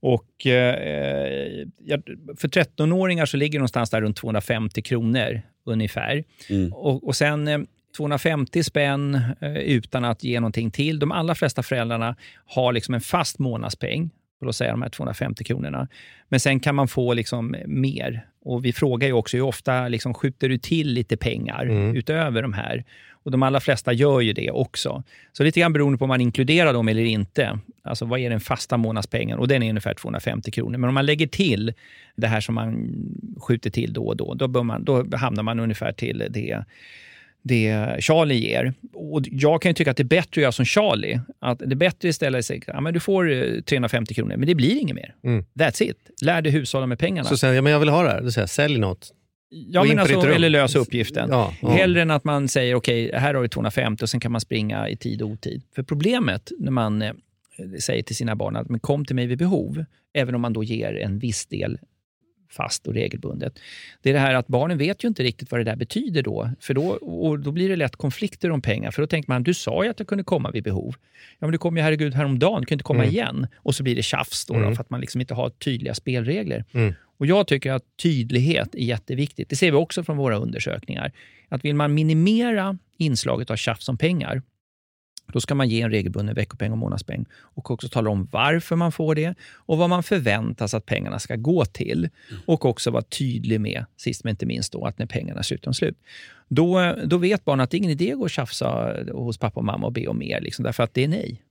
Och, 0.00 0.46
eh, 0.46 0.74
för 2.36 2.48
13-åringar 2.48 3.26
så 3.26 3.36
ligger 3.36 3.52
det 3.52 3.58
någonstans 3.58 3.90
där 3.90 4.00
runt 4.00 4.16
250 4.16 4.82
kronor 4.82 5.42
ungefär. 5.64 6.24
Mm. 6.50 6.72
Och, 6.72 7.06
och 7.06 7.16
sen 7.16 7.48
eh, 7.48 7.58
250 7.96 8.62
spänn 8.62 9.20
eh, 9.40 9.56
utan 9.56 10.04
att 10.04 10.24
ge 10.24 10.40
någonting 10.40 10.70
till. 10.70 10.98
De 10.98 11.12
allra 11.12 11.34
flesta 11.34 11.62
föräldrarna 11.62 12.16
har 12.46 12.72
liksom 12.72 12.94
en 12.94 13.00
fast 13.00 13.38
månadspeng 13.38 14.10
på 14.40 14.48
att 14.48 14.56
säga 14.56 14.70
de 14.70 14.82
här 14.82 14.88
250 14.88 15.44
kronorna. 15.44 15.88
Men 16.28 16.40
sen 16.40 16.60
kan 16.60 16.74
man 16.74 16.88
få 16.88 17.14
liksom 17.14 17.56
mer. 17.66 18.26
Och 18.44 18.64
Vi 18.64 18.72
frågar 18.72 19.08
ju 19.08 19.14
också 19.14 19.36
hur 19.36 19.44
ofta 19.44 19.88
liksom 19.88 20.14
skjuter 20.14 20.48
du 20.48 20.58
till 20.58 20.88
lite 20.92 21.16
pengar 21.16 21.62
Mm. 21.62 21.96
utöver 21.96 22.42
de 22.42 22.52
här. 22.52 22.84
Och 23.24 23.30
De 23.30 23.42
allra 23.42 23.60
flesta 23.60 23.92
gör 23.92 24.20
ju 24.20 24.32
det 24.32 24.50
också. 24.50 25.02
Så 25.32 25.44
lite 25.44 25.60
grann 25.60 25.72
beroende 25.72 25.98
på 25.98 26.04
om 26.04 26.08
man 26.08 26.20
inkluderar 26.20 26.72
dem 26.72 26.88
eller 26.88 27.04
inte. 27.04 27.58
Alltså 27.82 28.04
vad 28.04 28.20
är 28.20 28.30
den 28.30 28.40
fasta 28.40 28.76
månadspengen? 28.76 29.38
Och 29.38 29.48
den 29.48 29.62
är 29.62 29.68
ungefär 29.68 29.94
250 29.94 30.50
kronor. 30.50 30.78
Men 30.78 30.88
om 30.88 30.94
man 30.94 31.06
lägger 31.06 31.26
till 31.26 31.72
det 32.16 32.26
här 32.26 32.40
som 32.40 32.54
man 32.54 32.88
skjuter 33.40 33.70
till 33.70 33.92
då 33.92 34.04
och 34.06 34.16
då, 34.16 34.34
då, 34.34 34.62
man, 34.62 34.84
då 34.84 35.06
hamnar 35.16 35.42
man 35.42 35.60
ungefär 35.60 35.92
till 35.92 36.24
det 36.30 36.64
det 37.42 37.96
Charlie 38.00 38.34
ger. 38.34 38.74
Och 38.94 39.22
jag 39.24 39.62
kan 39.62 39.70
ju 39.70 39.74
tycka 39.74 39.90
att 39.90 39.96
det 39.96 40.02
är 40.02 40.04
bättre 40.04 40.40
att 40.40 40.42
göra 40.42 40.52
som 40.52 40.64
Charlie. 40.64 41.20
Att 41.38 41.58
det 41.58 41.64
är 41.64 41.74
bättre 41.74 42.08
istället 42.08 42.50
att 42.50 42.56
ja, 42.66 42.80
men 42.80 42.94
du 42.94 43.00
får 43.00 43.32
eh, 43.32 43.60
350 43.60 44.14
kronor, 44.14 44.36
men 44.36 44.46
det 44.46 44.54
blir 44.54 44.78
inget 44.78 44.94
mer. 44.94 45.14
Mm. 45.24 45.44
That's 45.54 45.82
it. 45.82 45.96
Lär 46.22 46.42
dig 46.42 46.52
hushålla 46.52 46.86
med 46.86 46.98
pengarna. 46.98 47.28
Så 47.28 47.36
säger 47.36 47.54
jag, 47.54 47.64
men 47.64 47.72
jag 47.72 47.80
vill 47.80 47.88
ha 47.88 48.02
det 48.02 48.08
här. 48.08 48.20
Då 48.20 48.30
säger 48.30 48.42
jag, 48.42 48.50
sälj 48.50 48.78
något. 48.78 49.12
ja, 49.50 49.84
men 49.84 49.98
alltså, 49.98 50.28
eller 50.28 50.50
lösa 50.50 50.78
uppgiften. 50.78 51.28
Ja, 51.30 51.54
ja. 51.62 51.70
Hellre 51.70 52.02
än 52.02 52.10
att 52.10 52.24
man 52.24 52.48
säger 52.48 52.74
okej, 52.74 53.10
här 53.14 53.34
har 53.34 53.42
du 53.42 53.48
250 53.48 54.04
och 54.04 54.10
sen 54.10 54.20
kan 54.20 54.32
man 54.32 54.40
springa 54.40 54.88
i 54.88 54.96
tid 54.96 55.22
och 55.22 55.28
otid. 55.28 55.62
För 55.74 55.82
problemet 55.82 56.52
när 56.58 56.70
man 56.70 57.02
eh, 57.02 57.12
säger 57.80 58.02
till 58.02 58.16
sina 58.16 58.36
barn 58.36 58.56
att 58.56 58.68
men 58.68 58.80
kom 58.80 59.04
till 59.04 59.16
mig 59.16 59.26
vid 59.26 59.38
behov, 59.38 59.84
även 60.14 60.34
om 60.34 60.40
man 60.40 60.52
då 60.52 60.64
ger 60.64 60.94
en 60.94 61.18
viss 61.18 61.46
del 61.46 61.78
fast 62.52 62.86
och 62.86 62.94
regelbundet. 62.94 63.58
Det 64.02 64.10
är 64.10 64.14
det 64.14 64.20
här 64.20 64.34
att 64.34 64.46
barnen 64.46 64.78
vet 64.78 65.04
ju 65.04 65.08
inte 65.08 65.22
riktigt 65.22 65.50
vad 65.50 65.60
det 65.60 65.64
där 65.64 65.76
betyder 65.76 66.22
då. 66.22 66.50
För 66.60 66.74
då, 66.74 66.86
och 66.90 67.38
då 67.38 67.52
blir 67.52 67.68
det 67.68 67.76
lätt 67.76 67.96
konflikter 67.96 68.50
om 68.50 68.62
pengar. 68.62 68.90
För 68.90 69.02
då 69.02 69.06
tänker 69.06 69.30
man, 69.30 69.42
du 69.42 69.54
sa 69.54 69.84
ju 69.84 69.90
att 69.90 69.98
jag 70.00 70.08
kunde 70.08 70.24
komma 70.24 70.50
vid 70.50 70.64
behov. 70.64 70.94
Ja, 71.38 71.46
men 71.46 71.52
du 71.52 71.58
kom 71.58 71.76
ju 71.76 71.82
herregud 71.82 72.14
häromdagen, 72.14 72.60
du 72.60 72.66
kan 72.66 72.74
inte 72.74 72.84
komma 72.84 73.02
Mm. 73.02 73.14
igen. 73.14 73.46
Och 73.56 73.74
så 73.74 73.82
blir 73.82 73.96
det 73.96 74.02
tjafs 74.02 74.46
då, 74.46 74.54
då 74.54 74.60
Mm. 74.60 74.74
för 74.74 74.80
att 74.82 74.90
man 74.90 75.00
liksom 75.00 75.20
inte 75.20 75.34
har 75.34 75.50
tydliga 75.50 75.94
spelregler. 75.94 76.64
Mm. 76.72 76.94
Och 77.18 77.26
Jag 77.26 77.46
tycker 77.46 77.72
att 77.72 77.82
tydlighet 78.02 78.74
är 78.74 78.78
jätteviktigt. 78.84 79.48
Det 79.48 79.56
ser 79.56 79.70
vi 79.70 79.76
också 79.76 80.04
från 80.04 80.16
våra 80.16 80.36
undersökningar. 80.36 81.12
Att 81.48 81.64
vill 81.64 81.74
man 81.74 81.94
minimera 81.94 82.78
inslaget 82.98 83.50
av 83.50 83.56
tjafs 83.56 83.88
om 83.88 83.98
pengar, 83.98 84.42
då 85.32 85.40
ska 85.40 85.54
man 85.54 85.68
ge 85.68 85.80
en 85.80 85.90
regelbunden 85.90 86.34
veckopeng 86.34 86.72
och 86.72 86.78
månadspeng 86.78 87.24
och 87.32 87.70
också 87.70 87.88
tala 87.88 88.10
om 88.10 88.28
varför 88.32 88.76
man 88.76 88.92
får 88.92 89.14
det 89.14 89.34
och 89.54 89.78
vad 89.78 89.90
man 89.90 90.02
förväntas 90.02 90.74
att 90.74 90.86
pengarna 90.86 91.18
ska 91.18 91.36
gå 91.36 91.64
till. 91.64 92.08
Och 92.46 92.64
också 92.64 92.90
vara 92.90 93.02
tydlig 93.02 93.60
med, 93.60 93.84
sist 93.96 94.24
men 94.24 94.30
inte 94.30 94.46
minst, 94.46 94.72
då, 94.72 94.84
att 94.84 94.98
när 94.98 95.06
pengarna 95.06 95.38
är 95.38 95.42
slut, 95.42 95.62
de 95.62 95.74
slut. 95.74 95.96
Då, 96.48 96.94
då 97.04 97.16
vet 97.16 97.44
barnen 97.44 97.64
att 97.64 97.70
det 97.70 97.76
är 97.76 97.78
ingen 97.78 97.90
idé 97.90 98.12
att 98.12 98.18
gå 98.18 98.24
och 98.24 98.30
tjafsa 98.30 98.96
hos 99.12 99.38
pappa 99.38 99.60
och 99.60 99.66
mamma 99.66 99.86
och 99.86 99.92
be 99.92 100.06
om 100.06 100.18
mer, 100.18 100.40
liksom, 100.40 100.62
därför 100.62 100.82
att 100.82 100.94
det 100.94 101.04
är 101.04 101.08
nej. 101.08 101.42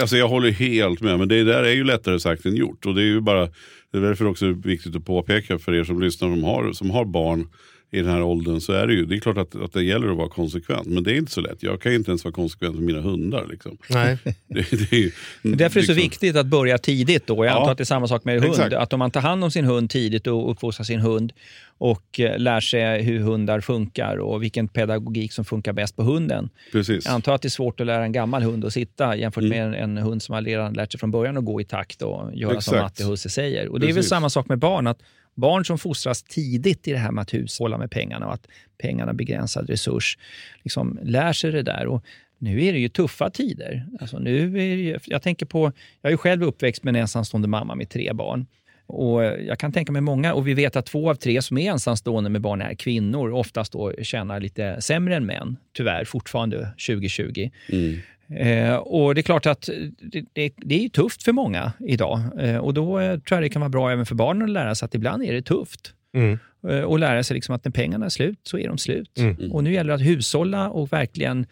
Alltså 0.00 0.16
jag 0.16 0.28
håller 0.28 0.50
helt 0.50 1.00
med, 1.00 1.18
men 1.18 1.28
det 1.28 1.44
där 1.44 1.62
är 1.62 1.72
ju 1.72 1.84
lättare 1.84 2.20
sagt 2.20 2.46
än 2.46 2.56
gjort. 2.56 2.86
Och 2.86 2.94
det 2.94 3.02
är 3.02 3.06
ju 3.06 3.20
bara, 3.20 3.46
det 3.92 3.98
är 3.98 4.02
därför 4.02 4.26
också 4.26 4.46
viktigt 4.52 4.96
att 4.96 5.04
påpeka 5.04 5.58
för 5.58 5.74
er 5.74 5.84
som 5.84 6.00
lyssnar 6.00 6.28
som 6.28 6.44
har, 6.44 6.72
som 6.72 6.90
har 6.90 7.04
barn 7.04 7.48
i 7.92 8.00
den 8.00 8.10
här 8.10 8.22
åldern 8.22 8.60
så 8.60 8.72
är 8.72 8.86
det 8.86 8.92
ju, 8.94 9.06
det 9.06 9.14
är 9.16 9.20
klart 9.20 9.38
att, 9.38 9.54
att 9.62 9.72
det 9.72 9.82
gäller 9.82 10.10
att 10.10 10.16
vara 10.16 10.28
konsekvent. 10.28 10.86
Men 10.86 11.02
det 11.04 11.12
är 11.12 11.16
inte 11.16 11.32
så 11.32 11.40
lätt. 11.40 11.62
Jag 11.62 11.80
kan 11.80 11.92
ju 11.92 11.98
inte 11.98 12.10
ens 12.10 12.24
vara 12.24 12.32
konsekvent 12.32 12.74
med 12.74 12.84
mina 12.84 13.00
hundar. 13.00 13.46
Liksom. 13.50 13.78
Nej. 13.90 14.18
Det, 14.48 14.70
det 14.70 14.92
är 14.92 14.98
ju, 15.00 15.10
Därför 15.42 15.54
är 15.54 15.58
det 15.66 15.70
så 15.72 15.78
liksom- 15.78 15.94
viktigt 15.94 16.36
att 16.36 16.46
börja 16.46 16.78
tidigt. 16.78 17.26
Då. 17.26 17.44
Jag 17.44 17.46
Ja. 17.46 17.58
antar 17.58 17.72
att 17.72 17.78
det 17.78 17.82
är 17.82 17.84
samma 17.84 18.08
sak 18.08 18.24
med 18.24 18.34
hund. 18.40 18.50
Exakt. 18.52 18.72
Att 18.74 18.92
om 18.92 18.98
man 18.98 19.10
tar 19.10 19.20
hand 19.20 19.44
om 19.44 19.50
sin 19.50 19.64
hund 19.64 19.90
tidigt 19.90 20.26
och 20.26 20.50
uppfostrar 20.50 20.84
sin 20.84 21.00
hund 21.00 21.32
och 21.78 22.20
eh, 22.20 22.38
lär 22.38 22.60
sig 22.60 23.02
hur 23.02 23.18
hundar 23.20 23.60
funkar 23.60 24.16
och 24.16 24.42
vilken 24.42 24.68
pedagogik 24.68 25.32
som 25.32 25.44
funkar 25.44 25.72
bäst 25.72 25.96
på 25.96 26.02
hunden. 26.02 26.48
Precis. 26.72 27.04
Jag 27.04 27.14
antar 27.14 27.34
att 27.34 27.42
det 27.42 27.48
är 27.48 27.50
svårt 27.50 27.80
att 27.80 27.86
lära 27.86 28.04
en 28.04 28.12
gammal 28.12 28.42
hund 28.42 28.64
att 28.64 28.72
sitta 28.72 29.16
jämfört 29.16 29.44
Mm. 29.44 29.70
med 29.70 29.82
en, 29.82 29.96
en 29.96 30.04
hund 30.04 30.22
som 30.22 30.34
har 30.34 30.42
redan 30.42 30.72
lärt 30.72 30.92
sig 30.92 30.98
från 31.00 31.10
början 31.10 31.36
att 31.36 31.44
gå 31.44 31.60
i 31.60 31.64
takt 31.64 32.02
och 32.02 32.30
göra 32.34 32.50
som 32.50 32.74
Exakt. 32.74 32.82
Matte 32.82 33.04
och 33.04 33.10
Husse 33.10 33.28
säger. 33.28 33.68
Och 33.68 33.80
Det 33.80 33.88
är 33.88 33.92
väl 33.92 34.04
samma 34.04 34.30
sak 34.30 34.48
med 34.48 34.58
barn. 34.58 34.86
att 34.86 34.98
Barn 35.34 35.64
som 35.64 35.78
fostras 35.78 36.22
tidigt 36.22 36.88
i 36.88 36.92
det 36.92 36.98
här 36.98 37.12
med 37.12 37.22
att 37.22 37.34
hushålla 37.34 37.78
med 37.78 37.90
pengarna 37.90 38.26
och 38.26 38.34
att 38.34 38.46
pengarna 38.78 39.10
är 39.10 39.14
begränsad 39.14 39.70
resurs, 39.70 40.18
liksom 40.62 40.98
lär 41.02 41.32
sig 41.32 41.52
det 41.52 41.62
där. 41.62 41.86
Och 41.86 42.04
nu 42.38 42.64
är 42.64 42.72
det 42.72 42.78
ju 42.78 42.88
tuffa 42.88 43.30
tider. 43.30 43.86
Alltså 44.00 44.18
nu 44.18 44.44
är 44.46 44.76
det, 44.76 44.82
ju- 44.82 44.98
jag 45.04 45.22
tänker 45.22 45.46
på, 45.46 45.72
jag 46.02 46.10
är 46.10 46.14
ju 46.14 46.16
själv 46.16 46.42
uppväxt 46.42 46.82
med 46.84 46.96
en 46.96 47.00
ensamstående 47.02 47.48
mamma 47.48 47.74
med 47.74 47.88
tre 47.88 48.12
barn. 48.12 48.46
Och 48.86 49.22
Jag 49.24 49.58
kan 49.58 49.72
tänka 49.72 49.92
mig 49.92 50.02
många, 50.02 50.34
och 50.34 50.48
vi 50.48 50.54
vet 50.54 50.76
att 50.76 50.86
två 50.86 51.10
av 51.10 51.14
tre 51.14 51.42
som 51.42 51.58
är 51.58 51.70
ensamstående 51.70 52.30
med 52.30 52.40
barn 52.40 52.62
är 52.62 52.74
kvinnor, 52.74 53.30
oftast 53.32 53.72
då 53.72 53.92
tjänar 54.02 54.40
lite 54.40 54.80
sämre 54.80 55.16
än 55.16 55.26
män, 55.26 55.56
tyvärr, 55.76 56.04
fortfarande 56.04 56.68
2020. 56.86 57.50
Mm. 57.72 57.98
Eh, 58.36 58.74
och 58.74 59.14
det 59.14 59.20
är 59.20 59.22
klart 59.22 59.46
att 59.46 59.68
det, 60.00 60.24
det, 60.32 60.52
det 60.56 60.84
är 60.84 60.88
tufft 60.88 61.22
för 61.22 61.32
många 61.32 61.72
idag. 61.78 62.20
Eh, 62.38 62.56
och 62.56 62.74
då 62.74 63.00
eh, 63.00 63.18
tror 63.18 63.36
jag 63.36 63.42
det 63.42 63.48
kan 63.48 63.60
vara 63.60 63.68
bra 63.68 63.90
även 63.90 64.06
för 64.06 64.14
barnen 64.14 64.42
att 64.42 64.50
lära 64.50 64.74
sig 64.74 64.86
att 64.86 64.94
ibland 64.94 65.22
är 65.22 65.32
det 65.32 65.42
tufft. 65.42 65.94
Mm. 66.14 66.38
Eh, 66.68 66.80
och 66.80 66.98
lära 66.98 67.22
sig 67.22 67.34
liksom 67.34 67.54
att 67.54 67.64
när 67.64 67.72
pengarna 67.72 68.06
är 68.06 68.10
slut, 68.10 68.40
så 68.42 68.58
är 68.58 68.68
de 68.68 68.78
slut. 68.78 69.18
Mm. 69.18 69.52
Och 69.52 69.64
nu 69.64 69.72
gäller 69.72 69.88
det 69.88 69.94
att 69.94 70.06
hushålla 70.06 70.70
och 70.70 70.92
verkligen 70.92 71.46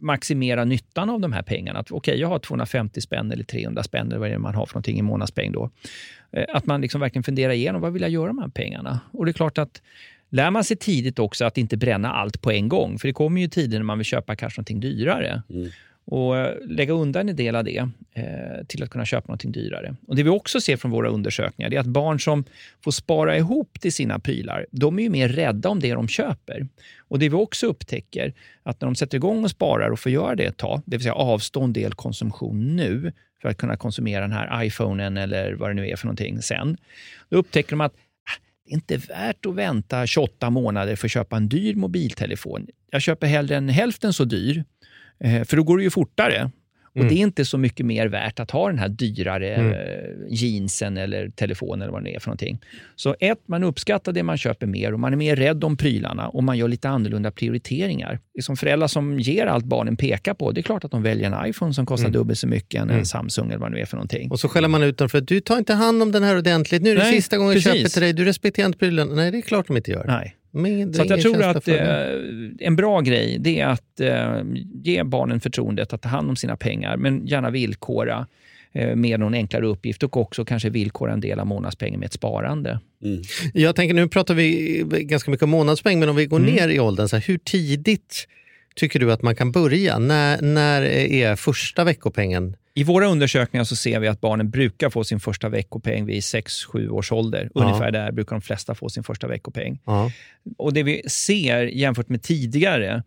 maximera 0.00 0.64
nyttan 0.64 1.10
av 1.10 1.20
de 1.20 1.32
här 1.32 1.42
pengarna. 1.42 1.78
Att, 1.78 1.90
Okej, 1.90 2.20
jag 2.20 2.28
har 2.28 2.38
250 2.38 3.00
spänn 3.00 3.32
eller 3.32 3.44
300 3.44 3.82
spänn 3.82 4.06
eller 4.06 4.18
vad 4.18 4.30
det 4.30 4.34
är 4.34 4.38
man 4.38 4.54
har 4.54 4.66
för 4.66 4.74
någonting 4.74 4.98
i 4.98 5.02
månadspeng 5.02 5.52
då. 5.52 5.70
Eh, 6.32 6.44
Att 6.48 6.66
man 6.66 6.80
liksom 6.80 7.00
verkligen 7.00 7.22
funderar 7.22 7.52
igenom, 7.52 7.80
vad 7.80 7.92
vill 7.92 8.02
jag 8.02 8.10
göra 8.10 8.32
med 8.32 8.42
de 8.42 8.42
här 8.42 8.64
pengarna? 8.64 9.00
Och 9.12 9.24
det 9.24 9.30
är 9.30 9.32
klart 9.32 9.58
att 9.58 9.82
lär 10.32 10.50
man 10.50 10.64
sig 10.64 10.76
tidigt 10.76 11.18
också 11.18 11.44
att 11.44 11.58
inte 11.58 11.76
bränna 11.76 12.12
allt 12.12 12.42
på 12.42 12.52
en 12.52 12.68
gång, 12.68 12.98
för 12.98 13.08
det 13.08 13.12
kommer 13.14 13.40
ju 13.40 13.48
tider 13.48 13.78
när 13.78 13.84
man 13.84 13.98
vill 13.98 14.04
köpa 14.04 14.36
kanske 14.36 14.58
någonting 14.60 14.80
dyrare. 14.80 15.42
Och 16.04 16.36
eh, 16.38 16.54
lägga 16.66 16.92
undan 16.92 17.28
en 17.28 17.36
del 17.36 17.56
av 17.56 17.64
det 17.64 17.88
eh, 18.14 18.64
till 18.68 18.82
att 18.82 18.90
kunna 18.90 19.04
köpa 19.04 19.26
någonting 19.28 19.52
dyrare. 19.52 19.96
Och 20.08 20.16
Det 20.16 20.22
vi 20.22 20.28
också 20.30 20.60
ser 20.60 20.76
från 20.76 20.90
våra 20.90 21.08
undersökningar 21.08 21.74
är 21.74 21.78
att 21.80 21.86
barn 21.86 22.20
som 22.20 22.44
får 22.84 22.90
spara 22.90 23.36
ihop 23.36 23.80
till 23.80 23.92
sina 23.92 24.18
prylar, 24.18 24.66
de 24.70 24.98
är 24.98 25.02
ju 25.02 25.08
mer 25.10 25.28
rädda 25.28 25.68
om 25.68 25.80
det 25.80 25.92
de 25.94 26.08
köper. 26.08 26.68
Och 27.08 27.18
Det 27.18 27.28
vi 27.28 27.34
också 27.34 27.66
upptäcker, 27.66 28.32
att 28.62 28.80
när 28.80 28.86
de 28.86 28.94
sätter 28.94 29.16
igång 29.16 29.44
och 29.44 29.50
sparar 29.50 29.90
och 29.90 29.98
får 30.00 30.12
göra 30.12 30.34
det 30.34 30.44
ett 30.44 30.56
tag, 30.56 30.82
det 30.86 30.96
vill 30.96 31.02
säga 31.02 31.14
avstå 31.14 31.62
en 31.62 31.72
del 31.72 31.94
konsumtion 31.94 32.76
nu 32.76 33.12
för 33.42 33.48
att 33.48 33.56
kunna 33.56 33.76
konsumera 33.76 34.20
den 34.20 34.32
här 34.32 34.64
iPhonen 34.64 35.16
eller 35.16 35.52
vad 35.52 35.70
det 35.70 35.74
nu 35.74 35.88
är 35.88 35.96
för 35.96 36.06
någonting 36.06 36.42
sen, 36.42 36.76
då 37.28 37.36
upptäcker 37.36 37.70
de 37.70 37.80
att 37.80 37.92
"Ah, 37.92 37.96
det 37.96 38.02
är 38.72 38.74
inte 38.74 38.96
värt 38.96 39.46
att 39.46 39.54
vänta 39.54 40.06
28 40.06 40.50
månader 40.50 40.96
för 40.96 41.06
att 41.06 41.12
köpa 41.12 41.36
en 41.36 41.48
dyr 41.48 41.74
mobiltelefon. 41.74 42.66
Jag 42.90 43.02
köper 43.02 43.26
hellre 43.26 43.56
en 43.56 43.68
hälften 43.68 44.12
så 44.12 44.24
dyr, 44.24 44.64
eh, 45.20 45.44
för 45.44 45.56
då 45.56 45.62
går 45.62 45.78
det 45.78 45.84
ju 45.84 45.90
fortare. 45.90 46.50
Och 46.98 47.04
Det 47.04 47.14
är 47.14 47.18
inte 47.18 47.44
så 47.44 47.58
mycket 47.58 47.86
mer 47.86 48.06
värt 48.08 48.40
att 48.40 48.50
ha 48.50 48.68
den 48.68 48.78
här 48.78 48.88
dyrare 48.88 49.54
eh, 49.54 50.12
jeansen 50.28 50.96
eller 50.96 51.28
telefonen 51.28 51.82
eller 51.82 51.92
vad 51.92 52.04
det 52.04 52.14
är 52.14 52.20
för 52.20 52.28
någonting. 52.28 52.60
Så 52.96 53.16
ett, 53.20 53.38
man 53.46 53.64
uppskattar 53.64 54.12
det 54.12 54.22
man 54.22 54.38
köper 54.38 54.66
mer 54.66 54.92
och 54.92 55.00
man 55.00 55.12
är 55.12 55.16
mer 55.16 55.36
rädd 55.36 55.64
om 55.64 55.76
prylarna 55.76 56.28
och 56.28 56.44
man 56.44 56.58
gör 56.58 56.68
lite 56.68 56.88
annorlunda 56.88 57.30
prioriteringar. 57.30 58.18
Som 58.40 58.56
föräldrar 58.56 58.88
som 58.88 59.20
ger 59.20 59.46
allt 59.46 59.64
barnen 59.64 59.96
pekar 59.96 60.34
på. 60.34 60.52
Det 60.52 60.60
är 60.60 60.62
klart 60.62 60.84
att 60.84 60.90
de 60.90 61.02
väljer 61.02 61.32
en 61.32 61.46
iPhone 61.46 61.74
som 61.74 61.86
kostar 61.86 62.10
dubbelt 62.10 62.38
så 62.38 62.46
mycket 62.46 62.82
än 62.82 62.90
en 62.90 63.06
Samsung 63.06 63.48
eller 63.48 63.58
vad 63.58 63.70
det 63.70 63.74
nu 63.74 63.80
är 63.80 63.86
för 63.86 63.96
någonting. 63.96 64.30
Och 64.30 64.40
så 64.40 64.48
skäller 64.48 64.68
man 64.68 64.82
ut 64.82 64.98
dem 64.98 65.08
för 65.08 65.18
att 65.18 65.28
du 65.28 65.40
tar 65.40 65.58
inte 65.58 65.74
hand 65.74 66.02
om 66.02 66.12
den 66.12 66.22
här 66.22 66.38
ordentligt. 66.38 66.82
Nu 66.82 66.90
är 66.90 66.96
det 66.96 67.02
Nej, 67.02 67.12
sista 67.12 67.36
gången 67.36 67.52
jag 67.52 67.62
köper 67.62 67.88
till 67.88 68.02
dig. 68.02 68.12
Du 68.12 68.24
respekterar 68.24 68.66
inte 68.66 68.78
prylen. 68.78 69.08
Nej, 69.08 69.30
det 69.30 69.38
är 69.38 69.42
klart 69.42 69.66
de 69.66 69.76
inte 69.76 69.90
gör. 69.90 70.04
Nej. 70.06 70.36
Men 70.54 70.94
Så 70.94 71.04
jag 71.08 71.20
tror 71.20 71.42
att 71.42 71.68
eh, 71.68 71.76
en 72.58 72.76
bra 72.76 73.00
grej 73.00 73.36
det 73.40 73.60
är 73.60 73.66
att 73.66 74.00
eh, 74.00 74.42
ge 74.84 75.02
barnen 75.02 75.40
förtroendet 75.40 75.92
att 75.92 76.02
ta 76.02 76.08
hand 76.08 76.30
om 76.30 76.36
sina 76.36 76.56
pengar, 76.56 76.96
men 76.96 77.26
gärna 77.26 77.50
villkora 77.50 78.26
eh, 78.72 78.96
med 78.96 79.20
någon 79.20 79.34
enklare 79.34 79.66
uppgift 79.66 80.02
och 80.02 80.16
också 80.16 80.44
kanske 80.44 80.70
villkora 80.70 81.12
en 81.12 81.20
del 81.20 81.40
av 81.40 81.46
månadspengen 81.46 82.00
med 82.00 82.06
ett 82.06 82.12
sparande. 82.12 82.80
Jag 83.54 83.76
tänker, 83.76 83.94
nu 83.94 84.08
pratar 84.08 84.34
vi 84.34 84.82
ganska 84.88 85.30
mycket 85.30 85.44
om 85.44 85.50
månadspeng, 85.50 85.98
men 86.00 86.08
om 86.08 86.16
vi 86.16 86.26
går 86.26 86.40
Mm. 86.40 86.54
ner 86.54 86.68
i 86.68 86.80
åldern, 86.80 87.08
så 87.08 87.16
här, 87.16 87.24
hur 87.26 87.38
tidigt 87.38 88.28
tycker 88.76 89.00
du 89.00 89.12
att 89.12 89.22
man 89.22 89.36
kan 89.36 89.52
börja? 89.52 89.98
När, 89.98 90.42
när 90.42 90.82
är 90.82 91.36
första 91.36 91.84
veckopengen? 91.84 92.56
I 92.74 92.84
våra 92.84 93.06
undersökningar 93.06 93.64
så 93.64 93.76
ser 93.76 94.00
vi 94.00 94.08
att 94.08 94.20
barnen 94.20 94.50
brukar 94.50 94.90
få 94.90 95.04
sin 95.04 95.20
första 95.20 95.48
veckopeng 95.48 96.06
vid 96.06 96.20
6-7 96.20 96.88
års 96.88 97.12
ålder. 97.12 97.50
Ungefär 97.54 97.90
där 97.90 98.12
brukar 98.12 98.36
de 98.36 98.42
flesta 98.42 98.74
få 98.74 98.88
sin 98.88 99.04
första 99.04 99.26
veckopeng. 99.28 99.80
Ja. 99.84 100.10
Och 100.58 100.72
det 100.72 100.82
vi 100.82 101.02
ser 101.08 101.62
jämfört 101.62 102.08
med 102.08 102.22
tidigare, 102.22 103.02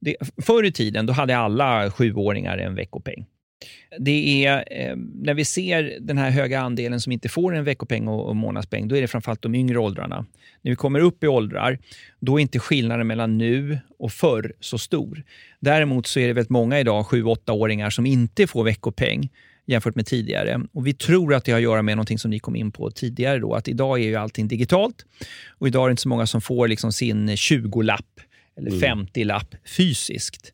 det, 0.00 0.16
förr 0.42 0.64
i 0.64 0.72
tiden 0.72 1.06
då 1.06 1.12
hade 1.12 1.36
alla 1.36 1.90
sjuåringar 1.90 2.58
en 2.58 2.74
veckopeng. 2.74 3.26
Det 3.98 4.46
är 4.46 4.64
eh, 4.70 4.96
när 4.96 5.34
vi 5.34 5.44
ser 5.44 5.98
den 6.00 6.18
här 6.18 6.30
höga 6.30 6.60
andelen 6.60 7.00
som 7.00 7.12
inte 7.12 7.28
får 7.28 7.54
en 7.54 7.64
veckopeng 7.64 8.08
och, 8.08 8.28
och 8.28 8.36
månadspeng, 8.36 8.88
då 8.88 8.96
är 8.96 9.00
det 9.00 9.08
framförallt 9.08 9.42
de 9.42 9.54
yngre 9.54 9.78
åldrarna. 9.78 10.26
När 10.62 10.70
vi 10.70 10.76
kommer 10.76 11.00
upp 11.00 11.24
i 11.24 11.26
åldrar, 11.26 11.78
då 12.20 12.38
är 12.38 12.42
inte 12.42 12.58
skillnaden 12.58 13.06
mellan 13.06 13.38
nu 13.38 13.78
och 13.98 14.12
förr 14.12 14.52
så 14.60 14.78
stor. 14.78 15.22
Däremot 15.60 16.06
så 16.06 16.20
är 16.20 16.26
det 16.26 16.32
väldigt 16.32 16.50
många 16.50 16.80
idag, 16.80 17.04
7-8-åringar, 17.04 17.90
som 17.90 18.06
inte 18.06 18.46
får 18.46 18.64
veckopeng 18.64 19.30
jämfört 19.66 19.94
med 19.94 20.06
tidigare. 20.06 20.60
Och 20.72 20.86
Vi 20.86 20.94
tror 20.94 21.34
att 21.34 21.44
det 21.44 21.52
har 21.52 21.58
att 21.58 21.62
göra 21.62 21.82
med 21.82 21.96
någonting 21.96 22.18
som 22.18 22.30
ni 22.30 22.38
kom 22.38 22.56
in 22.56 22.72
på 22.72 22.90
tidigare. 22.90 23.38
Då, 23.38 23.54
att 23.54 23.68
idag 23.68 23.98
är 24.00 24.04
ju 24.04 24.16
allting 24.16 24.48
digitalt 24.48 25.04
och 25.48 25.68
idag 25.68 25.84
är 25.84 25.88
det 25.88 25.90
inte 25.90 26.02
så 26.02 26.08
många 26.08 26.26
som 26.26 26.40
får 26.40 26.68
liksom 26.68 26.92
sin 26.92 27.28
20-lapp 27.28 28.20
eller 28.58 28.70
50-lapp 28.70 29.54
fysiskt. 29.76 30.52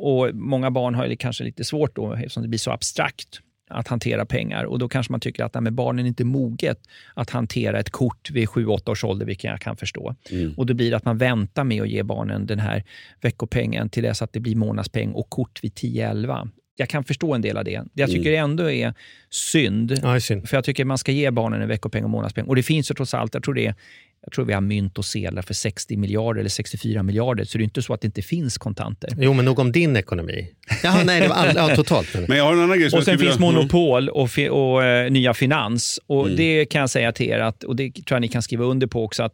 Och 0.00 0.34
Många 0.34 0.70
barn 0.70 0.94
har 0.94 1.06
ju 1.06 1.16
kanske 1.16 1.44
lite 1.44 1.64
svårt 1.64 1.96
då, 1.96 2.12
eftersom 2.12 2.42
det 2.42 2.48
blir 2.48 2.58
så 2.58 2.70
abstrakt 2.70 3.40
att 3.70 3.88
hantera 3.88 4.24
pengar. 4.26 4.64
Och 4.64 4.78
Då 4.78 4.88
kanske 4.88 5.12
man 5.12 5.20
tycker 5.20 5.44
att 5.44 5.54
nej, 5.60 5.72
barnen 5.72 6.04
är 6.04 6.08
inte 6.08 6.24
moget 6.24 6.78
att 7.14 7.30
hantera 7.30 7.78
ett 7.80 7.90
kort 7.90 8.30
vid 8.30 8.48
7-8 8.48 8.90
års 8.90 9.04
ålder, 9.04 9.26
vilket 9.26 9.44
jag 9.50 9.60
kan 9.60 9.76
förstå. 9.76 10.14
Och 10.56 10.66
Då 10.66 10.74
blir 10.74 10.90
det 10.90 10.96
att 10.96 11.04
man 11.04 11.18
väntar 11.18 11.64
med 11.64 11.82
att 11.82 11.88
ge 11.88 12.02
barnen 12.02 12.46
den 12.46 12.58
här 12.58 12.84
veckopengen 13.20 13.88
till 13.88 14.02
dess 14.02 14.22
att 14.22 14.32
det 14.32 14.40
blir 14.40 14.56
månadspeng 14.56 15.12
och 15.12 15.30
kort 15.30 15.64
vid 15.64 15.72
10-11. 15.72 16.50
Jag 16.76 16.88
kan 16.88 17.04
förstå 17.04 17.34
en 17.34 17.40
del 17.42 17.56
av 17.56 17.64
det. 17.64 17.82
Det 17.92 18.00
jag 18.02 18.10
tycker 18.10 18.32
ändå 18.32 18.70
är 18.70 18.94
synd, 19.30 19.92
Ja, 20.02 20.08
det 20.10 20.16
är 20.16 20.20
synd. 20.20 20.48
för 20.48 20.56
jag 20.56 20.64
tycker 20.64 20.84
man 20.84 20.98
ska 20.98 21.12
ge 21.12 21.30
barnen 21.30 21.62
en 21.62 21.68
veckopeng 21.68 22.04
och 22.04 22.10
månadspeng. 22.10 22.44
Och 22.44 22.56
det 22.56 22.62
finns 22.62 22.90
ju 22.90 22.94
trots 22.94 23.14
allt, 23.14 23.34
jag 23.34 23.42
tror, 23.42 23.54
det 23.54 23.66
är, 23.66 23.74
jag 24.24 24.32
tror 24.32 24.44
vi 24.44 24.52
har 24.52 24.60
mynt 24.60 24.98
och 24.98 25.04
sedlar 25.04 25.42
för 25.42 25.54
60 25.54 25.96
miljarder 25.96 26.40
eller 26.40 26.50
64 26.50 27.02
miljarder, 27.02 27.44
så 27.44 27.58
det 27.58 27.62
är 27.62 27.64
inte 27.64 27.82
så 27.82 27.94
att 27.94 28.00
det 28.00 28.06
inte 28.06 28.22
finns 28.22 28.58
kontanter. 28.58 29.10
Jo, 29.18 29.32
men 29.32 29.44
nog 29.44 29.58
om 29.58 29.72
din 29.72 29.96
ekonomi. 29.96 30.50
Jaha, 30.82 31.04
nej, 31.04 31.20
det 31.20 31.28
var 31.28 31.34
all, 31.36 31.52
ja, 31.56 31.76
totalt. 31.76 32.08
Men. 32.28 32.36
Jag 32.38 32.44
har 32.44 32.52
en 32.52 32.60
annan 32.60 32.78
grej 32.78 32.86
Och 32.86 33.04
sen 33.04 33.18
finns 33.18 33.22
vilja- 33.22 33.40
Monopol 33.40 34.08
och, 34.08 34.30
fi- 34.30 34.48
och 34.48 34.84
eh, 34.84 35.10
Nya 35.10 35.34
Finans. 35.34 36.00
Och 36.06 36.24
Mm. 36.24 36.36
Det 36.36 36.64
kan 36.66 36.80
jag 36.80 36.90
säga 36.90 37.12
till 37.12 37.26
er, 37.28 37.38
att, 37.38 37.64
och 37.64 37.76
det 37.76 37.90
tror 37.92 38.04
jag 38.16 38.20
ni 38.20 38.28
kan 38.28 38.42
skriva 38.42 38.64
under 38.64 38.86
på 38.86 39.04
också, 39.04 39.22
att 39.22 39.32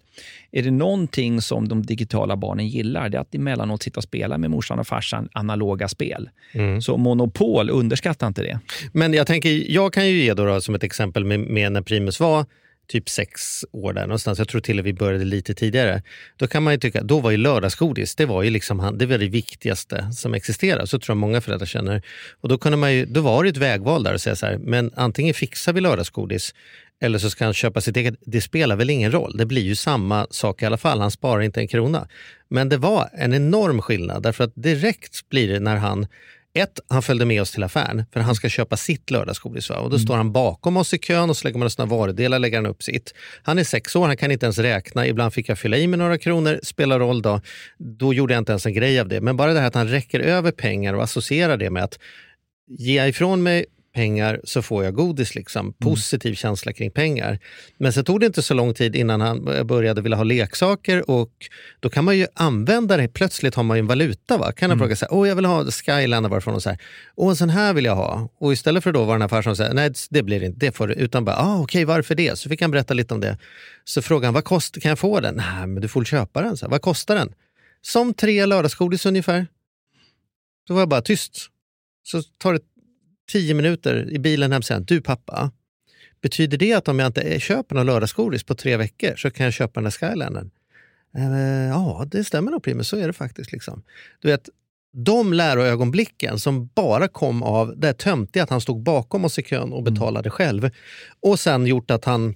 är 0.52 0.62
det 0.62 0.70
någonting 0.70 1.40
som 1.40 1.68
de 1.68 1.86
digitala 1.86 2.36
barnen 2.36 2.68
gillar, 2.68 3.08
det 3.08 3.16
är 3.16 3.20
att 3.20 3.34
emellanåt 3.34 3.82
sitta 3.82 4.00
och 4.00 4.04
spela 4.04 4.38
med 4.38 4.50
morsan 4.50 4.78
och 4.78 4.86
farsan 4.86 5.28
analoga 5.32 5.88
spel. 5.88 6.30
Mm. 6.52 6.82
Så 6.82 6.96
Monopol, 6.96 7.70
underskatta 7.70 8.26
inte 8.26 8.42
det. 8.42 8.58
Men 8.92 9.12
jag 9.14 9.26
tänker, 9.26 9.72
jag 9.72 9.92
kan 9.92 10.08
ju 10.08 10.22
ge 10.22 10.34
då, 10.34 10.44
då 10.44 10.60
som 10.60 10.74
ett 10.74 10.82
exempel 10.84 11.24
med, 11.24 11.40
med 11.40 11.72
när 11.72 11.82
Primus 11.82 12.20
var 12.20 12.46
typ 12.86 13.08
sex 13.08 13.64
år 13.72 13.92
där 13.92 14.02
någonstans. 14.02 14.38
Jag 14.38 14.48
tror 14.48 14.60
till 14.60 14.78
och 14.78 14.84
med 14.84 14.94
vi 14.94 14.98
började 14.98 15.24
lite 15.24 15.54
tidigare. 15.54 16.02
Då 16.36 16.46
kan 16.46 16.62
man 16.62 16.72
ju 16.72 16.78
tycka, 16.78 17.02
då 17.02 17.20
var 17.20 17.30
ju 17.30 17.36
lördagsgodis, 17.36 18.14
det 18.14 18.26
var 18.26 18.42
ju 18.42 18.50
liksom, 18.50 18.96
det 18.98 19.06
var 19.06 19.18
det 19.18 19.28
viktigaste 19.28 20.12
som 20.12 20.34
existerar. 20.34 20.86
Så 20.86 20.98
tror 20.98 21.14
jag 21.14 21.20
många 21.20 21.40
föräldrar 21.40 21.66
känner. 21.66 22.02
Och 22.40 22.48
då, 22.48 22.58
kunde 22.58 22.76
man 22.76 22.94
ju, 22.94 23.06
då 23.06 23.20
var 23.20 23.44
det 23.44 23.50
ett 23.50 23.56
vägval 23.56 24.02
där 24.02 24.14
att 24.14 24.22
säga 24.22 24.36
så 24.36 24.46
här, 24.46 24.58
men 24.58 24.90
antingen 24.96 25.34
fixar 25.34 25.72
vi 25.72 25.80
lördagsgodis 25.80 26.54
eller 27.00 27.18
så 27.18 27.30
ska 27.30 27.44
han 27.44 27.54
köpa 27.54 27.80
sitt 27.80 27.96
eget. 27.96 28.14
Det 28.20 28.40
spelar 28.40 28.76
väl 28.76 28.90
ingen 28.90 29.12
roll, 29.12 29.36
det 29.36 29.46
blir 29.46 29.62
ju 29.62 29.74
samma 29.74 30.26
sak 30.30 30.62
i 30.62 30.66
alla 30.66 30.76
fall. 30.76 31.00
Han 31.00 31.10
sparar 31.10 31.42
inte 31.42 31.60
en 31.60 31.68
krona. 31.68 32.08
Men 32.48 32.68
det 32.68 32.76
var 32.76 33.08
en 33.12 33.34
enorm 33.34 33.82
skillnad 33.82 34.22
därför 34.22 34.44
att 34.44 34.54
direkt 34.54 35.28
blir 35.28 35.48
det 35.48 35.60
när 35.60 35.76
han 35.76 36.06
ett, 36.54 36.80
han 36.88 37.02
följde 37.02 37.24
med 37.24 37.42
oss 37.42 37.52
till 37.52 37.62
affären 37.62 38.04
för 38.12 38.20
han 38.20 38.34
ska 38.34 38.48
köpa 38.48 38.76
sitt 38.76 39.10
lördagsgodis. 39.10 39.70
Och 39.70 39.90
då 39.90 39.98
står 39.98 40.16
han 40.16 40.32
bakom 40.32 40.76
oss 40.76 40.94
i 40.94 40.98
kön 40.98 41.30
och 41.30 41.36
så 41.36 41.48
lägger 41.48 41.58
man 41.58 41.70
sina 41.70 41.86
varudelar 41.86 42.38
lägger 42.38 42.56
han 42.58 42.66
upp 42.66 42.82
sitt. 42.82 43.14
Han 43.42 43.58
är 43.58 43.64
sex 43.64 43.96
år, 43.96 44.06
han 44.06 44.16
kan 44.16 44.30
inte 44.30 44.46
ens 44.46 44.58
räkna. 44.58 45.06
Ibland 45.06 45.34
fick 45.34 45.48
jag 45.48 45.58
fylla 45.58 45.76
i 45.76 45.86
med 45.86 45.98
några 45.98 46.18
kronor, 46.18 46.60
spelar 46.62 46.98
roll 46.98 47.22
då. 47.22 47.40
Då 47.78 48.14
gjorde 48.14 48.34
jag 48.34 48.40
inte 48.40 48.52
ens 48.52 48.66
en 48.66 48.74
grej 48.74 49.00
av 49.00 49.08
det. 49.08 49.20
Men 49.20 49.36
bara 49.36 49.52
det 49.52 49.60
här 49.60 49.66
att 49.66 49.74
han 49.74 49.88
räcker 49.88 50.20
över 50.20 50.50
pengar 50.50 50.94
och 50.94 51.02
associerar 51.02 51.56
det 51.56 51.70
med 51.70 51.84
att 51.84 51.98
ge 52.68 53.06
ifrån 53.06 53.42
mig 53.42 53.66
pengar 53.94 54.40
så 54.44 54.62
får 54.62 54.84
jag 54.84 54.94
godis. 54.94 55.34
Liksom. 55.34 55.72
Positiv 55.72 56.34
känsla 56.34 56.72
kring 56.72 56.90
pengar. 56.90 57.38
Men 57.78 57.92
så 57.92 58.02
tog 58.02 58.20
det 58.20 58.26
inte 58.26 58.42
så 58.42 58.54
lång 58.54 58.74
tid 58.74 58.96
innan 58.96 59.20
han 59.20 59.66
började 59.66 60.02
vilja 60.02 60.16
ha 60.16 60.24
leksaker 60.24 61.10
och 61.10 61.30
då 61.80 61.90
kan 61.90 62.04
man 62.04 62.18
ju 62.18 62.26
använda 62.34 62.96
det. 62.96 63.08
Plötsligt 63.08 63.54
har 63.54 63.62
man 63.62 63.76
ju 63.76 63.78
en 63.78 63.86
valuta. 63.86 64.38
Va? 64.38 64.52
Kan 64.52 64.70
han 64.70 64.78
fråga 64.78 64.96
så 64.96 65.04
här, 65.04 65.14
åh 65.14 65.28
jag 65.28 65.36
vill 65.36 65.44
ha 65.44 65.64
Skylander 65.64 66.30
varifrån 66.30 66.54
och 66.54 66.62
så 66.62 66.70
här, 66.70 66.78
åh 67.14 67.30
en 67.30 67.36
sån 67.36 67.50
här 67.50 67.74
vill 67.74 67.84
jag 67.84 67.96
ha. 67.96 68.28
Och 68.38 68.52
istället 68.52 68.84
för 68.84 68.92
då 68.92 69.04
var 69.04 69.14
den 69.14 69.20
här 69.20 69.28
farsan 69.28 69.56
säger, 69.56 69.74
nej 69.74 69.92
det 70.10 70.22
blir 70.22 70.40
det 70.40 70.46
inte, 70.46 70.66
det 70.66 70.72
får 70.72 70.88
du. 70.88 70.94
Utan 70.94 71.24
bara, 71.24 71.36
ah, 71.36 71.60
okej 71.60 71.84
varför 71.84 72.14
det? 72.14 72.38
Så 72.38 72.48
fick 72.48 72.62
han 72.62 72.70
berätta 72.70 72.94
lite 72.94 73.14
om 73.14 73.20
det. 73.20 73.38
Så 73.84 74.02
frågade 74.02 74.26
han, 74.26 74.34
vad 74.34 74.44
kostar, 74.44 74.80
kan 74.80 74.88
jag 74.88 74.98
få 74.98 75.20
den? 75.20 75.34
Nej 75.34 75.66
men 75.66 75.82
du 75.82 75.88
får 75.88 76.04
köpa 76.04 76.42
den. 76.42 76.56
Så 76.56 76.66
här, 76.66 76.70
vad 76.70 76.82
kostar 76.82 77.14
den? 77.14 77.34
Som 77.82 78.14
tre 78.14 78.46
lördagsgodis 78.46 79.06
ungefär. 79.06 79.46
Då 80.68 80.74
var 80.74 80.80
jag 80.80 80.88
bara 80.88 81.02
tyst. 81.02 81.50
Så 82.02 82.22
tar 82.22 82.52
det 82.52 82.60
tio 83.32 83.54
minuter 83.54 84.10
i 84.10 84.18
bilen 84.18 84.52
hem 84.52 84.62
sen. 84.62 84.84
Du 84.84 85.00
pappa, 85.00 85.50
betyder 86.22 86.58
det 86.58 86.72
att 86.72 86.88
om 86.88 86.98
jag 86.98 87.06
inte 87.06 87.40
köper 87.40 87.74
någon 87.74 87.86
lördagsgodis 87.86 88.44
på 88.44 88.54
tre 88.54 88.76
veckor 88.76 89.16
så 89.16 89.30
kan 89.30 89.44
jag 89.44 89.52
köpa 89.52 89.80
den 89.80 89.84
där 89.84 89.90
Skylandern? 89.90 90.50
Eh, 91.16 91.68
ja, 91.68 92.06
det 92.10 92.24
stämmer 92.24 92.50
nog 92.50 92.62
Primus, 92.62 92.88
så 92.88 92.96
är 92.96 93.06
det 93.06 93.12
faktiskt. 93.12 93.52
Liksom. 93.52 93.82
Du 94.20 94.28
vet, 94.28 94.48
de 94.92 95.32
läroögonblicken 95.32 96.38
som 96.38 96.66
bara 96.66 97.08
kom 97.08 97.42
av 97.42 97.74
det 97.76 97.92
töntiga 97.92 98.42
att 98.42 98.50
han 98.50 98.60
stod 98.60 98.82
bakom 98.82 99.24
oss 99.24 99.38
i 99.38 99.42
kön 99.42 99.72
och 99.72 99.82
betalade 99.82 100.30
själv 100.30 100.70
och 101.20 101.40
sen 101.40 101.66
gjort 101.66 101.90
att 101.90 102.04
han 102.04 102.34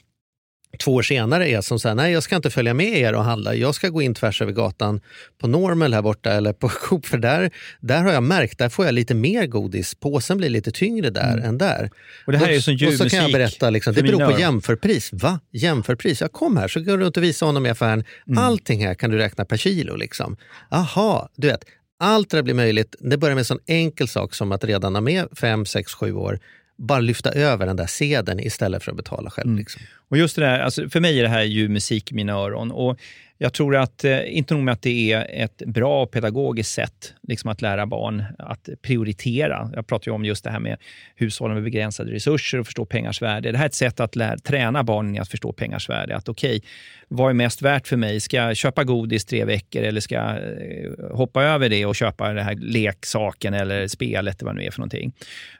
två 0.78 0.94
år 0.94 1.02
senare 1.02 1.48
är 1.48 1.60
som 1.60 1.78
här, 1.84 1.94
nej 1.94 2.12
jag 2.12 2.22
ska 2.22 2.36
inte 2.36 2.50
följa 2.50 2.74
med 2.74 2.98
er 2.98 3.14
och 3.14 3.24
handla, 3.24 3.54
jag 3.54 3.74
ska 3.74 3.88
gå 3.88 4.02
in 4.02 4.14
tvärs 4.14 4.42
över 4.42 4.52
gatan 4.52 5.00
på 5.40 5.46
Normal 5.46 5.94
här 5.94 6.02
borta 6.02 6.32
eller 6.32 6.52
på 6.52 6.68
Coop 6.82 7.06
för 7.06 7.18
där, 7.18 7.50
där 7.80 8.02
har 8.02 8.12
jag 8.12 8.22
märkt, 8.22 8.58
där 8.58 8.68
får 8.68 8.84
jag 8.84 8.94
lite 8.94 9.14
mer 9.14 9.46
godis, 9.46 9.94
påsen 9.94 10.36
blir 10.36 10.48
lite 10.48 10.70
tyngre 10.70 11.10
där 11.10 11.38
än 11.38 11.58
där. 11.58 11.90
Och 12.26 12.32
det 12.32 12.38
här 12.38 12.48
är 12.48 12.60
som 12.60 12.88
och 12.88 12.94
så 12.94 13.08
kan 13.08 13.18
jag 13.18 13.32
berätta, 13.32 13.70
liksom, 13.70 13.94
det 13.94 14.02
beror 14.02 14.32
på 14.32 14.40
jämförpris. 14.40 15.10
Va? 15.12 15.40
Jämförpris? 15.52 16.20
Jag 16.20 16.32
kom 16.32 16.56
här 16.56 16.68
så 16.68 16.80
går 16.80 16.98
du 16.98 17.04
runt 17.04 17.16
och 17.16 17.22
visa 17.22 17.46
honom 17.46 17.66
i 17.66 17.70
affären, 17.70 18.04
Mm. 18.28 18.44
allting 18.44 18.86
här 18.86 18.94
kan 18.94 19.10
du 19.10 19.18
räkna 19.18 19.44
per 19.44 19.56
kilo. 19.56 19.96
Liksom. 19.96 20.36
Aha, 20.70 21.28
du 21.36 21.46
vet. 21.46 21.64
Allt 22.00 22.30
det 22.30 22.36
där 22.36 22.42
blir 22.42 22.54
möjligt. 22.54 22.96
Det 23.00 23.16
börjar 23.16 23.34
med 23.34 23.40
en 23.40 23.44
sån 23.44 23.58
enkel 23.66 24.08
sak 24.08 24.34
som 24.34 24.52
att 24.52 24.64
redan 24.64 24.92
när 24.92 25.00
med 25.00 25.28
5, 25.38 25.66
6, 25.66 25.94
7 25.94 26.12
år 26.12 26.38
bara 26.78 27.00
lyfta 27.00 27.30
över 27.30 27.66
den 27.66 27.76
där 27.76 27.86
sedeln 27.86 28.40
istället 28.40 28.82
för 28.82 28.90
att 28.90 28.96
betala 28.96 29.30
själv. 29.30 29.46
Mm. 29.46 29.58
Liksom. 29.58 29.82
Och 30.08 30.18
just 30.18 30.36
det 30.36 30.42
där, 30.42 30.60
alltså 30.60 30.88
för 30.88 31.00
mig 31.00 31.18
är 31.18 31.22
det 31.22 31.28
här 31.28 31.42
ju 31.42 31.68
musik 31.68 32.12
i 32.12 32.14
mina 32.14 32.32
öron. 32.32 32.70
Och 32.70 32.98
jag 33.40 33.52
tror 33.52 33.76
att, 33.76 34.04
eh, 34.04 34.36
inte 34.36 34.54
nog 34.54 34.62
med 34.62 34.72
att 34.72 34.82
det 34.82 35.12
är 35.12 35.44
ett 35.44 35.62
bra 35.66 36.06
pedagogiskt 36.06 36.72
sätt 36.72 37.14
liksom 37.22 37.50
att 37.50 37.62
lära 37.62 37.86
barn 37.86 38.24
att 38.38 38.68
prioritera. 38.82 39.70
Jag 39.74 39.86
pratar 39.86 40.10
ju 40.10 40.14
om 40.14 40.24
just 40.24 40.44
det 40.44 40.50
här 40.50 40.60
med 40.60 40.76
hushållen 41.16 41.54
med 41.54 41.64
begränsade 41.64 42.12
resurser 42.12 42.58
och 42.58 42.66
förstå 42.66 42.84
pengars 42.84 43.22
värde. 43.22 43.52
Det 43.52 43.58
här 43.58 43.64
är 43.64 43.68
ett 43.68 43.74
sätt 43.74 44.00
att 44.00 44.16
lära, 44.16 44.38
träna 44.38 44.82
barnen 44.84 45.16
i 45.16 45.18
att 45.18 45.28
förstå 45.28 45.52
pengars 45.52 45.88
värde. 45.88 46.16
Att 46.16 46.28
okej, 46.28 46.62
vad 47.08 47.30
är 47.30 47.34
mest 47.34 47.62
värt 47.62 47.88
för 47.88 47.96
mig? 47.96 48.20
Ska 48.20 48.36
jag 48.36 48.56
köpa 48.56 48.84
godis 48.84 49.24
tre 49.24 49.44
veckor 49.44 49.82
eller 49.82 50.00
ska 50.00 50.14
jag 50.14 50.36
eh, 50.36 51.16
hoppa 51.16 51.42
över 51.42 51.68
det 51.68 51.86
och 51.86 51.96
köpa 51.96 52.32
den 52.32 52.44
här 52.44 52.54
leksaken 52.54 53.54
eller 53.54 53.88
spelet 53.88 54.40
eller 54.40 54.46
vad 54.46 54.56
det 54.56 54.60
nu 54.60 54.66
är 54.66 54.70
för 54.70 54.80
någonting? 54.80 55.12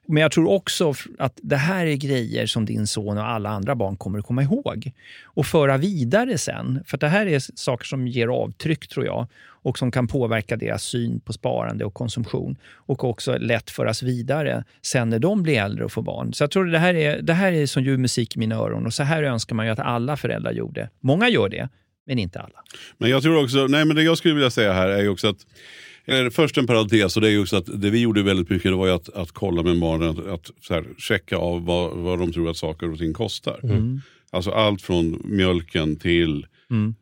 Men 0.07 0.22
jag 0.22 0.32
tror 0.32 0.51
också 0.51 0.94
att 1.18 1.38
det 1.42 1.57
här 1.57 1.86
är 1.86 1.96
grejer 1.96 2.46
som 2.46 2.64
din 2.64 2.86
son 2.86 3.18
och 3.18 3.28
alla 3.28 3.51
andra 3.51 3.74
barn 3.74 3.96
kommer 3.96 4.18
att 4.18 4.26
komma 4.26 4.42
ihåg 4.42 4.92
och 5.24 5.46
föra 5.46 5.76
vidare 5.76 6.38
sen. 6.38 6.84
För 6.86 6.99
det 6.99 7.09
här 7.09 7.26
är 7.26 7.59
saker 7.59 7.84
som 7.84 8.09
ger 8.09 8.28
avtryck, 8.28 8.88
tror 8.88 9.07
jag, 9.07 9.26
och 9.62 9.78
som 9.78 9.90
kan 9.90 10.09
påverka 10.09 10.57
deras 10.57 10.82
syn 10.82 11.20
på 11.20 11.32
sparande 11.32 11.84
och 11.84 11.94
konsumtion 11.94 12.57
och 12.74 13.05
också 13.05 13.38
lätt 13.38 13.70
föras 13.70 14.03
vidare 14.03 14.64
sen 14.82 15.11
när 15.11 15.18
de 15.18 15.42
blir 15.42 15.59
äldre 15.59 15.84
och 15.84 15.92
får 15.92 16.03
barn. 16.03 16.32
Så 16.32 16.42
jag 16.42 16.51
tror 16.51 16.64
det 16.64 16.78
här 16.78 16.94
är, 16.94 17.22
det 17.22 17.32
här 17.32 17.53
är 17.53 17.66
som 17.66 17.82
ljuv 17.82 17.99
musik 17.99 18.36
i 18.36 18.38
mina 18.38 18.55
öron 18.55 18.86
och 18.86 18.94
så 18.94 19.03
här 19.03 19.22
önskar 19.22 19.57
man 19.57 19.66
ju 19.66 19.72
att 19.72 19.78
alla 19.78 20.16
föräldrar 20.16 20.53
gjorde. 20.53 20.90
Många 21.01 21.28
gör 21.39 21.49
det, 21.49 21.68
men 22.07 22.18
inte 22.18 22.41
alla. 22.41 22.62
Men 22.99 23.11
jag 23.11 23.22
tror 23.22 23.45
också, 23.45 23.66
nej 23.66 23.84
men 23.84 23.97
det 23.97 24.03
jag 24.03 24.18
skulle 24.18 24.34
vilja 24.34 24.51
säga 24.51 24.72
här 24.72 24.89
är 24.89 25.03
ju 25.03 25.09
också 25.09 25.28
att 25.28 25.47
först 26.32 26.59
en 26.59 26.66
parentes 26.66 27.16
och 27.16 27.22
det 27.22 27.28
är 27.28 27.32
ju 27.32 27.43
också 27.43 27.57
att 27.57 27.80
det 27.82 27.91
vi 27.91 28.01
gjorde 28.01 28.22
väldigt 28.22 28.51
mycket 28.51 28.70
det 28.70 28.76
var 28.76 28.86
ju 28.86 28.93
att, 28.93 29.09
att 29.09 29.32
kolla 29.32 29.62
med 29.62 29.80
barnen, 29.80 30.09
att, 30.09 30.26
att 30.26 30.51
så 30.61 30.74
här, 30.74 30.84
checka 30.99 31.36
av 31.36 31.64
vad, 31.64 31.97
vad 31.97 32.18
de 32.18 32.32
tror 32.32 32.51
att 32.51 32.57
saker 32.57 32.93
och 32.93 32.99
ting 32.99 33.12
kostar. 33.12 33.61
Alltså 34.30 34.51
allt 34.51 34.82
från 34.82 35.22
mjölken 35.24 35.97
till 35.97 36.47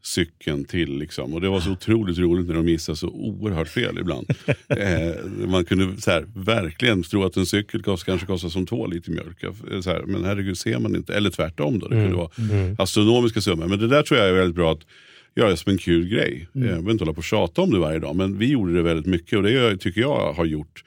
cykeln 0.02 0.64
till 0.64 0.98
liksom. 0.98 1.34
Och 1.34 1.40
det 1.40 1.48
var 1.48 1.60
så 1.60 1.70
otroligt 1.70 2.18
roligt 2.18 2.46
när 2.46 2.54
de 2.54 2.68
gissade 2.68 2.96
så 2.96 3.08
oerhört 3.08 3.68
fel 3.68 3.98
ibland. 3.98 4.30
eh, 4.68 5.46
man 5.46 5.64
kunde 5.64 6.00
så 6.00 6.10
här, 6.10 6.26
verkligen 6.34 7.02
tro 7.02 7.24
att 7.24 7.36
en 7.36 7.46
cykel 7.46 7.82
kost, 7.82 8.04
kanske 8.04 8.26
kostar 8.26 8.48
som 8.48 8.66
två 8.66 8.86
liter 8.86 9.10
mjölk. 9.10 9.44
Så 9.84 9.90
här, 9.90 10.02
men 10.02 10.24
herregud 10.24 10.58
ser 10.58 10.78
man 10.78 10.96
inte, 10.96 11.14
eller 11.14 11.30
tvärtom 11.30 11.78
då. 11.78 11.88
Det 11.88 11.94
kunde 11.94 12.16
vara 12.16 12.30
astronomiska 12.78 13.40
summor. 13.40 13.66
Men 13.66 13.78
det 13.78 13.88
där 13.88 14.02
tror 14.02 14.20
jag 14.20 14.28
är 14.28 14.32
väldigt 14.32 14.56
bra 14.56 14.72
att 14.72 14.86
göra 15.34 15.56
som 15.56 15.72
en 15.72 15.78
kul 15.78 16.08
grej. 16.08 16.48
Jag 16.52 16.62
behöver 16.62 16.90
inte 16.90 17.04
hålla 17.04 17.14
på 17.14 17.18
och 17.18 17.24
tjata 17.24 17.62
om 17.62 17.70
det 17.70 17.78
varje 17.78 17.98
dag. 17.98 18.16
Men 18.16 18.38
vi 18.38 18.46
gjorde 18.46 18.74
det 18.74 18.82
väldigt 18.82 19.06
mycket 19.06 19.36
och 19.36 19.42
det 19.42 19.76
tycker 19.76 20.00
jag 20.00 20.32
har 20.32 20.44
gjort 20.44 20.84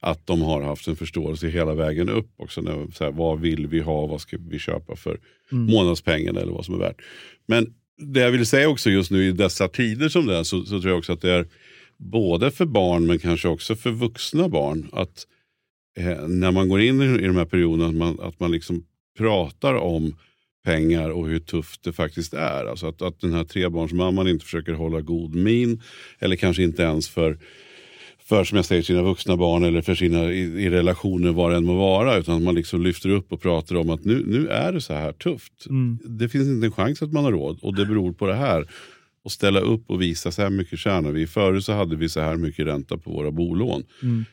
att 0.00 0.26
de 0.26 0.42
har 0.42 0.62
haft 0.62 0.88
en 0.88 0.96
förståelse 0.96 1.48
hela 1.48 1.74
vägen 1.74 2.08
upp 2.08 2.30
också. 2.36 2.60
När, 2.60 2.94
så 2.94 3.04
här, 3.04 3.12
vad 3.12 3.40
vill 3.40 3.66
vi 3.66 3.80
ha, 3.80 4.06
vad 4.06 4.20
ska 4.20 4.36
vi 4.50 4.58
köpa 4.58 4.96
för 4.96 5.18
månadspengen 5.50 6.36
eller 6.36 6.52
vad 6.52 6.64
som 6.64 6.74
är 6.74 6.78
värt. 6.78 7.00
Men 7.46 7.74
det 8.00 8.20
jag 8.20 8.30
vill 8.30 8.46
säga 8.46 8.68
också 8.68 8.90
just 8.90 9.10
nu 9.10 9.24
i 9.26 9.32
dessa 9.32 9.68
tider 9.68 10.08
som 10.08 10.26
det 10.26 10.36
är 10.36 10.42
så, 10.42 10.64
så 10.64 10.80
tror 10.80 10.88
jag 10.88 10.98
också 10.98 11.12
att 11.12 11.20
det 11.20 11.32
är 11.32 11.46
både 11.96 12.50
för 12.50 12.66
barn 12.66 13.06
men 13.06 13.18
kanske 13.18 13.48
också 13.48 13.76
för 13.76 13.90
vuxna 13.90 14.48
barn 14.48 14.88
att 14.92 15.26
eh, 15.98 16.28
när 16.28 16.50
man 16.50 16.68
går 16.68 16.80
in 16.80 17.02
i, 17.02 17.04
i 17.04 17.26
de 17.26 17.36
här 17.36 17.44
perioderna 17.44 17.88
att 17.88 17.94
man, 17.94 18.20
att 18.20 18.40
man 18.40 18.52
liksom 18.52 18.84
pratar 19.18 19.74
om 19.74 20.16
pengar 20.64 21.10
och 21.10 21.28
hur 21.28 21.38
tufft 21.38 21.82
det 21.82 21.92
faktiskt 21.92 22.34
är. 22.34 22.64
Alltså 22.64 22.86
att, 22.86 23.02
att 23.02 23.20
den 23.20 23.32
här 23.32 23.44
trebarnsmamman 23.44 24.28
inte 24.28 24.44
försöker 24.44 24.72
hålla 24.72 25.00
god 25.00 25.34
min 25.34 25.82
eller 26.18 26.36
kanske 26.36 26.62
inte 26.62 26.82
ens 26.82 27.08
för 27.08 27.38
för 28.30 28.44
som 28.44 28.56
jag 28.56 28.64
säger 28.64 28.82
sina 28.82 29.02
vuxna 29.02 29.36
barn 29.36 29.64
eller 29.64 29.82
för 29.82 29.94
sina 29.94 30.32
i, 30.32 30.40
i 30.40 30.70
relationer 30.70 31.32
vad 31.32 31.50
det 31.50 31.56
än 31.56 31.64
må 31.64 31.74
vara. 31.74 32.16
Utan 32.16 32.36
att 32.36 32.42
man 32.42 32.54
liksom 32.54 32.82
lyfter 32.82 33.08
upp 33.08 33.32
och 33.32 33.40
pratar 33.40 33.76
om 33.76 33.90
att 33.90 34.04
nu, 34.04 34.24
nu 34.26 34.48
är 34.48 34.72
det 34.72 34.80
så 34.80 34.94
här 34.94 35.12
tufft. 35.12 35.52
Det 36.04 36.28
finns 36.28 36.48
inte 36.48 36.66
en 36.66 36.72
chans 36.72 37.02
att 37.02 37.12
man 37.12 37.24
har 37.24 37.32
råd 37.32 37.58
och 37.62 37.74
det 37.74 37.86
beror 37.86 38.12
på 38.12 38.26
det 38.26 38.34
här. 38.34 38.66
Och 39.24 39.32
ställa 39.32 39.60
upp 39.60 39.90
och 39.90 40.02
visa 40.02 40.30
så 40.30 40.42
här 40.42 40.50
mycket 40.50 40.78
tjänar 40.78 41.12
vi. 41.12 41.26
Förut 41.26 41.64
så 41.64 41.72
hade 41.72 41.96
vi 41.96 42.08
så 42.08 42.20
här 42.20 42.36
mycket 42.36 42.66
ränta 42.66 42.98
på 42.98 43.10
våra 43.10 43.30
bolån. 43.30 43.82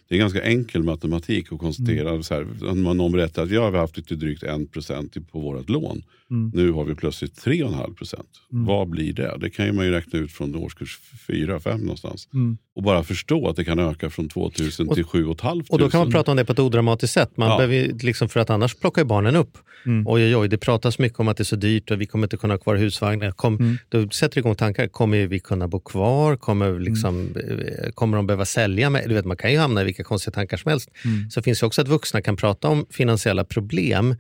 Det 0.08 0.16
är 0.16 0.20
ganska 0.20 0.44
enkel 0.44 0.84
matematik 0.84 1.52
att 1.52 1.60
konstatera. 1.60 2.24
Så 2.24 2.34
här, 2.34 2.74
någon 2.74 3.12
berättar 3.12 3.44
att 3.44 3.50
vi 3.50 3.58
har 3.58 3.72
haft 3.72 3.98
lite 3.98 4.16
drygt 4.16 4.44
1% 4.44 5.26
på 5.32 5.40
vårt 5.40 5.70
lån. 5.70 6.04
Nu 6.30 6.72
har 6.72 6.84
vi 6.84 6.96
plötsligt 6.96 7.46
3,5%. 7.46 8.16
Vad 8.50 8.90
blir 8.90 9.14
det? 9.14 9.38
Det 9.40 9.50
kan 9.50 9.76
man 9.76 9.86
ju 9.86 9.92
räkna 9.92 10.20
ut 10.20 10.32
från 10.32 10.56
årskurs 10.56 11.00
4-5 11.28 11.78
någonstans. 11.78 12.28
Och 12.76 12.84
bara 12.84 13.04
förstå 13.04 13.50
att 13.50 13.56
det 13.56 13.64
kan 13.64 13.80
öka 13.80 14.10
från 14.10 14.30
2000 14.30 14.90
till 14.90 15.04
7 15.04 15.24
500. 15.42 15.66
Och 15.70 15.80
då 15.80 15.90
kan 15.90 16.00
man 16.00 16.12
prata 16.12 16.32
om 16.32 16.38
det 16.38 16.46
på 16.46 16.52
ett 16.52 16.60
odramatiskt 16.60 17.14
sätt. 17.14 17.38
Man 17.38 17.50
Ja. 17.50 17.58
behöver, 17.58 17.94
liksom 18.04 18.30
för 18.30 18.40
att 18.40 18.50
annars 18.50 18.76
plockar 18.76 19.02
ju 19.02 19.06
barnen 19.06 19.36
upp. 19.36 19.58
Oj, 19.86 20.24
oj, 20.24 20.36
oj, 20.36 20.48
det 20.48 20.58
pratas 20.58 21.00
mycket 21.00 21.20
om 21.20 21.28
att 21.28 21.38
det 21.38 21.42
är 21.42 21.46
så 21.46 21.56
dyrt 21.56 21.92
och 21.92 22.02
vi 22.02 22.06
kommer 22.06 22.26
inte 22.26 22.38
kunna 22.38 22.54
ha 22.54 22.60
kvar 22.60 22.76
husvagnar. 22.76 23.32
Kom, 23.32 23.78
Då 23.90 24.10
sätter 24.10 24.36
det 24.36 24.40
igång 24.40 24.56
tankar. 24.56 24.88
Kommer 24.88 25.28
vi 25.28 25.40
kunna 25.40 25.68
bo 25.68 25.80
kvar? 25.80 26.36
Kommer, 26.36 26.80
liksom, 26.80 27.30
eh, 27.36 27.92
kommer 27.92 28.18
de 28.18 28.28
behöva 28.28 28.46
sälja? 28.46 28.90
Med? 28.90 29.04
Du 29.08 29.14
vet, 29.14 29.26
man 29.26 29.38
kan 29.38 29.52
ju 29.52 29.58
hamna 29.58 29.82
i 29.82 29.86
vilka 29.86 30.04
konstiga 30.04 30.34
tankar 30.34 30.58
som 30.58 30.70
helst. 30.70 30.90
Så 31.30 31.42
finns 31.42 31.60
det 31.60 31.66
också 31.66 31.82
att 31.82 31.88
vuxna 31.88 32.22
kan 32.22 32.36
prata 32.36 32.68
om 32.68 32.86
finansiella 32.90 33.44
problem 33.44 34.16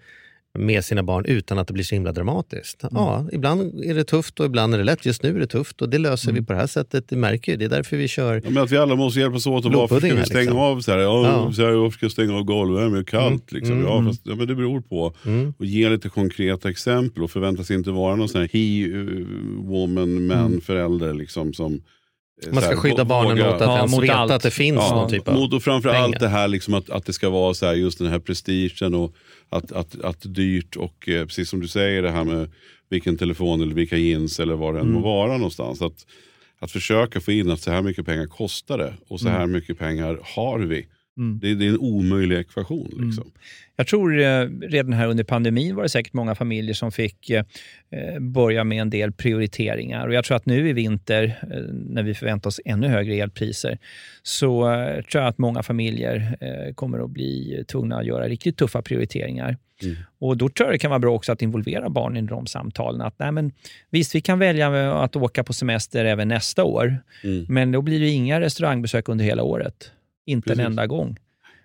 med 0.57 0.85
sina 0.85 1.03
barn 1.03 1.25
utan 1.25 1.59
att 1.59 1.67
det 1.67 1.73
blir 1.73 1.83
så 1.83 1.95
himla 1.95 2.11
dramatiskt. 2.11 2.83
Ja, 2.91 3.27
ibland 3.31 3.83
är 3.83 3.95
det 3.95 4.03
tufft 4.03 4.39
och 4.39 4.45
ibland 4.45 4.73
är 4.73 4.77
det 4.77 4.83
lätt. 4.83 5.05
Just 5.05 5.23
nu 5.23 5.35
är 5.35 5.39
det 5.39 5.47
tufft 5.47 5.81
och 5.81 5.89
det 5.89 5.97
löser 5.97 6.31
vi 6.31 6.41
på 6.41 6.53
det 6.53 6.59
här 6.59 6.67
sättet. 6.67 7.09
Det 7.09 7.15
märker 7.15 7.51
ju. 7.51 7.57
Det 7.57 7.65
är 7.65 7.69
därför 7.69 7.97
vi 7.97 8.07
kör 8.07 8.41
Ja, 8.43 8.49
men 8.49 8.63
att 8.63 8.71
vi 8.71 8.77
alla 8.77 8.95
måste 8.95 9.19
hjälpas 9.19 9.47
åt. 9.47 9.65
Och 9.65 9.73
varför 9.73 9.99
ska 9.99 10.07
vi 10.07 10.15
här, 10.15 10.23
stänga 10.25 10.41
liksom. 10.41 10.57
av? 10.59 10.81
Så 10.81 10.91
här, 10.91 10.99
ja, 10.99 11.23
Ja. 11.27 11.53
Så 11.53 11.61
här, 11.65 11.71
varför 11.71 11.97
ska 11.97 12.05
jag 12.05 12.11
stänga 12.11 12.33
av 12.35 12.43
golvvärme? 12.43 12.95
Det 12.95 13.01
är 13.01 13.03
kallt. 13.03 13.51
Liksom. 13.51 13.75
Mm, 13.75 13.87
Ja, 13.87 14.03
fast, 14.07 14.21
ja, 14.23 14.35
men 14.35 14.47
det 14.47 14.55
beror 14.55 14.81
på. 14.81 15.13
Och 15.57 15.65
ge 15.65 15.89
lite 15.89 16.09
konkreta 16.09 16.69
exempel 16.69 17.23
och 17.23 17.31
förväntas 17.31 17.71
inte 17.71 17.91
vara 17.91 18.15
någon 18.15 18.29
sån 18.29 18.41
här 18.41 18.49
he, 18.53 18.87
woman, 19.69 20.27
man, 20.27 20.61
förälder. 20.61 21.13
Liksom, 21.13 21.53
som, 21.53 21.67
Mm. 21.67 21.81
Man 22.45 22.53
så 22.55 22.61
ska 22.61 22.69
här, 22.69 22.75
skydda 22.75 23.05
barnen 23.05 23.37
våga- 23.37 23.45
mot 23.51 23.61
att 23.61 23.67
Ja, 23.67 23.77
ens 23.77 23.91
mot 23.91 24.03
veta 24.03 24.13
allt. 24.15 24.31
att 24.31 24.41
det 24.41 24.51
finns 24.51 24.75
Ja, 24.77 24.95
någon 24.95 25.09
typ 25.09 25.27
av... 25.27 25.33
mot 25.35 25.53
och 25.53 25.63
framför 25.63 25.89
allt 25.89 26.05
pengar. 26.13 26.19
det 26.19 26.27
här 26.27 26.47
liksom 26.47 26.73
att, 26.73 26.89
att 26.89 27.05
det 27.05 27.13
ska 27.13 27.29
vara 27.29 27.53
så 27.53 27.65
här, 27.65 27.73
just 27.73 27.97
den 27.99 28.07
här 28.07 28.19
prestigen 28.19 28.93
och 28.93 29.15
att, 29.49 29.71
att, 29.71 30.01
att 30.01 30.17
dyrt 30.21 30.75
och 30.75 31.09
eh, 31.09 31.25
precis 31.25 31.49
som 31.49 31.59
du 31.59 31.67
säger 31.67 32.01
det 32.01 32.11
här 32.11 32.23
med 32.23 32.49
vilken 32.89 33.17
telefon 33.17 33.61
eller 33.61 33.75
vilka 33.75 33.97
jeans 33.97 34.39
eller 34.39 34.55
vad 34.55 34.73
det 34.73 34.79
än 34.79 34.91
må 34.91 34.99
vara 34.99 35.31
någonstans. 35.37 35.81
Att, 35.81 36.05
att 36.59 36.71
försöka 36.71 37.21
få 37.21 37.31
in 37.31 37.51
att 37.51 37.61
så 37.61 37.71
här 37.71 37.81
mycket 37.81 38.05
pengar 38.05 38.25
kostar 38.27 38.77
det 38.77 38.93
och 39.07 39.19
så 39.19 39.29
här 39.29 39.45
mycket 39.45 39.79
pengar 39.79 40.19
har 40.35 40.59
vi. 40.59 40.87
Det, 41.41 41.55
det 41.55 41.65
är 41.65 41.69
en 41.69 41.77
omöjlig 41.77 42.37
ekvation. 42.37 42.89
Liksom. 43.07 43.31
Jag 43.75 43.87
tror 43.87 44.19
eh, 44.19 44.45
redan 44.61 44.93
här 44.93 45.07
under 45.07 45.23
pandemin 45.23 45.75
var 45.75 45.83
det 45.83 45.89
säkert 45.89 46.13
många 46.13 46.35
familjer 46.35 46.73
som 46.73 46.91
fick 46.91 47.29
eh, 47.29 47.43
börja 48.19 48.63
med 48.63 48.81
en 48.81 48.89
del 48.89 49.11
prioriteringar. 49.11 50.07
Och 50.07 50.13
jag 50.13 50.25
tror 50.25 50.37
att 50.37 50.45
nu 50.45 50.69
i 50.69 50.73
vinter, 50.73 51.23
eh, 51.51 51.57
när 51.73 52.03
vi 52.03 52.13
förväntar 52.13 52.47
oss 52.47 52.59
ännu 52.65 52.87
högre 52.87 53.13
elpriser, 53.15 53.77
så 54.23 54.61
tror 55.11 55.23
jag 55.23 55.27
att 55.27 55.37
många 55.37 55.63
familjer 55.63 56.37
kommer 56.75 56.99
att 56.99 57.09
bli 57.09 57.63
tvungna 57.67 57.97
att 57.99 58.05
göra 58.05 58.27
riktigt 58.27 58.57
tuffa 58.57 58.81
prioriteringar. 58.81 59.57
Och 60.19 60.37
Då 60.37 60.49
tror 60.49 60.67
jag 60.67 60.73
det 60.73 60.79
kan 60.79 60.89
vara 60.89 60.99
bra 60.99 61.15
också 61.15 61.31
att 61.31 61.41
involvera 61.41 61.89
barnen 61.89 62.25
i 62.25 62.27
de 62.27 62.47
samtalen. 62.47 63.01
Att, 63.01 63.19
nej, 63.19 63.31
men, 63.31 63.51
visst, 63.89 64.15
vi 64.15 64.21
kan 64.21 64.39
välja 64.39 64.93
att 64.93 65.15
åka 65.15 65.43
på 65.43 65.53
semester 65.53 66.05
även 66.05 66.27
nästa 66.27 66.63
år, 66.63 66.97
Mm. 67.23 67.45
men 67.49 67.71
då 67.71 67.81
blir 67.81 67.99
det 67.99 68.07
inga 68.09 68.41
restaurangbesök 68.41 69.09
under 69.09 69.25
hela 69.25 69.43
året. 69.43 69.91
Inte 70.27 70.47
Precis. 70.47 70.59
en 70.59 70.65
enda 70.65 70.87
gång 70.87 71.17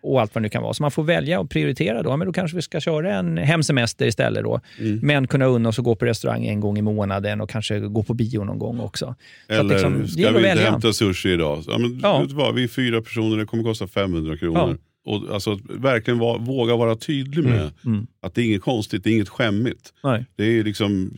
och 0.03 0.21
allt 0.21 0.35
vad 0.35 0.43
det 0.43 0.45
nu 0.45 0.49
kan 0.49 0.63
vara. 0.63 0.75
Så 0.75 0.83
man 0.83 0.91
får 0.91 1.03
välja 1.05 1.41
och 1.41 1.51
prioritera 1.51 2.03
då. 2.03 2.17
Men 2.17 2.27
då 2.27 2.33
kanske 2.33 2.57
vi 2.57 2.63
ska 2.63 2.81
köra 2.81 3.15
en 3.15 3.37
hemsemester 3.39 4.07
istället 4.07 4.43
då. 4.45 4.61
Mm. 4.81 5.01
Men 5.03 5.27
kunna 5.27 5.45
unna 5.45 5.69
oss 5.69 5.79
att 5.79 5.85
gå 5.85 5.95
på 5.95 6.05
restaurang 6.05 6.47
en 6.47 6.61
gång 6.61 6.79
i 6.79 6.83
månaden 6.83 7.41
och 7.41 7.51
kanske 7.51 7.81
gå 7.81 8.03
på 8.03 8.15
bio 8.15 8.45
någon 8.45 8.59
gång 8.59 8.81
också. 8.81 9.15
Så 9.47 9.53
Eller 9.53 9.65
liksom, 9.75 10.09
ska 10.09 10.21
vi 10.23 10.29
inte 10.29 10.41
välja. 10.43 10.71
hämta 10.71 10.93
sushi 10.93 11.33
idag? 11.33 11.63
Ja, 11.67 11.79
men, 11.79 12.01
Ja. 12.03 12.27
vad, 12.31 12.55
vi 12.55 12.65
är 12.65 12.69
fyra 12.69 13.03
personer, 13.03 13.37
det 13.37 13.45
kommer 13.47 13.63
kosta 13.63 13.87
500 13.87 14.37
kronor. 14.37 14.79
Och, 15.05 15.23
alltså, 15.35 15.59
verkligen 15.69 16.19
va, 16.19 16.37
våga 16.41 16.77
vara 16.77 16.97
tydlig 16.97 17.45
med 17.45 17.71
Mm. 17.87 18.07
att 18.23 18.35
det 18.35 18.43
är 18.43 18.45
inget 18.45 18.63
konstigt, 18.63 19.05
det 19.05 19.11
är 19.11 19.15
inget 19.15 19.29
skämmigt. 19.29 19.93
Nej. 20.05 20.25
Det 20.37 20.45
är 20.45 20.65
liksom 20.65 21.11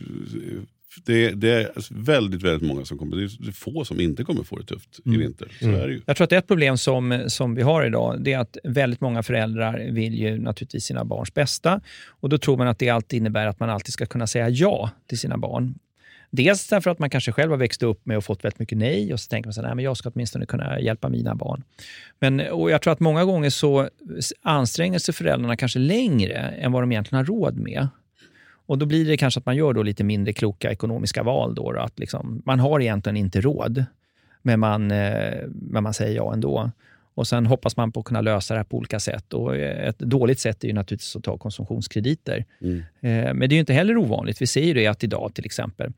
det, 1.03 1.31
det 1.31 1.49
är 1.49 1.71
väldigt, 1.89 2.43
väldigt 2.43 2.67
många 2.67 2.85
som 2.85 2.97
kommer, 2.97 3.17
det 3.17 3.23
är 3.23 3.51
få 3.51 3.85
som 3.85 3.99
inte 3.99 4.23
kommer 4.23 4.43
få 4.43 4.57
det 4.57 4.65
tufft 4.65 4.99
i 5.05 5.17
vinter. 5.17 5.51
Så 5.59 5.67
är 5.67 5.87
det 5.87 5.93
ju. 5.93 6.01
Jag 6.05 6.17
tror 6.17 6.25
att 6.25 6.31
ett 6.31 6.47
problem 6.47 6.77
som, 6.77 7.23
som 7.27 7.55
vi 7.55 7.61
har 7.61 7.85
idag 7.85 8.23
det 8.23 8.33
är 8.33 8.39
att 8.39 8.57
väldigt 8.63 9.01
många 9.01 9.23
föräldrar 9.23 9.87
vill 9.91 10.13
ju 10.13 10.39
naturligtvis 10.39 10.83
sina 10.83 11.05
barns 11.05 11.33
bästa. 11.33 11.81
Och 12.07 12.29
Då 12.29 12.37
tror 12.37 12.57
man 12.57 12.67
att 12.67 12.79
det 12.79 12.89
alltid 12.89 13.17
innebär 13.17 13.47
att 13.47 13.59
man 13.59 13.69
alltid 13.69 13.93
ska 13.93 14.05
kunna 14.05 14.27
säga 14.27 14.49
ja 14.49 14.89
till 15.07 15.19
sina 15.19 15.37
barn. 15.37 15.75
Dels 16.31 16.67
därför 16.67 16.89
att 16.89 16.99
man 16.99 17.09
kanske 17.09 17.31
själv 17.31 17.51
har 17.51 17.57
växt 17.57 17.83
upp 17.83 18.05
med 18.05 18.17
och 18.17 18.23
fått 18.23 18.43
väldigt 18.43 18.59
mycket 18.59 18.77
nej 18.77 19.13
och 19.13 19.19
så 19.19 19.29
tänker 19.29 19.47
man 19.47 19.53
så 19.53 19.61
här, 19.61 19.75
men 19.75 19.85
jag 19.85 19.97
ska 19.97 20.09
åtminstone 20.09 20.45
kunna 20.45 20.79
hjälpa 20.79 21.09
mina 21.09 21.35
barn. 21.35 21.63
Men, 22.19 22.39
och 22.39 22.71
jag 22.71 22.81
tror 22.81 22.93
att 22.93 22.99
många 22.99 23.25
gånger 23.25 23.49
så 23.49 23.89
anstränger 24.41 24.99
sig 24.99 25.13
föräldrarna 25.13 25.55
kanske 25.55 25.79
längre 25.79 26.33
än 26.37 26.71
vad 26.71 26.83
de 26.83 26.91
egentligen 26.91 27.17
har 27.17 27.25
råd 27.25 27.57
med. 27.57 27.87
Och 28.65 28.77
Då 28.77 28.85
blir 28.85 29.05
det 29.05 29.17
kanske 29.17 29.39
att 29.39 29.45
man 29.45 29.55
gör 29.55 29.73
då 29.73 29.83
lite 29.83 30.03
mindre 30.03 30.33
kloka 30.33 30.71
ekonomiska 30.71 31.23
val. 31.23 31.55
Då, 31.55 31.71
då 31.71 31.79
att 31.79 31.99
liksom, 31.99 32.41
man 32.45 32.59
har 32.59 32.81
egentligen 32.81 33.17
inte 33.17 33.41
råd, 33.41 33.85
men 34.41 34.59
man, 34.59 34.91
eh, 34.91 35.43
men 35.47 35.83
man 35.83 35.93
säger 35.93 36.15
ja 36.15 36.33
ändå. 36.33 36.71
Och 37.15 37.27
Sen 37.27 37.45
hoppas 37.45 37.77
man 37.77 37.91
på 37.91 37.99
att 37.99 38.05
kunna 38.05 38.21
lösa 38.21 38.53
det 38.53 38.59
här 38.59 38.63
på 38.65 38.77
olika 38.77 38.99
sätt. 38.99 39.33
Och 39.33 39.55
ett 39.57 39.99
dåligt 39.99 40.39
sätt 40.39 40.63
är 40.63 40.67
ju 40.67 40.73
naturligtvis 40.73 41.15
att 41.15 41.23
ta 41.23 41.37
konsumtionskrediter. 41.37 42.45
Mm. 42.61 42.77
Eh, 42.79 43.33
Men 43.33 43.39
det 43.39 43.53
är 43.53 43.55
ju 43.55 43.59
inte 43.59 43.73
heller 43.73 43.97
ovanligt. 43.97 44.41
Vi 44.41 44.47
ser 44.47 44.63
ju 44.63 44.73
det 44.73 44.87
att 44.87 45.03
idag 45.03 45.31
till 45.33 45.45
exempel, 45.45 45.93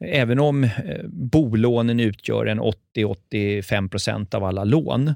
även 0.00 0.38
om 0.38 0.64
eh, 0.64 0.70
bolånen 1.08 2.00
utgör 2.00 2.46
en 2.46 2.60
80-85 2.96 3.88
procent 3.88 4.34
av 4.34 4.44
alla 4.44 4.64
lån, 4.64 5.14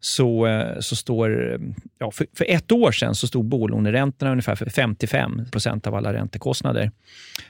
så, 0.00 0.46
eh, 0.46 0.80
så 0.80 0.96
står... 0.96 1.60
Ja, 1.98 2.10
för, 2.10 2.26
för 2.34 2.44
ett 2.48 2.72
år 2.72 2.92
sedan 2.92 3.14
så 3.14 3.26
stod 3.26 3.44
bolåneräntorna 3.44 4.30
ungefär 4.30 4.54
för 4.54 4.70
55 4.70 5.42
procent 5.52 5.86
av 5.86 5.94
alla 5.94 6.12
räntekostnader. 6.12 6.90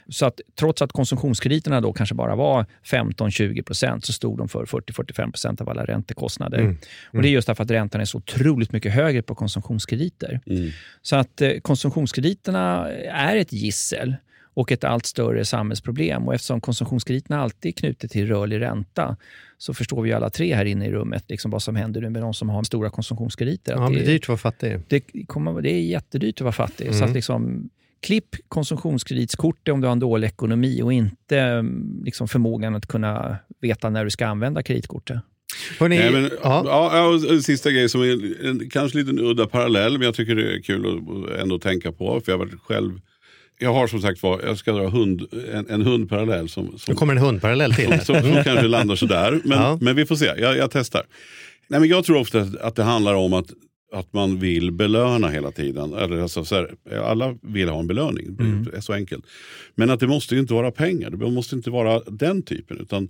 Så 0.08 0.26
att 0.26 0.40
trots 0.58 0.82
att 0.82 0.92
konsumtionskrediterna 0.92 1.80
då 1.80 1.92
kanske 1.92 2.14
bara 2.14 2.34
var 2.34 2.66
15-20 2.84 3.62
procent 3.62 4.04
så 4.04 4.12
stod 4.12 4.38
de 4.38 4.48
för 4.48 4.64
40-45 4.64 5.30
procent 5.30 5.60
av 5.60 5.68
alla 5.68 5.84
räntekostnader. 5.84 6.76
Och 7.12 7.22
Det 7.22 7.28
är 7.28 7.32
just 7.32 7.46
därför 7.46 7.64
att 7.64 7.70
räntan 7.70 8.00
är 8.00 8.04
så 8.04 8.18
otroligt 8.18 8.72
mycket 8.72 8.92
högre 8.92 9.22
på 9.22 9.34
konsumtionskrediter. 9.34 10.40
Mm. 10.46 10.70
Så 11.02 11.16
att 11.16 11.40
eh, 11.40 11.52
konsumtionskrediterna 11.62 12.88
är 13.08 13.36
ett 13.36 13.52
gissel 13.52 14.16
och 14.54 14.72
ett 14.72 14.84
allt 14.84 15.06
större 15.06 15.44
samhällsproblem. 15.44 16.28
Och 16.28 16.34
eftersom 16.34 16.60
konsumtionskrediterna 16.60 17.40
alltid 17.40 17.68
är 17.68 17.72
knutet 17.72 18.10
till 18.10 18.26
rörlig 18.26 18.60
ränta 18.60 19.16
så 19.58 19.74
förstår 19.74 20.02
vi 20.02 20.12
alla 20.12 20.30
tre 20.30 20.54
här 20.54 20.64
inne 20.64 20.86
i 20.86 20.90
rummet 20.90 21.24
liksom 21.28 21.50
vad 21.50 21.62
som 21.62 21.76
händer 21.76 22.00
nu 22.00 22.10
med 22.10 22.22
de 22.22 22.34
som 22.34 22.48
har 22.48 22.62
stora 22.62 22.90
konsumtionskrediter. 22.90 23.72
Ja, 23.72 23.82
Att 23.84 23.90
det 23.92 23.94
blir 23.98 24.06
dyrt 24.06 24.22
att 24.24 24.28
vara 24.28 24.38
fattig. 24.38 24.78
det, 24.88 25.00
kommer, 25.26 25.62
det 25.62 25.70
är 25.70 25.80
jättedyrt 25.80 26.34
att 26.40 26.44
vara 26.44 26.52
fattig. 26.52 26.86
Så 26.90 26.96
Mm. 26.96 27.08
att 27.08 27.14
liksom, 27.14 27.70
klipp 28.02 28.36
konsumtionskreditskortet 28.48 29.72
om 29.74 29.80
du 29.80 29.86
har 29.86 29.92
en 29.92 29.98
dålig 29.98 30.28
ekonomi 30.28 30.82
och 30.82 30.92
inte 30.92 31.38
mm, 31.38 32.02
liksom, 32.04 32.28
förmågan 32.28 32.74
att 32.74 32.86
kunna 32.86 33.36
veta 33.60 33.90
när 33.90 34.04
du 34.04 34.10
ska 34.10 34.26
använda 34.26 34.62
kreditkortet. 34.62 35.20
Hörrni, 35.78 35.98
Nej, 35.98 36.12
men, 36.12 36.30
ja. 36.42 36.90
ja. 37.24 37.40
Sista 37.42 37.70
grej 37.70 37.88
som 37.88 38.02
är 38.02 38.46
en, 38.46 38.70
kanske 38.70 38.98
lite 38.98 39.10
en 39.10 39.18
udda 39.18 39.46
parallell, 39.46 39.92
men 39.92 40.02
jag 40.02 40.14
tycker 40.14 40.34
det 40.36 40.54
är 40.54 40.62
kul 40.62 40.86
att 40.86 41.40
ändå 41.42 41.58
tänka 41.58 41.92
på. 41.92 42.20
För 42.20 42.32
jag 42.32 42.38
har 42.38 42.46
varit 42.46 42.60
själv, 42.60 43.00
jag 43.60 43.72
har 43.72 43.86
som 43.86 44.00
sagt 44.00 44.22
var, 44.22 44.40
jag 44.46 44.58
ska 44.58 44.72
dra 44.72 44.88
hund, 44.88 45.26
en, 45.52 45.70
en 45.70 45.82
hundparallell 45.82 46.48
som, 46.48 46.64
Nu 46.66 46.78
som, 46.78 46.94
kommer 46.94 47.12
en 47.16 47.22
hundparallell 47.22 47.74
till. 47.74 47.88
som, 47.88 48.00
som, 48.04 48.22
som 48.22 48.44
kanske 48.44 48.66
landar 48.68 48.96
sådär. 48.96 49.40
Men, 49.44 49.58
Ja. 49.58 49.78
men 49.80 49.96
vi 49.96 50.06
får 50.06 50.16
se, 50.16 50.24
jag, 50.38 50.56
jag 50.56 50.70
testar. 50.70 51.02
Nej, 51.68 51.80
men 51.80 51.88
jag 51.88 52.04
tror 52.04 52.16
ofta 52.16 52.40
att, 52.60 52.76
det 52.76 52.82
handlar 52.82 53.14
om 53.14 53.32
att 53.32 53.46
att 53.92 54.12
man 54.12 54.38
vill 54.38 54.72
belöna 54.72 55.28
hela 55.28 55.50
tiden. 55.50 55.94
Eller 55.94 56.20
alltså, 56.20 56.44
så 56.44 56.54
här, 56.54 56.74
alla 57.04 57.36
vill 57.42 57.68
ha 57.68 57.80
en 57.80 57.86
belöning, 57.86 58.36
det 58.70 58.76
är 58.76 58.80
så 58.80 58.92
enkelt. 58.92 59.24
Men 59.74 59.90
att 59.90 60.00
det 60.00 60.06
måste 60.06 60.34
ju 60.34 60.40
inte 60.40 60.54
vara 60.54 60.70
pengar, 60.70 61.10
det 61.10 61.30
måste 61.30 61.56
inte 61.56 61.70
vara 61.70 62.00
den 62.06 62.42
typen. 62.42 62.78
Utan 62.80 63.08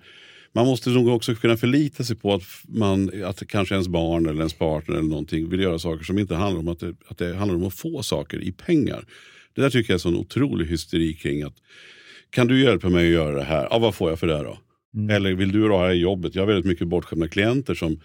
man 0.53 0.66
måste 0.66 0.90
nog 0.90 1.09
också 1.09 1.34
kunna 1.34 1.57
förlita 1.57 2.05
sig 2.05 2.16
på 2.16 2.34
att, 2.34 2.42
man, 2.68 3.11
att 3.24 3.46
kanske 3.48 3.74
ens 3.74 3.88
barn 3.88 4.26
eller 4.26 4.38
ens 4.38 4.55
partner 4.55 4.94
eller 4.96 5.09
någonting 5.09 5.48
vill 5.48 5.61
göra 5.61 5.78
saker 5.78 6.05
som 6.05 6.18
inte 6.18 6.34
handlar 6.34 6.61
om 6.61 6.68
att 6.68 6.80
det, 6.80 6.94
att 7.09 7.18
det 7.18 7.34
handlar 7.34 7.57
om 7.57 7.66
att 7.66 7.74
få 7.74 8.03
saker 8.03 8.42
i 8.42 8.53
pengar. 8.53 9.05
Det 9.55 9.61
där 9.61 9.70
tycker 9.70 9.92
jag 9.92 9.94
är 9.94 10.01
sån 10.01 10.16
otrolig 10.16 10.66
hysteri 10.66 11.14
kring 11.14 11.42
att 11.42 11.57
kan 12.30 12.46
du 12.46 12.62
hjälpa 12.62 12.88
mig 12.88 13.07
att 13.07 13.12
göra 13.12 13.36
det 13.36 13.44
här? 13.44 13.68
Ja, 13.70 13.78
vad 13.78 13.94
får 13.94 14.11
jag 14.11 14.18
för 14.18 14.26
det 14.26 14.42
då? 14.42 14.59
Eller 15.12 15.34
vill 15.34 15.53
du 15.53 15.68
ha 15.68 15.82
det 15.82 15.86
här 15.86 15.94
jobbet? 15.94 16.34
Jag 16.34 16.42
har 16.42 16.46
väldigt 16.46 16.66
mycket 16.66 16.88
bortskämda 16.88 17.28
klienter 17.28 17.74
som, 17.74 18.01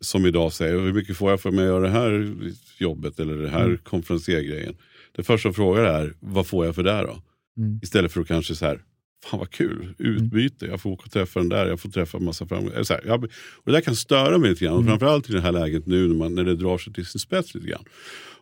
som 0.00 0.26
idag 0.26 0.52
säger 0.52 0.80
hur 0.80 0.92
mycket 0.92 1.16
får 1.16 1.30
jag 1.30 1.40
för 1.40 1.50
mig 1.50 1.60
att 1.60 1.66
göra 1.66 1.80
det 1.80 1.88
här 1.88 2.34
jobbet 2.78 3.20
eller 3.20 3.36
det 3.36 3.48
här 3.48 3.64
mm. 3.64 3.78
konferensergrejen. 3.78 4.76
Det 5.16 5.22
första 5.22 5.48
jag 5.48 5.56
frågar 5.56 5.84
är 5.84 6.14
vad 6.20 6.46
får 6.46 6.66
jag 6.66 6.74
för 6.74 6.82
det 6.82 7.02
då? 7.02 7.22
Mm. 7.56 7.80
Istället 7.82 8.12
för 8.12 8.20
att 8.20 8.28
kanske 8.28 8.54
så 8.54 8.66
här 8.66 8.80
Fan 9.24 9.38
vad 9.38 9.50
kul, 9.50 9.94
utbyte, 9.98 10.66
jag 10.66 10.80
får 10.80 10.90
åka 10.90 11.02
och 11.04 11.10
träffa 11.10 11.40
den 11.40 11.48
där, 11.48 11.66
jag 11.66 11.80
får 11.80 11.88
träffa 11.88 12.18
en 12.18 12.24
massa 12.24 12.46
framgångar. 12.46 12.84
Jag, 13.06 13.24
och 13.24 13.30
det 13.64 13.72
där 13.72 13.80
kan 13.80 13.96
störa 13.96 14.38
mig 14.38 14.50
lite 14.50 14.64
grann, 14.64 14.74
mm. 14.74 14.86
framförallt 14.86 15.30
i 15.30 15.32
det 15.32 15.40
här 15.40 15.52
läget 15.52 15.86
nu 15.86 16.08
när, 16.08 16.14
man, 16.14 16.34
när 16.34 16.44
det 16.44 16.56
drar 16.56 16.78
sig 16.78 16.92
till 16.92 17.06
sin 17.06 17.18
spets 17.18 17.54
lite 17.54 17.66
grann. 17.66 17.84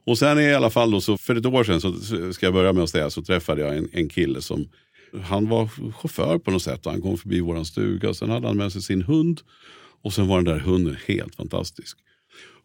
Och 0.05 0.18
sen 0.18 0.39
i 0.39 0.55
alla 0.55 0.70
fall 0.70 0.91
då, 0.91 1.01
så 1.01 1.18
för 1.18 1.37
ett 1.37 1.47
år 1.47 1.64
sedan, 1.64 1.81
så 1.81 1.93
ska 2.33 2.47
jag 2.47 2.53
börja 2.53 2.72
med 2.72 2.83
att 2.83 2.91
säga, 2.91 3.11
så 3.11 3.22
träffade 3.22 3.62
jag 3.62 3.76
en, 3.76 3.89
en 3.93 4.09
kille 4.09 4.43
som 4.43 4.68
han 5.22 5.49
var 5.49 5.68
chaufför 5.93 6.39
på 6.39 6.51
något 6.51 6.62
sätt 6.62 6.87
och 6.87 6.93
han 6.93 7.03
kom 7.03 7.18
förbi 7.18 7.41
våran 7.41 7.64
stuga 7.64 8.09
och 8.09 8.16
sen 8.16 8.31
hade 8.31 8.47
han 8.47 8.57
med 8.57 8.72
sig 8.72 8.83
sin 8.83 9.03
hund. 9.03 9.41
Och 10.03 10.12
sen 10.12 10.29
var 10.29 10.37
den 10.37 10.45
där 10.45 10.59
hunden 10.59 10.97
helt 11.07 11.35
fantastisk. 11.35 11.99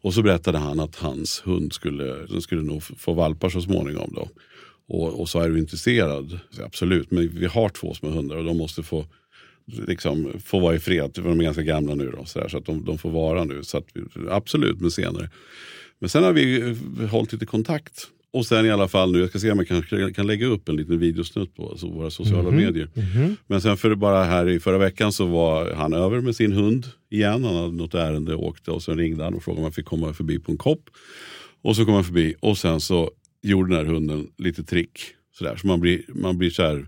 Och 0.01 0.13
så 0.13 0.21
berättade 0.21 0.57
han 0.57 0.79
att 0.79 0.95
hans 0.95 1.41
hund 1.45 1.73
skulle, 1.73 2.25
den 2.25 2.41
skulle 2.41 2.61
nog 2.61 2.83
få 2.83 3.13
valpar 3.13 3.49
så 3.49 3.61
småningom. 3.61 4.13
Då. 4.15 4.29
Och, 4.87 5.19
och 5.21 5.29
så 5.29 5.39
är 5.39 5.49
du 5.49 5.59
intresserad, 5.59 6.39
absolut, 6.65 7.11
men 7.11 7.29
vi 7.29 7.45
har 7.45 7.69
två 7.69 7.93
små 7.93 8.09
hundar 8.09 8.35
och 8.37 8.43
de 8.43 8.57
måste 8.57 8.83
få, 8.83 9.05
liksom, 9.87 10.31
få 10.45 10.59
vara 10.59 10.75
i 10.75 10.79
fred. 10.79 11.11
De 11.15 11.39
är 11.39 11.43
ganska 11.43 11.63
gamla 11.63 11.95
nu 11.95 12.11
då, 12.17 12.25
så, 12.25 12.39
där, 12.39 12.47
så 12.47 12.57
att 12.57 12.65
de, 12.65 12.85
de 12.85 12.97
får 12.97 13.11
vara 13.11 13.43
nu. 13.43 13.63
Så 13.63 13.77
att 13.77 13.85
absolut, 14.29 14.81
men 14.81 14.91
senare. 14.91 15.29
Men 15.99 16.09
sen 16.09 16.23
har 16.23 16.33
vi 16.33 16.75
hållit 17.11 17.33
lite 17.33 17.45
kontakt. 17.45 18.07
Och 18.35 18.45
sen 18.45 18.65
i 18.65 18.71
alla 18.71 18.87
fall 18.87 19.11
nu, 19.11 19.19
jag 19.19 19.29
ska 19.29 19.39
se 19.39 19.51
om 19.51 19.57
jag 19.57 19.67
kanske 19.67 20.13
kan 20.13 20.27
lägga 20.27 20.45
upp 20.47 20.69
en 20.69 20.75
liten 20.75 20.99
videosnutt 20.99 21.55
på 21.55 21.69
alltså 21.69 21.87
våra 21.87 22.09
sociala 22.09 22.49
Mhm. 22.51 22.55
medier. 22.57 22.89
Men 23.47 23.61
sen 23.61 23.77
för 23.77 23.95
bara 23.95 24.23
här 24.23 24.49
i 24.49 24.59
förra 24.59 24.77
veckan 24.77 25.11
så 25.11 25.25
var 25.25 25.71
han 25.73 25.93
över 25.93 26.21
med 26.21 26.35
sin 26.35 26.51
hund 26.51 26.87
igen. 27.09 27.43
Han 27.43 27.55
hade 27.55 27.71
något 27.71 27.93
ärende 27.93 28.35
och 28.35 28.43
åkte 28.47 28.71
och 28.71 28.83
sen 28.83 28.97
ringde 28.97 29.23
han 29.23 29.33
och 29.33 29.43
frågade 29.43 29.59
om 29.59 29.63
han 29.63 29.71
fick 29.71 29.85
komma 29.85 30.13
förbi 30.13 30.39
på 30.39 30.51
en 30.51 30.57
kopp. 30.57 30.89
Och 31.61 31.75
så 31.75 31.85
kom 31.85 31.93
han 31.93 32.03
förbi 32.03 32.35
och 32.39 32.57
sen 32.57 32.79
så 32.81 33.11
gjorde 33.43 33.75
den 33.75 33.85
här 33.85 33.93
hunden 33.93 34.27
lite 34.37 34.63
trick. 34.63 34.99
Sådär. 35.31 35.55
Så 35.55 35.67
man 35.67 35.79
blir, 35.79 36.03
man 36.07 36.37
blir 36.37 36.49
så 36.49 36.63
här, 36.63 36.87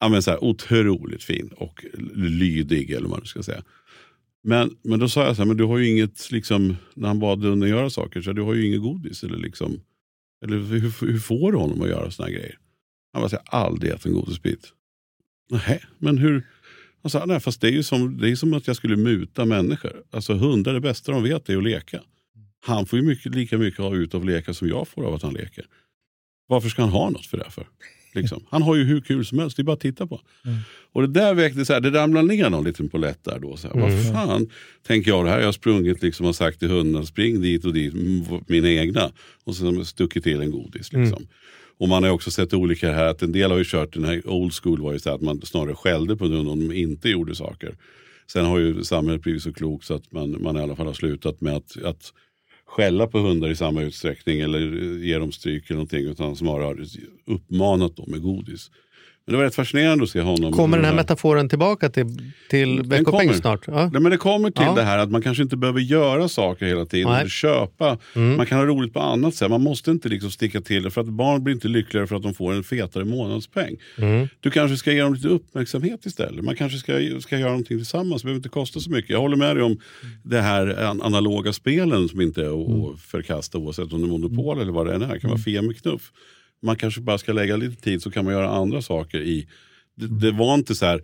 ja, 0.00 0.08
men 0.08 0.22
så 0.22 0.30
här 0.30 0.44
otroligt 0.44 1.24
fin 1.24 1.50
och 1.56 1.84
lydig 2.14 2.90
eller 2.90 3.08
vad 3.08 3.18
man 3.18 3.26
ska 3.26 3.42
säga. 3.42 3.64
Men, 4.42 4.76
men 4.82 4.98
då 4.98 5.08
sa 5.08 5.24
jag 5.26 5.36
så 5.36 5.42
här, 5.42 5.46
men 5.46 5.56
du 5.56 5.64
har 5.64 5.78
ju 5.78 5.88
inget, 5.88 6.30
liksom, 6.30 6.76
när 6.94 7.08
han 7.08 7.18
bad 7.18 7.44
hunden 7.44 7.68
göra 7.68 7.90
saker, 7.90 8.22
så 8.22 8.30
här, 8.30 8.34
du 8.34 8.42
har 8.42 8.54
ju 8.54 8.66
inget 8.66 8.80
godis. 8.80 9.24
Eller, 9.24 9.36
liksom, 9.36 9.80
eller 10.44 10.56
hur, 10.56 11.06
hur 11.06 11.18
får 11.18 11.52
du 11.52 11.58
honom 11.58 11.82
att 11.82 11.88
göra 11.88 12.10
såna 12.10 12.26
här 12.26 12.34
grejer? 12.34 12.58
Han 13.12 13.22
bara, 13.22 13.30
jag 13.32 13.58
har 13.58 13.66
aldrig 13.66 13.92
ätit 13.92 14.06
en 14.06 14.12
godisbit. 14.12 14.72
Nej, 15.50 15.82
men 15.98 16.18
hur? 16.18 16.46
Han 17.02 17.10
sa, 17.10 17.26
nej, 17.26 17.40
fast 17.40 17.60
det 17.60 17.68
är 17.68 17.72
ju 17.72 17.82
som, 17.82 18.18
det 18.18 18.30
är 18.30 18.36
som 18.36 18.54
att 18.54 18.66
jag 18.66 18.76
skulle 18.76 18.96
muta 18.96 19.44
människor. 19.44 20.02
Alltså 20.10 20.34
hundar, 20.34 20.74
det 20.74 20.80
bästa 20.80 21.12
de 21.12 21.22
vet 21.22 21.48
är 21.48 21.56
att 21.56 21.64
leka. 21.64 22.00
Han 22.60 22.86
får 22.86 22.98
ju 22.98 23.04
mycket, 23.04 23.34
lika 23.34 23.58
mycket 23.58 23.80
av 23.80 23.96
ut 23.96 24.14
av 24.14 24.24
leka 24.24 24.54
som 24.54 24.68
jag 24.68 24.88
får 24.88 25.04
av 25.06 25.14
att 25.14 25.22
han 25.22 25.34
leker. 25.34 25.64
Varför 26.48 26.68
ska 26.68 26.82
han 26.82 26.90
ha 26.90 27.10
något 27.10 27.26
för 27.26 27.38
det 27.38 27.50
för? 27.50 27.66
Liksom. 28.14 28.44
Han 28.50 28.62
har 28.62 28.76
ju 28.76 28.84
hur 28.84 29.00
kul 29.00 29.26
som 29.26 29.38
helst, 29.38 29.56
det 29.56 29.62
är 29.62 29.64
bara 29.64 29.72
att 29.72 29.80
titta 29.80 30.06
på. 30.06 30.20
Mm. 30.44 30.58
Och 30.92 31.02
det 31.02 31.08
där 31.08 31.34
väckte 31.34 31.64
så 31.64 31.72
här, 31.72 31.80
det 31.80 31.90
ramlade 31.90 32.28
ner 32.28 32.50
någon 32.50 32.64
liten 32.64 32.88
polett 32.88 33.24
där 33.24 33.38
då. 33.38 33.56
Så 33.56 33.68
här, 33.68 33.80
Vad 33.80 34.12
fan 34.12 34.48
tänker 34.86 35.10
jag 35.10 35.24
det 35.24 35.30
här? 35.30 35.38
Jag 35.38 35.44
har 35.46 35.52
sprungit 35.52 36.02
liksom 36.02 36.26
och 36.26 36.36
sagt 36.36 36.58
till 36.58 36.68
hunden, 36.70 37.06
spring 37.06 37.40
dit 37.40 37.64
och 37.64 37.72
dit, 37.72 37.94
m- 37.94 38.40
mina 38.46 38.70
egna. 38.70 39.12
Och 39.44 39.54
de 39.54 39.84
stuckit 39.84 40.24
till 40.24 40.40
en 40.40 40.50
godis. 40.50 40.92
Liksom. 40.92 41.26
Och 41.78 41.88
man 41.88 42.02
har 42.02 42.10
också 42.10 42.30
sett 42.30 42.54
olika 42.54 42.92
här, 42.92 43.04
att 43.04 43.22
en 43.22 43.32
del 43.32 43.50
har 43.50 43.58
ju 43.58 43.64
kört 43.66 43.92
den 43.92 44.04
här 44.04 44.28
old 44.28 44.52
school 44.54 44.80
var 44.80 44.92
ju 44.92 44.98
så 44.98 45.08
här 45.08 45.16
att 45.16 45.22
man 45.22 45.40
snarare 45.42 45.74
skällde 45.74 46.16
på 46.16 46.24
hunden 46.24 46.48
om 46.48 46.68
de 46.68 46.74
inte 46.74 47.08
gjorde 47.08 47.34
saker. 47.34 47.76
Sen 48.32 48.44
har 48.44 48.58
ju 48.58 48.84
samhället 48.84 49.22
blivit 49.22 49.42
så 49.42 49.52
klokt 49.52 49.84
så 49.84 49.94
att 49.94 50.12
man, 50.12 50.42
man 50.42 50.56
i 50.56 50.60
alla 50.60 50.76
fall 50.76 50.86
har 50.86 50.92
slutat 50.94 51.40
med 51.40 51.56
att, 51.56 51.82
att 51.84 52.12
skälla 52.70 53.06
på 53.06 53.18
hundar 53.18 53.48
i 53.48 53.56
samma 53.56 53.82
utsträckning 53.82 54.40
eller 54.40 54.60
ge 54.98 55.18
dem 55.18 55.32
stryk 55.32 55.64
eller 55.64 55.74
någonting 55.74 56.06
utan 56.06 56.36
snarare 56.36 56.86
uppmanat 57.26 57.96
dem 57.96 58.06
med 58.08 58.22
godis. 58.22 58.70
Men 59.26 59.32
det 59.32 59.36
var 59.36 59.44
rätt 59.44 59.54
fascinerande 59.54 60.04
att 60.04 60.10
se 60.10 60.20
honom. 60.20 60.52
Kommer 60.52 60.76
den 60.76 60.86
här 60.86 60.94
metaforen 60.94 61.48
tillbaka 61.48 61.88
till, 61.88 62.06
till 62.50 62.82
veckopeng 62.82 63.34
snart? 63.34 63.60
Ja. 63.66 63.90
Nej, 63.92 64.02
men 64.02 64.10
det 64.12 64.16
kommer 64.16 64.50
till 64.50 64.64
Ja. 64.66 64.74
det 64.74 64.82
här 64.82 64.98
att 64.98 65.10
man 65.10 65.22
kanske 65.22 65.42
inte 65.42 65.56
behöver 65.56 65.80
göra 65.80 66.28
saker 66.28 66.66
hela 66.66 66.86
tiden. 66.86 67.08
Nej. 67.10 67.20
Eller 67.20 67.30
köpa. 67.30 67.98
Man 68.36 68.46
kan 68.46 68.58
ha 68.58 68.64
roligt 68.66 68.92
på 68.92 69.00
annat 69.00 69.34
sätt. 69.34 69.50
Man 69.50 69.62
måste 69.62 69.90
inte 69.90 70.08
liksom 70.08 70.30
sticka 70.30 70.60
till 70.60 70.82
det. 70.82 70.90
För 70.90 71.00
att 71.00 71.06
barn 71.06 71.44
blir 71.44 71.54
inte 71.54 71.68
lyckligare 71.68 72.06
för 72.06 72.16
att 72.16 72.22
de 72.22 72.34
får 72.34 72.52
en 72.52 72.62
fetare 72.64 73.04
månadspeng. 73.04 73.76
Du 74.40 74.50
kanske 74.50 74.76
ska 74.76 74.92
ge 74.92 75.02
dem 75.02 75.14
lite 75.14 75.28
uppmärksamhet 75.28 76.06
istället. 76.06 76.44
Man 76.44 76.56
kanske 76.56 76.78
ska, 76.78 76.92
ska 77.20 77.38
göra 77.38 77.50
någonting 77.50 77.76
tillsammans. 77.78 78.22
Det 78.22 78.26
behöver 78.26 78.38
inte 78.38 78.48
kosta 78.48 78.80
så 78.80 78.90
mycket. 78.90 79.10
Jag 79.10 79.20
håller 79.20 79.36
med 79.36 79.56
dig 79.56 79.62
om 79.64 79.78
det 80.22 80.40
här 80.40 80.84
an- 80.84 81.02
analoga 81.02 81.52
spelen 81.52 82.08
som 82.08 82.20
inte 82.20 82.40
är 82.42 82.46
att 82.62 82.94
att 82.94 83.00
förkasta 83.00 83.58
oavsett 83.58 83.92
om 83.92 84.00
det 84.00 84.06
är 84.06 84.08
monopol 84.08 84.60
eller 84.60 84.72
vad 84.72 84.86
det 84.86 84.94
än 84.94 85.02
är. 85.02 85.14
Det 85.14 85.20
kan 85.20 85.30
vara 85.30 85.40
Fia 85.40 85.62
med 85.62 85.82
knuff. 85.82 86.10
Man 86.62 86.76
kanske 86.76 87.00
bara 87.00 87.18
ska 87.18 87.32
lägga 87.32 87.56
lite 87.56 87.82
tid 87.82 88.02
så 88.02 88.10
kan 88.10 88.24
man 88.24 88.34
göra 88.34 88.48
andra 88.48 88.82
saker 88.82 89.20
i 89.20 89.48
det, 89.94 90.06
det 90.06 90.32
var 90.32 90.54
inte 90.54 90.74
så 90.74 90.86
här, 90.86 91.02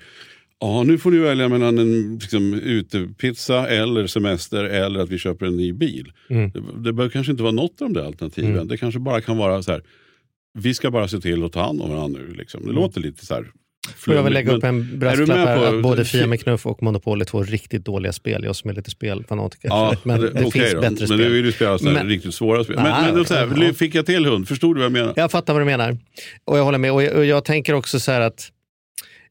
ja 0.60 0.82
nu 0.82 0.98
får 0.98 1.10
du 1.10 1.20
välja 1.20 1.48
mellan 1.48 1.78
en 1.78 2.18
liksom, 2.18 2.54
utepizza 2.54 3.68
eller 3.68 4.06
semester 4.06 4.64
eller 4.64 5.00
att 5.00 5.10
vi 5.10 5.18
köper 5.18 5.46
en 5.46 5.56
ny 5.56 5.72
bil. 5.72 6.12
Mm. 6.30 6.50
Det, 6.50 6.62
det 6.84 6.92
bör 6.92 7.08
kanske 7.08 7.30
inte 7.30 7.42
vara 7.42 7.52
något 7.52 7.82
av 7.82 7.92
de 7.92 8.00
där 8.00 8.06
alternativen. 8.06 8.52
Mm. 8.52 8.68
Det 8.68 8.76
kanske 8.76 9.00
bara 9.00 9.20
kan 9.20 9.36
vara 9.36 9.62
så 9.62 9.72
här, 9.72 9.82
vi 10.58 10.74
ska 10.74 10.90
bara 10.90 11.08
se 11.08 11.20
till 11.20 11.44
att 11.44 11.52
ta 11.52 11.62
hand 11.62 11.80
om 11.80 11.90
varandra 11.90 12.20
nu. 12.20 12.34
Liksom. 12.34 12.66
Det 12.66 12.72
låter 12.72 13.00
lite 13.00 13.26
så 13.26 13.34
här 13.34 13.46
Får 13.86 14.14
jag 14.14 14.22
flummigt, 14.24 14.34
lägga 14.34 14.52
upp 14.52 14.62
men- 14.62 14.74
en 14.74 14.98
brasklapp 14.98 15.28
här 15.38 15.56
på- 15.56 15.64
att 15.64 15.82
både 15.82 16.04
Fia 16.04 16.26
med 16.26 16.40
knuff 16.42 16.66
och 16.66 16.82
Monopol 16.82 17.20
är 17.20 17.24
två 17.24 17.42
riktigt 17.42 17.84
dåliga 17.84 18.12
spel. 18.12 18.44
Jag 18.44 18.56
som 18.56 18.70
är 18.70 18.74
lite 18.74 18.90
spelfanatiker. 18.90 19.68
Ja, 19.68 19.94
men 20.02 20.20
det, 20.20 20.30
okej 20.30 20.50
finns 20.50 20.72
då. 20.72 20.80
bättre 20.80 20.88
Men 20.98 21.06
spel. 21.06 21.16
nu 21.18 21.28
vill 21.30 21.44
du 21.44 21.52
spela 21.52 21.78
sådana 21.78 21.98
Men- 21.98 22.08
riktigt 22.08 22.34
svåra 22.34 22.64
spel. 22.64 22.76
Men, 22.76 22.84
Nej, 22.84 23.02
men 23.04 23.14
då 23.14 23.24
så 23.24 23.34
här, 23.34 23.72
fick 23.72 23.94
jag 23.94 24.06
till 24.06 24.26
hund? 24.26 24.48
Förstod 24.48 24.76
du 24.76 24.78
vad 24.78 24.84
jag 24.84 24.92
menar? 24.92 25.12
Jag 25.16 25.30
fattar 25.30 25.52
vad 25.52 25.60
du 25.62 25.66
menar. 25.66 25.98
Och 26.44 26.58
jag 26.58 26.64
håller 26.64 26.78
med. 26.78 26.92
Och 26.92 27.02
jag, 27.02 27.14
och 27.16 27.24
jag 27.24 27.44
tänker 27.44 27.72
också 27.74 28.00
så 28.00 28.12
här 28.12 28.20
att 28.20 28.48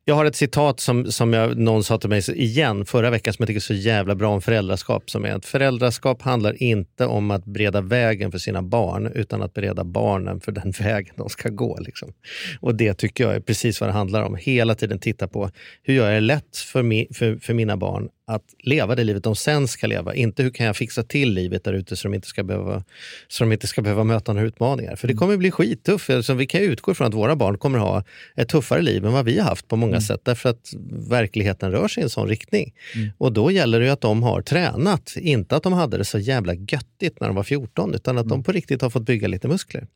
jag 0.08 0.16
har 0.16 0.26
ett 0.26 0.36
citat 0.36 0.80
som, 0.80 1.12
som 1.12 1.34
jag, 1.34 1.58
någon 1.58 1.84
sa 1.84 1.98
till 1.98 2.10
mig 2.10 2.22
igen 2.36 2.86
förra 2.86 3.10
veckan 3.10 3.34
som 3.34 3.44
jag 3.44 3.48
tycker 3.48 3.60
är 3.60 3.62
så 3.62 3.74
jävla 3.74 4.16
bra 4.16 4.30
om 4.34 4.42
föräldraskap. 4.42 5.10
Som 5.10 5.26
är 5.26 5.32
att 5.32 5.46
föräldraskap 5.46 6.22
handlar 6.22 6.64
inte 6.64 7.06
om 7.06 7.32
att 7.32 7.46
bereda 7.46 7.82
vägen 7.82 8.32
för 8.32 8.38
sina 8.38 8.62
barn 8.62 9.12
utan 9.16 9.42
att 9.42 9.54
bereda 9.54 9.84
barnen 9.84 10.42
för 10.42 10.52
den 10.52 10.72
vägen 10.80 11.14
de 11.18 11.30
ska 11.30 11.50
gå. 11.50 11.78
Liksom. 11.80 12.14
Och 12.60 12.76
det 12.76 12.94
tycker 12.94 13.24
jag 13.24 13.36
är 13.36 13.40
precis 13.40 13.82
vad 13.82 13.90
det 13.90 13.94
handlar 13.94 14.24
om. 14.24 14.36
Hela 14.36 14.76
tiden 14.76 15.00
titta 15.00 15.28
på 15.28 15.50
hur 15.84 15.94
gör 15.94 16.06
jag 16.06 16.16
det 16.16 16.28
lätt 16.28 16.58
för, 16.58 16.84
mi, 16.84 17.08
för, 17.14 17.38
för 17.38 17.54
mina 17.54 17.78
barn 17.78 18.10
att 18.28 18.44
leva 18.64 18.96
det 18.96 19.04
livet 19.04 19.24
de 19.24 19.36
sen 19.36 19.68
ska 19.68 19.88
leva. 19.88 20.16
Inte 20.16 20.44
hur 20.44 20.50
kan 20.50 20.66
jag 20.66 20.78
fixa 20.78 21.04
till 21.04 21.34
livet 21.34 21.64
där 21.64 21.74
ute 21.74 21.96
så 21.96 22.08
de 22.08 22.14
inte 22.14 22.28
ska 22.28 22.44
behöva, 22.44 22.84
så 23.28 23.44
de 23.44 23.52
inte 23.52 23.68
ska 23.68 23.82
behöva 23.82 24.04
möta 24.04 24.34
några 24.34 24.48
utmaningar. 24.48 24.96
För 24.96 25.08
det 25.08 25.14
kommer 25.14 25.38
bli 25.38 25.52
skittufft. 25.52 26.10
Alltså, 26.10 26.34
vi 26.34 26.46
kan 26.46 26.62
utgå 26.62 26.92
ifrån 26.92 27.08
att 27.08 27.14
våra 27.14 27.36
barn 27.36 27.58
kommer 27.58 27.80
ha 27.80 28.04
ett 28.36 28.50
tuffare 28.50 28.82
liv 28.82 29.06
än 29.06 29.14
vad 29.14 29.26
vi 29.26 29.40
har 29.40 29.50
haft 29.50 29.68
på 29.68 29.76
många 29.76 30.02
sätt. 30.02 30.22
Därför 30.24 30.50
att 30.50 30.74
verkligheten 31.10 31.72
rör 31.72 31.88
sig 31.88 32.02
i 32.02 32.04
en 32.04 32.10
sån 32.10 32.28
riktning. 32.28 32.74
Och 33.18 33.34
då 33.34 33.52
gäller 33.52 33.80
det 33.80 33.86
ju 33.86 33.92
att 33.92 34.02
de 34.02 34.24
har 34.24 34.42
tränat. 34.42 35.14
Inte 35.18 35.56
att 35.56 35.64
de 35.64 35.74
hade 35.74 35.98
det 35.98 36.06
så 36.06 36.20
jävla 36.20 36.54
göttigt 36.54 37.20
när 37.20 37.28
de 37.28 37.36
var 37.36 37.44
14 37.44 37.94
utan 37.94 38.18
att 38.18 38.30
de 38.30 38.44
på 38.44 38.52
riktigt 38.52 38.82
har 38.82 38.90
fått 38.90 39.06
bygga 39.06 39.28
lite 39.28 39.48
muskler. 39.48 39.88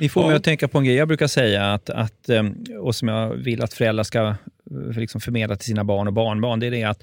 Ni 0.00 0.08
får 0.08 0.26
mig 0.26 0.36
att 0.36 0.44
tänka 0.44 0.68
på 0.68 0.78
en 0.78 0.84
grej 0.84 0.96
jag 0.96 1.08
brukar 1.08 1.26
säga, 1.26 1.72
att, 1.72 1.90
att, 1.90 2.28
eh, 2.28 2.42
och 2.80 2.94
som 2.94 3.08
jag 3.08 3.34
vill 3.34 3.62
att 3.62 3.74
föräldrar 3.74 4.04
ska 4.04 4.34
liksom 4.96 5.20
förmedla 5.20 5.56
till 5.56 5.66
sina 5.66 5.84
barn 5.84 6.06
och 6.06 6.12
barnbarn, 6.12 6.60
det 6.60 6.66
är 6.66 6.70
det 6.70 6.84
att 6.84 7.02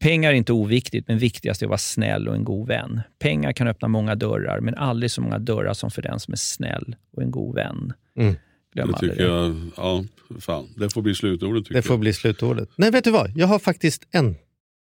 pengar 0.00 0.30
är 0.30 0.34
inte 0.34 0.52
oviktigt, 0.52 1.08
men 1.08 1.18
viktigast 1.18 1.62
är 1.62 1.66
att 1.66 1.70
vara 1.70 1.78
snäll 1.78 2.28
och 2.28 2.34
en 2.34 2.44
god 2.44 2.68
vän. 2.68 3.00
Pengar 3.18 3.52
kan 3.52 3.68
öppna 3.68 3.88
många 3.88 4.14
dörrar, 4.14 4.60
men 4.60 4.74
aldrig 4.74 5.10
så 5.10 5.20
många 5.20 5.38
dörrar 5.38 5.74
som 5.74 5.90
för 5.90 6.02
den 6.02 6.20
som 6.20 6.32
är 6.32 6.36
snäll 6.36 6.96
och 7.12 7.22
en 7.22 7.30
god 7.30 7.54
vän. 7.54 7.92
Mm. 8.16 8.34
Glöm 8.74 8.92
Det 8.92 8.98
tycker 8.98 9.16
det. 9.16 9.22
jag, 9.22 9.56
ja, 9.76 10.04
fan. 10.40 10.68
Det 10.76 10.90
får 10.90 11.02
bli 11.02 11.14
slutordet 11.14 11.64
tycker 11.64 11.74
Det 11.74 11.82
får 11.82 11.94
jag. 11.94 12.00
bli 12.00 12.12
slutordet. 12.12 12.68
Nej, 12.76 12.90
vet 12.90 13.04
du 13.04 13.10
vad? 13.10 13.32
Jag 13.36 13.46
har 13.46 13.58
faktiskt 13.58 14.06
en 14.10 14.36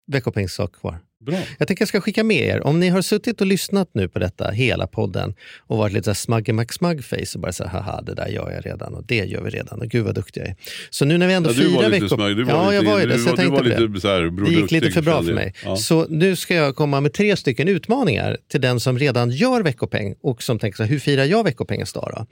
veckopengssak 0.06 0.72
kvar. 0.72 0.98
Bra. 1.20 1.38
Jag 1.58 1.68
tänker 1.68 1.82
jag 1.82 1.88
ska 1.88 2.00
skicka 2.00 2.24
med 2.24 2.46
er, 2.46 2.66
om 2.66 2.80
ni 2.80 2.88
har 2.88 3.02
suttit 3.02 3.40
och 3.40 3.46
lyssnat 3.46 3.90
nu 3.92 4.08
på 4.08 4.18
detta, 4.18 4.50
hela 4.50 4.86
podden, 4.86 5.34
och 5.58 5.78
varit 5.78 5.92
lite 5.92 6.14
smagge 6.14 7.02
face 7.02 7.16
och 7.34 7.40
bara 7.40 7.52
så 7.52 7.64
här, 7.64 7.70
haha, 7.80 8.02
det 8.02 8.14
där 8.14 8.28
gör 8.28 8.50
jag 8.50 8.66
redan 8.66 8.94
och 8.94 9.04
det 9.06 9.14
gör 9.24 9.42
vi 9.42 9.50
redan 9.50 9.80
och 9.80 9.88
gud 9.88 10.04
vad 10.04 10.14
duktig 10.14 10.40
jag 10.40 10.48
är. 10.48 10.56
Så 10.90 11.04
nu 11.04 11.18
när 11.18 11.26
vi 11.26 11.34
ändå 11.34 11.50
Ja, 11.50 11.62
lite 11.62 11.88
veckor... 11.88 12.08
smag. 12.08 12.36
Du 12.36 12.44
var 12.44 12.52
ja, 12.52 12.70
lite, 12.70 12.74
jag 12.84 12.92
var 12.92 13.00
ju 13.00 13.06
det, 13.06 13.18
så 13.18 13.28
jag 13.28 13.36
tänkte 13.36 13.50
var 13.52 13.58
på 13.58 13.64
det. 13.64 13.80
lite 13.80 14.00
så 14.00 14.08
här, 14.08 14.44
Det 14.44 14.50
gick 14.50 14.70
lite 14.70 14.90
för 14.90 15.02
bra 15.02 15.22
för 15.22 15.32
mig. 15.32 15.54
Ja. 15.64 15.76
Så 15.76 16.06
nu 16.08 16.36
ska 16.36 16.54
jag 16.54 16.76
komma 16.76 17.00
med 17.00 17.12
tre 17.12 17.36
stycken 17.36 17.68
utmaningar 17.68 18.36
till 18.50 18.60
den 18.60 18.80
som 18.80 18.98
redan 18.98 19.30
gör 19.30 19.62
veckopeng 19.62 20.14
och 20.22 20.42
som 20.42 20.58
tänker 20.58 20.76
så 20.76 20.82
här, 20.82 20.90
hur 20.90 20.98
firar 20.98 21.24
jag 21.24 21.44
veckopengens 21.44 21.92
dag 21.92 22.12
då? 22.16 22.26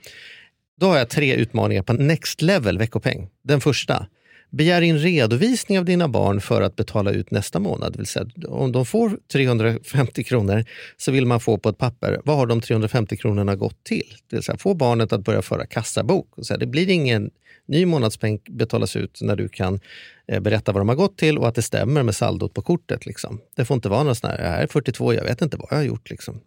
Då 0.79 0.87
har 0.87 0.97
jag 0.97 1.09
tre 1.09 1.35
utmaningar 1.35 1.83
på 1.83 1.93
next 1.93 2.41
level 2.41 2.77
veckopeng. 2.77 3.27
Den 3.43 3.61
första, 3.61 4.05
begär 4.49 4.81
in 4.81 4.97
redovisning 4.97 5.79
av 5.79 5.85
dina 5.85 6.07
barn 6.07 6.41
för 6.41 6.61
att 6.61 6.75
betala 6.75 7.11
ut 7.11 7.31
nästa 7.31 7.59
månad. 7.59 7.93
Det 7.93 7.97
vill 7.97 8.07
säga, 8.07 8.25
om 8.47 8.71
de 8.71 8.85
får 8.85 9.17
350 9.31 10.23
kronor 10.23 10.65
så 10.97 11.11
vill 11.11 11.25
man 11.25 11.39
få 11.39 11.57
på 11.57 11.69
ett 11.69 11.77
papper, 11.77 12.21
vad 12.25 12.37
har 12.37 12.47
de 12.47 12.61
350 12.61 13.17
kronorna 13.17 13.55
gått 13.55 13.83
till? 13.83 14.13
Det 14.29 14.35
vill 14.35 14.43
säga, 14.43 14.57
få 14.57 14.73
barnet 14.73 15.13
att 15.13 15.23
börja 15.23 15.41
föra 15.41 15.65
kassabok. 15.65 16.37
Och 16.37 16.45
säga, 16.45 16.57
det 16.57 16.67
blir 16.67 16.89
ingen 16.89 17.31
ny 17.67 17.85
månadspeng 17.85 18.39
betalas 18.49 18.95
ut 18.95 19.19
när 19.21 19.35
du 19.35 19.49
kan 19.49 19.79
eh, 20.27 20.39
berätta 20.39 20.71
vad 20.71 20.81
de 20.81 20.89
har 20.89 20.95
gått 20.95 21.17
till 21.17 21.37
och 21.37 21.47
att 21.47 21.55
det 21.55 21.61
stämmer 21.61 22.03
med 22.03 22.15
saldot 22.15 22.53
på 22.53 22.61
kortet. 22.61 23.05
Liksom. 23.05 23.41
Det 23.55 23.65
får 23.65 23.75
inte 23.75 23.89
vara 23.89 24.03
någon 24.03 24.15
sån 24.15 24.29
här, 24.29 24.37
jag 24.37 24.63
är 24.63 24.67
42, 24.67 25.13
jag 25.13 25.23
vet 25.23 25.41
inte 25.41 25.57
vad 25.57 25.67
jag 25.71 25.77
har 25.77 25.83
gjort. 25.83 26.09
Liksom. 26.09 26.39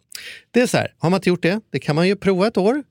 Det 0.51 0.61
är 0.61 0.67
så 0.67 0.77
här, 0.77 0.93
har 0.97 1.09
man 1.09 1.17
inte 1.17 1.29
gjort 1.29 1.41
det, 1.41 1.61
det 1.69 1.79
kan 1.79 1.95
man 1.95 2.07
ju 2.07 2.15
prova 2.15 2.47
ett 2.47 2.57
år. 2.57 2.83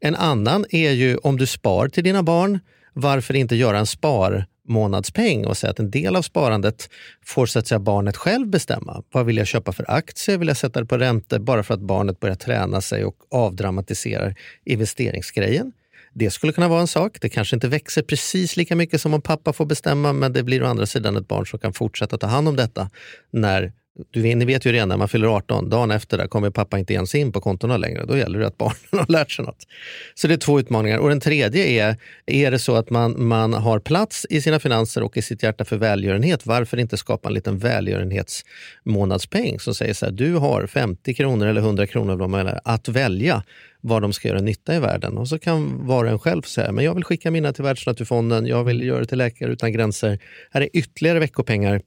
En 0.00 0.14
annan 0.14 0.64
är 0.70 0.90
ju 0.90 1.16
om 1.16 1.36
du 1.36 1.46
spar 1.46 1.88
till 1.88 2.04
dina 2.04 2.22
barn, 2.22 2.60
varför 2.92 3.36
inte 3.36 3.56
göra 3.56 3.78
en 3.78 3.86
spar 3.86 4.46
månadspeng 4.70 5.46
och 5.46 5.56
säga 5.56 5.70
att 5.70 5.78
en 5.78 5.90
del 5.90 6.16
av 6.16 6.22
sparandet 6.22 6.90
får 7.24 7.46
så 7.46 7.58
att 7.58 7.66
säga 7.66 7.78
barnet 7.78 8.16
själv 8.16 8.48
bestämma. 8.48 9.02
Vad 9.12 9.26
vill 9.26 9.36
jag 9.36 9.46
köpa 9.46 9.72
för 9.72 9.90
aktier? 9.90 10.38
Vill 10.38 10.48
jag 10.48 10.56
sätta 10.56 10.80
det 10.80 10.86
på 10.86 10.98
räntor 10.98 11.38
bara 11.38 11.62
för 11.62 11.74
att 11.74 11.80
barnet 11.80 12.20
börjar 12.20 12.36
träna 12.36 12.80
sig 12.80 13.04
och 13.04 13.16
avdramatiserar 13.30 14.34
investeringsgrejen? 14.64 15.72
Det 16.12 16.30
skulle 16.30 16.52
kunna 16.52 16.68
vara 16.68 16.80
en 16.80 16.86
sak. 16.86 17.18
Det 17.20 17.28
kanske 17.28 17.56
inte 17.56 17.68
växer 17.68 18.02
precis 18.02 18.56
lika 18.56 18.76
mycket 18.76 19.00
som 19.00 19.14
om 19.14 19.22
pappa 19.22 19.52
får 19.52 19.66
bestämma 19.66 20.12
men 20.12 20.32
det 20.32 20.42
blir 20.42 20.62
å 20.62 20.66
andra 20.66 20.86
sidan 20.86 21.16
ett 21.16 21.28
barn 21.28 21.46
som 21.46 21.58
kan 21.58 21.72
fortsätta 21.72 22.18
ta 22.18 22.26
hand 22.26 22.48
om 22.48 22.56
detta 22.56 22.90
när 23.30 23.72
du 24.10 24.22
vet, 24.22 24.36
ni 24.36 24.44
vet 24.44 24.66
ju 24.66 24.72
redan 24.72 24.88
när 24.88 24.96
man 24.96 25.08
fyller 25.08 25.28
18, 25.28 25.68
dagen 25.68 25.90
efter 25.90 26.18
där 26.18 26.26
kommer 26.26 26.50
pappa 26.50 26.78
inte 26.78 26.94
ens 26.94 27.14
in 27.14 27.32
på 27.32 27.40
kontona 27.40 27.76
längre. 27.76 28.04
Då 28.04 28.16
gäller 28.16 28.38
det 28.38 28.46
att 28.46 28.58
barnen 28.58 28.76
har 28.90 29.12
lärt 29.12 29.30
sig 29.30 29.44
något. 29.44 29.66
Så 30.14 30.28
det 30.28 30.34
är 30.34 30.38
två 30.38 30.60
utmaningar. 30.60 30.98
Och 30.98 31.08
den 31.08 31.20
tredje 31.20 31.66
är, 31.66 31.96
är 32.26 32.50
det 32.50 32.58
så 32.58 32.76
att 32.76 32.90
man, 32.90 33.26
man 33.26 33.52
har 33.52 33.78
plats 33.78 34.26
i 34.30 34.40
sina 34.40 34.58
finanser 34.58 35.02
och 35.02 35.16
i 35.16 35.22
sitt 35.22 35.42
hjärta 35.42 35.64
för 35.64 35.76
välgörenhet, 35.76 36.46
varför 36.46 36.76
inte 36.76 36.96
skapa 36.96 37.28
en 37.28 37.34
liten 37.34 37.58
välgörenhetsmånadspeng 37.58 39.60
som 39.60 39.74
säger 39.74 39.94
så 39.94 40.06
här, 40.06 40.12
du 40.12 40.34
har 40.34 40.66
50 40.66 41.14
kronor 41.14 41.46
eller 41.46 41.60
100 41.60 41.86
kronor 41.86 42.16
vad 42.16 42.30
man 42.30 42.50
att 42.64 42.88
välja 42.88 43.42
vad 43.80 44.02
de 44.02 44.12
ska 44.12 44.28
göra 44.28 44.40
nytta 44.40 44.76
i 44.76 44.78
världen. 44.78 45.18
Och 45.18 45.28
så 45.28 45.38
kan 45.38 45.86
var 45.86 46.04
och 46.04 46.10
en 46.10 46.18
själv 46.18 46.42
säga, 46.42 46.72
men 46.72 46.84
jag 46.84 46.94
vill 46.94 47.04
skicka 47.04 47.30
mina 47.30 47.52
till 47.52 47.64
Världsnaturfonden, 47.64 48.46
jag 48.46 48.64
vill 48.64 48.82
göra 48.82 49.00
det 49.00 49.06
till 49.06 49.18
Läkare 49.18 49.52
utan 49.52 49.72
gränser. 49.72 50.18
Här 50.50 50.60
är 50.60 50.68
ytterligare 50.72 51.18
veckopengar 51.18 51.80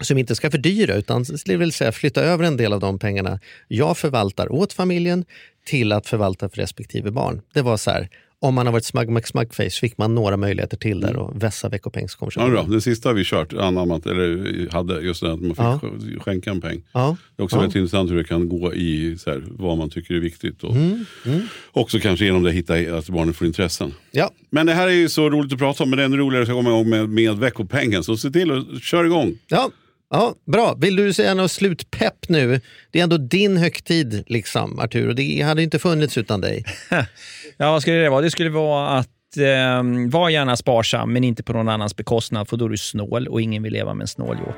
som 0.00 0.18
inte 0.18 0.34
ska 0.34 0.50
fördyra 0.50 0.94
utan 0.94 1.24
det 1.46 1.56
vill 1.56 1.72
säga 1.72 1.92
flytta 1.92 2.22
över 2.22 2.44
en 2.44 2.56
del 2.56 2.72
av 2.72 2.80
de 2.80 2.98
pengarna 2.98 3.40
jag 3.68 3.98
förvaltar 3.98 4.52
åt 4.52 4.72
familjen 4.72 5.24
till 5.66 5.92
att 5.92 6.06
förvalta 6.06 6.48
för 6.48 6.56
respektive 6.56 7.10
barn. 7.10 7.40
Det 7.54 7.62
var 7.62 7.76
så 7.76 7.90
här, 7.90 8.08
om 8.42 8.54
man 8.54 8.66
har 8.66 8.72
varit 8.72 8.84
smug 8.84 9.08
mac 9.08 9.20
smugface 9.22 9.70
fick 9.80 9.98
man 9.98 10.14
några 10.14 10.36
möjligheter 10.36 10.76
till 10.76 11.00
där 11.00 11.16
och 11.16 11.42
vässa 11.42 11.66
Ja, 11.66 11.70
veckopengskonversationen. 11.70 12.52
bra. 12.52 12.62
Det 12.62 12.80
sista 12.80 13.08
har 13.08 13.14
vi 13.14 13.24
kört, 13.24 13.52
anammat, 13.52 14.06
eller 14.06 14.70
hade 14.70 15.00
just 15.00 15.20
det 15.22 15.32
att 15.32 15.40
man 15.40 15.50
fick 15.50 15.58
Ja. 15.58 15.80
sk- 15.82 16.18
skänka 16.20 16.50
en 16.50 16.60
peng. 16.60 16.82
Ja. 16.92 17.16
Det 17.36 17.42
är 17.42 17.44
också 17.44 17.56
Ja. 17.56 17.60
väldigt 17.60 17.76
intressant 17.76 18.10
hur 18.10 18.16
det 18.16 18.24
kan 18.24 18.48
gå 18.48 18.74
i 18.74 19.18
så 19.18 19.30
här, 19.30 19.42
vad 19.46 19.78
man 19.78 19.90
tycker 19.90 20.14
är 20.14 20.20
viktigt. 20.20 20.64
Och 20.64 20.76
Mm, 20.76 21.04
Också 21.72 21.98
kanske 22.00 22.24
genom 22.24 22.42
det 22.42 22.52
hitta 22.52 22.74
att 22.74 23.08
barnen 23.08 23.34
får 23.34 23.46
intressen. 23.46 23.94
Ja. 24.10 24.30
Men 24.50 24.66
det 24.66 24.72
här 24.74 24.86
är 24.88 24.92
ju 24.92 25.08
så 25.08 25.30
roligt 25.30 25.52
att 25.52 25.58
prata 25.58 25.84
om, 25.84 25.90
men 25.90 25.96
det 25.96 26.02
är 26.02 26.04
ännu 26.04 26.16
roligare 26.16 26.42
att 26.42 26.48
komma 26.50 26.70
igång 26.70 26.88
med, 26.90 27.08
med 27.08 27.38
veckopengen. 27.38 28.04
Så 28.04 28.16
se 28.16 28.30
till 28.30 28.50
att 28.50 28.82
köra 28.82 29.06
igång. 29.06 29.38
Ja. 29.48 29.70
Ja, 30.12 30.34
bra. 30.52 30.74
Vill 30.74 30.96
du 30.96 31.12
säga 31.12 31.34
något 31.34 31.50
slutpepp 31.50 32.28
nu? 32.28 32.60
Det 32.90 32.98
är 32.98 33.02
ändå 33.02 33.16
din 33.16 33.56
högtid, 33.56 34.24
liksom, 34.26 34.78
Artur, 34.78 35.08
och 35.08 35.14
det 35.14 35.42
hade 35.42 35.62
inte 35.62 35.78
funnits 35.78 36.18
utan 36.18 36.40
dig. 36.40 36.64
Ja, 37.56 37.72
vad 37.72 37.82
skulle 37.82 37.96
det 37.96 38.10
vara? 38.10 38.20
Det 38.20 38.30
skulle 38.30 38.50
vara 38.50 38.88
att 38.88 39.36
eh, 39.36 40.10
var 40.10 40.28
gärna 40.28 40.56
sparsam, 40.56 41.12
men 41.12 41.24
inte 41.24 41.42
på 41.42 41.52
någon 41.52 41.68
annans 41.68 41.96
bekostnad, 41.96 42.48
för 42.48 42.56
då 42.56 42.64
är 42.64 42.68
du 42.68 42.76
snål 42.76 43.26
och 43.28 43.40
ingen 43.40 43.62
vill 43.62 43.72
leva 43.72 43.94
med 43.94 44.04
en 44.04 44.08
snåljåp. 44.08 44.56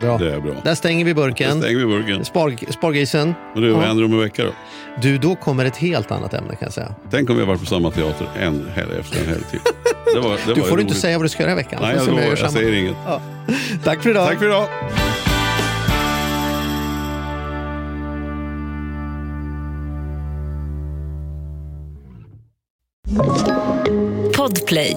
Bra. 0.00 0.18
Det 0.18 0.34
är 0.34 0.40
bra. 0.40 0.52
Där 0.64 0.74
stänger 0.74 1.04
vi 1.04 1.14
burken. 1.14 1.60
stänger 1.60 1.76
vi 1.78 1.84
burken. 1.86 2.24
Spar, 2.24 2.72
spargrisen. 2.72 3.34
Och 3.54 3.60
du, 3.60 3.70
vad 3.70 3.82
händer 3.84 4.04
om 4.04 4.12
en 4.12 4.20
vecka 4.20 4.44
då? 4.44 4.50
Du, 5.02 5.18
då 5.18 5.34
kommer 5.36 5.64
ett 5.64 5.76
helt 5.76 6.10
annat 6.10 6.34
ämne 6.34 6.50
kan 6.50 6.58
jag 6.66 6.72
säga. 6.72 6.94
Tänk 7.10 7.30
om 7.30 7.36
vi 7.36 7.42
har 7.42 7.48
varit 7.48 7.60
på 7.60 7.66
samma 7.66 7.90
teater 7.90 8.26
en 8.40 8.68
helg 8.74 8.90
efter 9.00 9.20
en 9.20 9.26
helg 9.26 9.42
till. 9.50 9.60
Det 10.14 10.20
var, 10.20 10.30
det 10.46 10.54
Du 10.54 10.60
var 10.60 10.68
får 10.68 10.80
inte 10.80 10.94
säga 10.94 11.18
vad 11.18 11.24
du 11.24 11.28
ska 11.28 11.42
göra 11.42 11.52
i 11.52 11.54
veckan. 11.54 11.78
Nej, 11.82 11.96
jag, 11.96 12.06
lovar, 12.06 12.22
jag 12.22 12.38
samma. 12.38 12.50
säger 12.50 12.72
inget. 12.72 12.96
Ja. 13.06 13.20
Tack 13.84 14.02
för 14.02 14.10
idag. 14.10 14.28
Tack 14.28 14.38
för 14.38 14.46
idag. 14.46 14.68
Podplay. 24.36 24.96